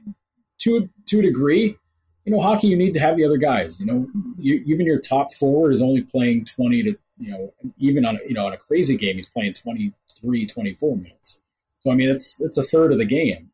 [0.60, 1.78] to to a degree,
[2.26, 3.80] you know, hockey, you need to have the other guys.
[3.80, 8.06] You know, you, even your top forward is only playing 20 to, you know, even
[8.06, 11.42] on, you know, on a crazy game, he's playing 23, 24 minutes.
[11.82, 13.52] So, I mean, it's, it's a third of the game.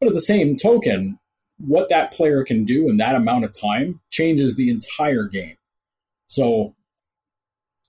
[0.00, 1.18] But at the same token,
[1.58, 5.56] what that player can do in that amount of time changes the entire game.
[6.26, 6.74] So,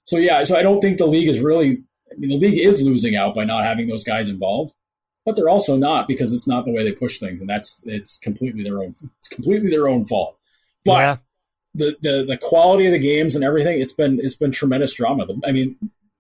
[0.06, 1.82] so yeah, so I don't think the league is really,
[2.12, 4.74] I mean, the league is losing out by not having those guys involved
[5.26, 8.18] but they're also not because it's not the way they push things, and that's it's
[8.18, 10.38] completely their own it's completely their own fault.
[10.84, 11.18] But yeah.
[11.76, 15.28] the, the the quality of the games and everything, it's been it's been tremendous drama.
[15.46, 15.78] I mean,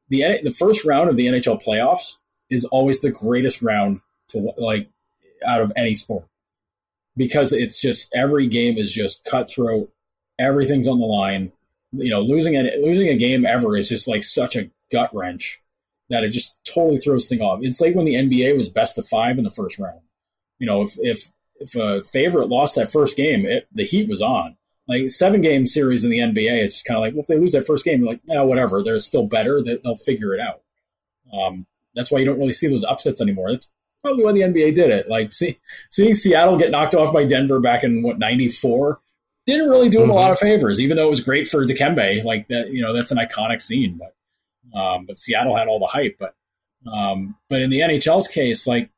[0.10, 2.18] the the first round of the NHL playoffs
[2.49, 4.90] is always the greatest round to like
[5.45, 6.26] out of any sport
[7.18, 9.91] because it's just every game is just cutthroat,
[10.40, 11.52] everything's on the line.
[11.91, 15.61] You know, losing a losing a game ever is just like such a gut wrench
[16.12, 17.60] that it just totally throws thing off.
[17.62, 20.02] It's like when the NBA was best of five in the first round.
[20.60, 24.22] You know, if if if a favorite lost that first game, it, the heat was
[24.22, 24.58] on.
[24.88, 27.38] Like seven game series in the NBA, it's just kind of like, well, if they
[27.38, 29.62] lose that first game, like, oh, whatever, they're still better.
[29.62, 30.62] They'll figure it out.
[31.32, 31.66] Um,
[31.96, 33.52] that's why you don't really see those upsets anymore.
[33.52, 33.70] That's
[34.02, 35.10] probably why the NBA did it.
[35.10, 35.60] Like see,
[35.92, 39.00] seeing Seattle get knocked off by Denver back in what '94
[39.46, 40.12] didn't really do mm-hmm.
[40.12, 42.24] a lot of favors, even though it was great for Dikembe.
[42.24, 43.98] Like that, you know, that's an iconic scene.
[43.98, 44.16] But
[44.73, 46.18] um, but Seattle had all the hype.
[46.19, 46.35] But
[46.91, 48.89] um, but in the NHL's case, like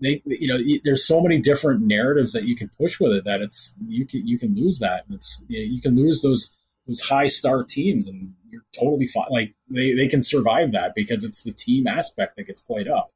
[0.00, 3.40] they, you know, there's so many different narratives that you can push with it that
[3.40, 5.04] it's you can you can lose that.
[5.10, 6.54] It's you can lose those
[6.86, 9.26] those high star teams, and you're totally fine.
[9.30, 13.10] Like they they can survive that because it's the team aspect that gets played up.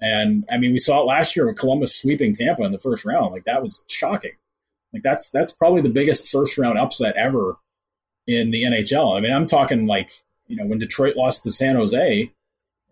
[0.00, 3.04] And I mean, we saw it last year with Columbus sweeping Tampa in the first
[3.04, 3.32] round.
[3.32, 4.32] Like that was shocking.
[4.92, 7.56] Like that's that's probably the biggest first round upset ever
[8.26, 9.16] in the NHL.
[9.16, 10.10] I mean, I'm talking like
[10.50, 12.32] you know, when Detroit lost to San Jose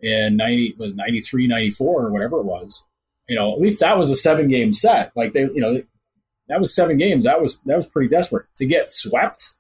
[0.01, 2.85] in 90, 93, 94 or whatever it was,
[3.29, 5.13] you know, at least that was a seven game set.
[5.17, 5.83] Like they, you know,
[6.49, 7.25] that was seven games.
[7.25, 9.55] That was, that was pretty desperate to get swept,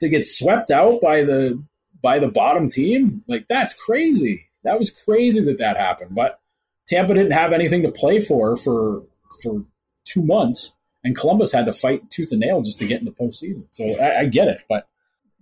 [0.00, 1.62] to get swept out by the,
[2.02, 3.24] by the bottom team.
[3.28, 4.46] Like that's crazy.
[4.64, 6.14] That was crazy that that happened.
[6.14, 6.40] But
[6.88, 9.04] Tampa didn't have anything to play for for,
[9.42, 9.64] for
[10.04, 10.72] two months
[11.04, 13.66] and Columbus had to fight tooth and nail just to get in the postseason.
[13.70, 14.86] So I, I get it, but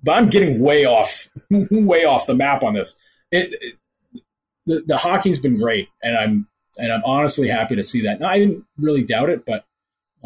[0.03, 2.95] but I'm getting way off, way off the map on this.
[3.31, 4.23] It, it
[4.67, 6.49] the, the hockey's been great, and I'm
[6.79, 8.21] and I'm honestly happy to see that.
[8.21, 9.65] Now, I didn't really doubt it, but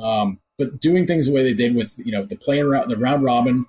[0.03, 2.97] um, but doing things the way they did with you know the playing around the
[2.97, 3.67] round robin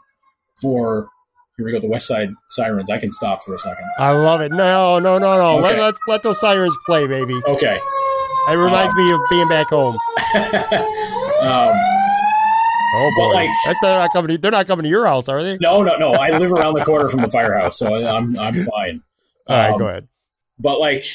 [0.56, 1.10] for
[1.58, 2.90] here we go the West Side Sirens.
[2.90, 3.86] I can stop for a second.
[4.00, 4.52] I love it.
[4.52, 5.60] No, no, no, no.
[5.60, 5.78] Okay.
[5.78, 7.40] Let, let let those sirens play, baby.
[7.46, 7.80] Okay.
[8.50, 9.96] It reminds um, me of being back home.
[11.42, 12.01] um,
[12.94, 13.50] Oh boy, like
[13.82, 14.30] they're not coming.
[14.30, 15.58] To, they're not coming to your house, are they?
[15.58, 16.12] No, no, no.
[16.14, 19.04] I live around the corner from the firehouse, so I'm I'm fine.
[19.48, 20.08] All right, um, go ahead.
[20.60, 21.06] but like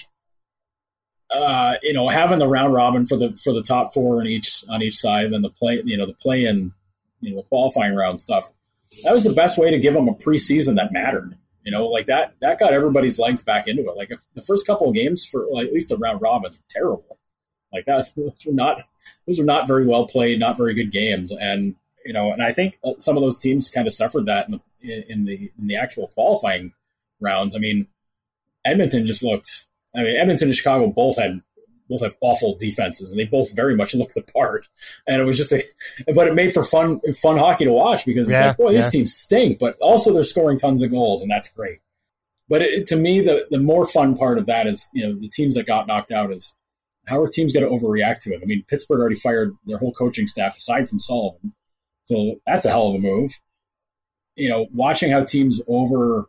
[1.31, 4.65] uh, you know, having the round robin for the for the top four on each
[4.69, 6.73] on each side, and then the play, you know, the play in,
[7.21, 8.53] you know, the qualifying round stuff.
[9.05, 11.37] That was the best way to give them a preseason that mattered.
[11.65, 13.97] You know, like that that got everybody's legs back into it.
[13.97, 16.65] Like if the first couple of games for like at least the round robins were
[16.69, 17.19] terrible.
[17.73, 18.83] Like that, those were not
[19.27, 21.75] those were not very well played, not very good games, and
[22.05, 24.61] you know, and I think uh, some of those teams kind of suffered that in
[24.81, 26.73] the in the in the actual qualifying
[27.21, 27.57] rounds.
[27.57, 27.89] I mean,
[28.65, 29.67] Edmonton just looked
[29.97, 31.41] I mean, Edmonton and Chicago both had
[31.89, 34.69] both have awful defenses, and they both very much look the part.
[35.07, 35.65] And it was just a,
[36.15, 38.81] but it made for fun fun hockey to watch because it's yeah, like, boy, yeah.
[38.81, 41.81] these teams stink, but also they're scoring tons of goals, and that's great.
[42.49, 45.29] But it, to me, the the more fun part of that is you know the
[45.29, 46.55] teams that got knocked out is
[47.07, 48.41] how are teams going to overreact to it?
[48.43, 51.55] I mean, Pittsburgh already fired their whole coaching staff aside from Sullivan,
[52.05, 53.33] so that's a hell of a move.
[54.37, 56.27] You know, watching how teams over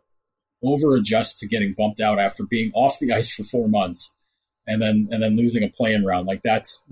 [0.62, 4.14] over adjust to getting bumped out after being off the ice for four months
[4.66, 6.82] and then and then losing a playing round like that's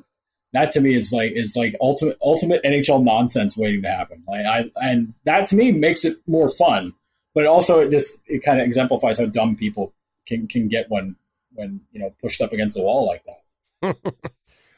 [0.56, 4.22] that to me is like is like ultimate ultimate NHL nonsense waiting to happen.
[4.26, 6.94] Like I and that to me makes it more fun,
[7.34, 9.92] but also it just it kind of exemplifies how dumb people
[10.26, 11.16] can can get when
[11.52, 13.42] when you know pushed up against the wall like that.
[13.82, 13.94] All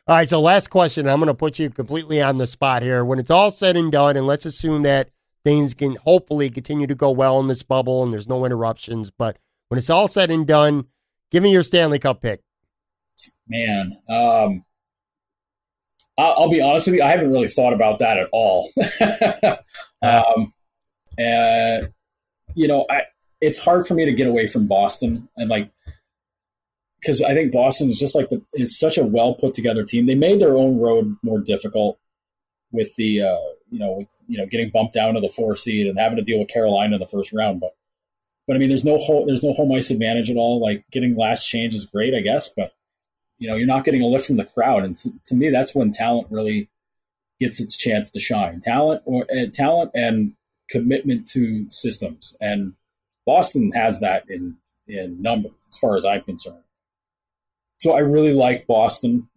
[0.06, 1.08] right, so last question.
[1.08, 3.04] I'm going to put you completely on the spot here.
[3.04, 5.10] When it's all said and done, and let's assume that
[5.44, 9.10] things can hopefully continue to go well in this bubble and there's no interruptions.
[9.10, 9.38] But
[9.68, 10.86] when it's all said and done,
[11.30, 12.42] give me your Stanley Cup pick.
[13.46, 14.64] Man, um,
[16.18, 17.02] I'll, I'll, be honest with you.
[17.02, 18.70] I haven't really thought about that at all.
[20.02, 20.52] um,
[21.16, 21.92] and
[22.54, 23.02] you know, I
[23.40, 25.70] it's hard for me to get away from Boston and like
[27.00, 30.06] because I think Boston is just like the, it's such a well put together team.
[30.06, 31.98] They made their own road more difficult
[32.72, 33.38] with the uh,
[33.70, 36.24] you know with you know getting bumped down to the four seed and having to
[36.24, 37.60] deal with Carolina in the first round.
[37.60, 37.74] But
[38.46, 40.60] but I mean, there's no home, there's no home ice advantage at all.
[40.60, 42.72] Like getting last change is great, I guess, but
[43.38, 45.74] you know you're not getting a lift from the crowd, and to, to me, that's
[45.74, 46.68] when talent really
[47.40, 48.60] gets its chance to shine.
[48.60, 50.32] Talent or uh, talent and
[50.68, 52.74] commitment to systems, and
[53.24, 54.56] Boston has that in
[54.86, 56.64] in numbers as far as I'm concerned.
[57.78, 59.28] So I really like Boston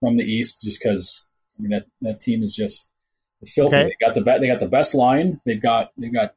[0.00, 1.28] from the East just because
[1.58, 2.88] I mean that that team is just
[3.46, 3.76] filthy.
[3.76, 3.84] Okay.
[3.84, 5.40] They got the be- they got the best line.
[5.44, 6.34] They've got they've got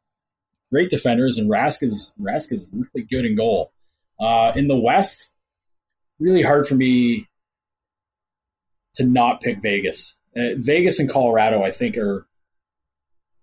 [0.72, 3.72] great defenders, and Rask is Rask is really good in goal.
[4.20, 5.32] Uh, in the West,
[6.20, 7.28] really hard for me
[8.96, 10.20] to not pick Vegas.
[10.36, 12.28] Uh, Vegas and Colorado, I think, are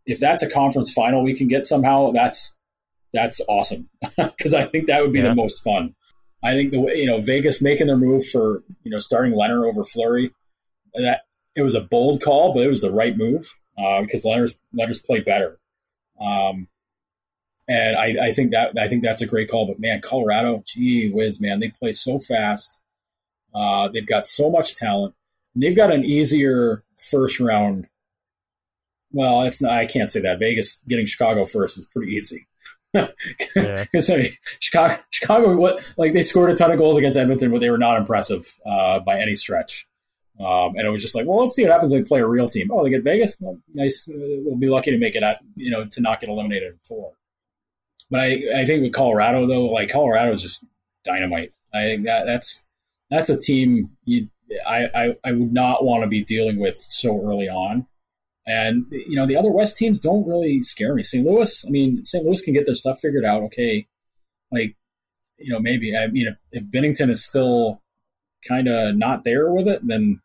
[0.06, 2.12] if that's a conference final we can get somehow.
[2.12, 2.54] That's
[3.12, 5.28] that's awesome because I think that would be yeah.
[5.28, 5.94] the most fun.
[6.42, 9.66] I think the way you know Vegas making their move for you know starting Lehner
[9.68, 10.32] over Fleury
[10.94, 11.22] that
[11.54, 15.00] it was a bold call, but it was the right move uh, because Lehner's Lehner's
[15.00, 15.58] play better.
[16.20, 16.68] Um,
[17.68, 19.66] and I, I, think that I think that's a great call.
[19.66, 22.80] But man, Colorado, gee whiz, man, they play so fast.
[23.54, 25.14] Uh, they've got so much talent.
[25.54, 27.86] They've got an easier first round.
[29.12, 29.72] Well, it's not.
[29.72, 30.38] I can't say that.
[30.38, 32.47] Vegas getting Chicago first is pretty easy.
[32.94, 33.08] Yeah.
[33.56, 37.60] I mean, Chicago, Chicago, what like they scored a ton of goals against Edmonton, but
[37.60, 39.86] they were not impressive uh, by any stretch.
[40.40, 42.48] Um, and it was just like, well, let's see what happens they play a real
[42.48, 42.70] team.
[42.72, 43.36] Oh, they get Vegas.
[43.40, 44.08] Well, nice.
[44.08, 46.78] Uh, we'll be lucky to make it out, you know, to not get eliminated in
[46.84, 47.12] four.
[48.10, 50.64] But I, I think with Colorado though, like Colorado is just
[51.04, 51.52] dynamite.
[51.74, 52.66] I think that that's
[53.10, 54.28] that's a team you
[54.66, 57.86] I, I, I would not want to be dealing with so early on.
[58.48, 61.02] And you know the other West teams don't really scare me.
[61.02, 61.24] St.
[61.24, 62.24] Louis, I mean, St.
[62.24, 63.42] Louis can get their stuff figured out.
[63.42, 63.86] Okay,
[64.50, 64.74] like
[65.36, 67.82] you know maybe I mean if, if Binnington is still
[68.48, 70.22] kind of not there with it, then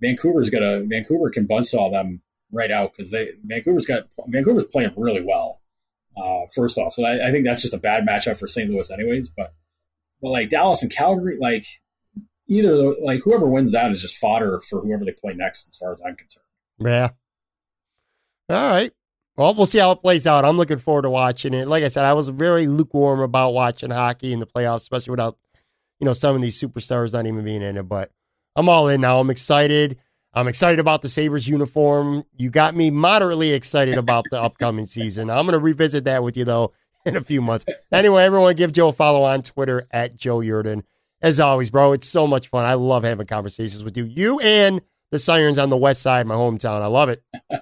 [0.00, 2.22] Vancouver's got a Vancouver can buzzsaw them
[2.52, 5.60] right out because they Vancouver's got Vancouver's playing really well.
[6.16, 8.70] Uh, first off, so I, I, think that's just a bad matchup for St.
[8.70, 9.28] Louis, anyways.
[9.30, 9.54] But
[10.22, 11.66] but like Dallas and Calgary, like
[12.48, 15.92] either like whoever wins that is just fodder for whoever they play next, as far
[15.92, 16.44] as I'm concerned.
[16.78, 17.10] Yeah.
[18.50, 18.92] All right.
[19.36, 20.44] Well, we'll see how it plays out.
[20.44, 21.68] I'm looking forward to watching it.
[21.68, 25.38] Like I said, I was very lukewarm about watching hockey in the playoffs, especially without
[26.00, 27.88] you know some of these superstars not even being in it.
[27.88, 28.10] But
[28.56, 29.20] I'm all in now.
[29.20, 29.98] I'm excited.
[30.34, 32.24] I'm excited about the Sabres uniform.
[32.36, 35.30] You got me moderately excited about the upcoming season.
[35.30, 36.72] I'm going to revisit that with you, though,
[37.04, 37.64] in a few months.
[37.92, 40.82] Anyway, everyone give Joe a follow on Twitter at Joe Yerdon.
[41.22, 42.64] As always, bro, it's so much fun.
[42.64, 44.04] I love having conversations with you.
[44.04, 46.82] You and the Sirens on the west side, my hometown.
[46.82, 47.22] I love it.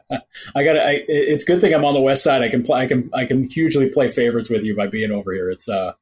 [0.54, 1.04] I got it.
[1.08, 2.42] It's good thing I'm on the west side.
[2.42, 2.82] I can play.
[2.82, 3.10] I can.
[3.12, 5.50] I can hugely play favorites with you by being over here.
[5.50, 5.92] It's uh,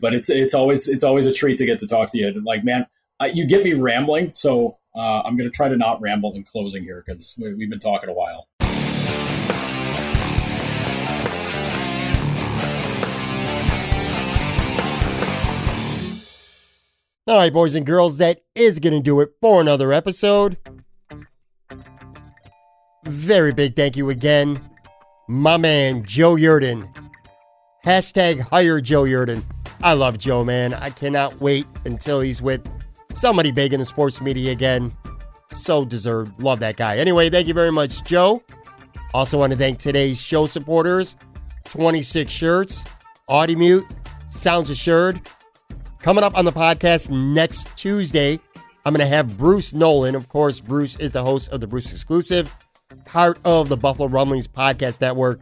[0.00, 2.42] but it's it's always it's always a treat to get to talk to you.
[2.44, 2.86] Like, man,
[3.20, 6.44] uh, you get me rambling, so uh, I'm going to try to not ramble in
[6.44, 8.48] closing here because we've been talking a while.
[17.28, 20.58] All right, boys and girls, that is going to do it for another episode.
[23.04, 24.60] Very big thank you again,
[25.26, 26.88] my man, Joe Yerdon.
[27.84, 29.42] Hashtag hire Joe Yerdon.
[29.82, 30.72] I love Joe, man.
[30.74, 32.64] I cannot wait until he's with
[33.12, 34.92] somebody big in the sports media again.
[35.52, 36.40] So deserved.
[36.40, 36.98] Love that guy.
[36.98, 38.40] Anyway, thank you very much, Joe.
[39.14, 41.16] Also, want to thank today's show supporters
[41.64, 42.84] 26 shirts,
[43.28, 43.84] Audimute,
[44.28, 45.20] Sounds Assured,
[46.06, 48.38] Coming up on the podcast next Tuesday,
[48.84, 50.14] I'm going to have Bruce Nolan.
[50.14, 52.54] Of course, Bruce is the host of the Bruce Exclusive,
[53.04, 55.40] part of the Buffalo Rumblings podcast network.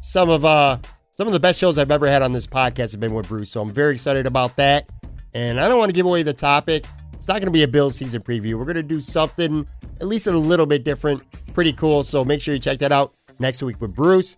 [0.00, 0.76] Some of uh
[1.12, 3.48] some of the best shows I've ever had on this podcast have been with Bruce,
[3.48, 4.86] so I'm very excited about that.
[5.32, 6.84] And I don't want to give away the topic.
[7.14, 8.58] It's not going to be a Bill season preview.
[8.58, 9.66] We're going to do something
[9.98, 11.22] at least a little bit different.
[11.54, 12.02] Pretty cool.
[12.02, 14.36] So make sure you check that out next week with Bruce.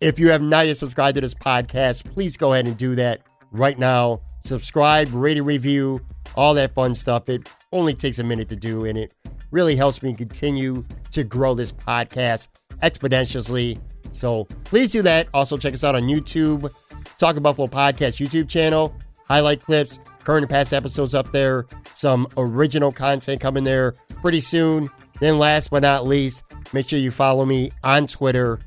[0.00, 3.20] If you have not yet subscribed to this podcast, please go ahead and do that
[3.58, 6.00] right now subscribe, rate, and review,
[6.34, 7.28] all that fun stuff.
[7.28, 9.12] It only takes a minute to do, and it
[9.50, 12.48] really helps me continue to grow this podcast
[12.82, 13.80] exponentially.
[14.10, 15.28] So please do that.
[15.34, 16.70] Also, check us out on YouTube,
[17.18, 18.94] Talking Buffalo Podcast YouTube channel,
[19.28, 23.92] highlight clips, current and past episodes up there, some original content coming there
[24.22, 24.90] pretty soon.
[25.20, 28.58] Then, last but not least, make sure you follow me on Twitter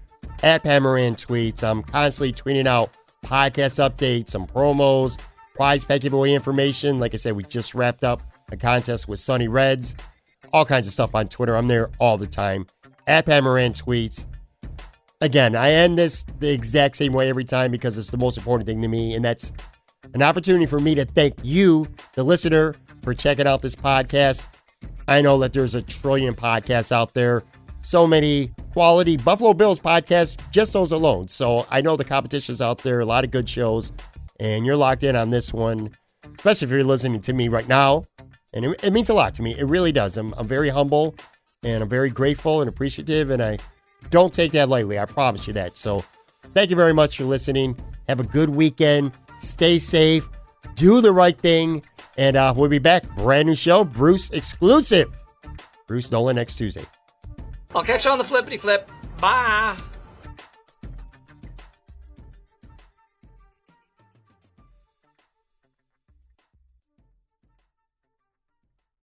[0.41, 1.63] at Pat Moran Tweets.
[1.63, 2.91] I'm constantly tweeting out
[3.25, 5.19] podcast updates, some promos,
[5.55, 6.99] prize pack giveaway information.
[6.99, 8.21] Like I said, we just wrapped up
[8.51, 9.95] a contest with Sunny Reds.
[10.53, 11.55] All kinds of stuff on Twitter.
[11.55, 12.65] I'm there all the time.
[13.07, 14.25] At Pat Moran tweets.
[15.21, 18.67] Again, I end this the exact same way every time because it's the most important
[18.67, 19.51] thing to me, and that's
[20.13, 24.45] an opportunity for me to thank you, the listener, for checking out this podcast.
[25.09, 27.43] I know that there's a trillion podcasts out there,
[27.81, 31.27] so many quality Buffalo Bills podcast, just those alone.
[31.27, 33.91] So I know the competition's out there, a lot of good shows
[34.39, 35.91] and you're locked in on this one,
[36.35, 38.05] especially if you're listening to me right now.
[38.53, 39.55] And it, it means a lot to me.
[39.57, 40.17] It really does.
[40.17, 41.15] I'm, I'm very humble
[41.63, 43.57] and I'm very grateful and appreciative, and I
[44.11, 44.97] don't take that lightly.
[44.97, 45.75] I promise you that.
[45.77, 46.05] So
[46.53, 47.77] thank you very much for listening.
[48.07, 49.11] Have a good weekend.
[49.39, 50.27] Stay safe.
[50.75, 51.83] Do the right thing.
[52.17, 53.03] And uh, we'll be back.
[53.15, 55.15] Brand new show, Bruce exclusive.
[55.85, 56.85] Bruce Nolan next Tuesday.
[57.75, 58.89] I'll catch you on the flippity flip.
[59.19, 59.77] Bye.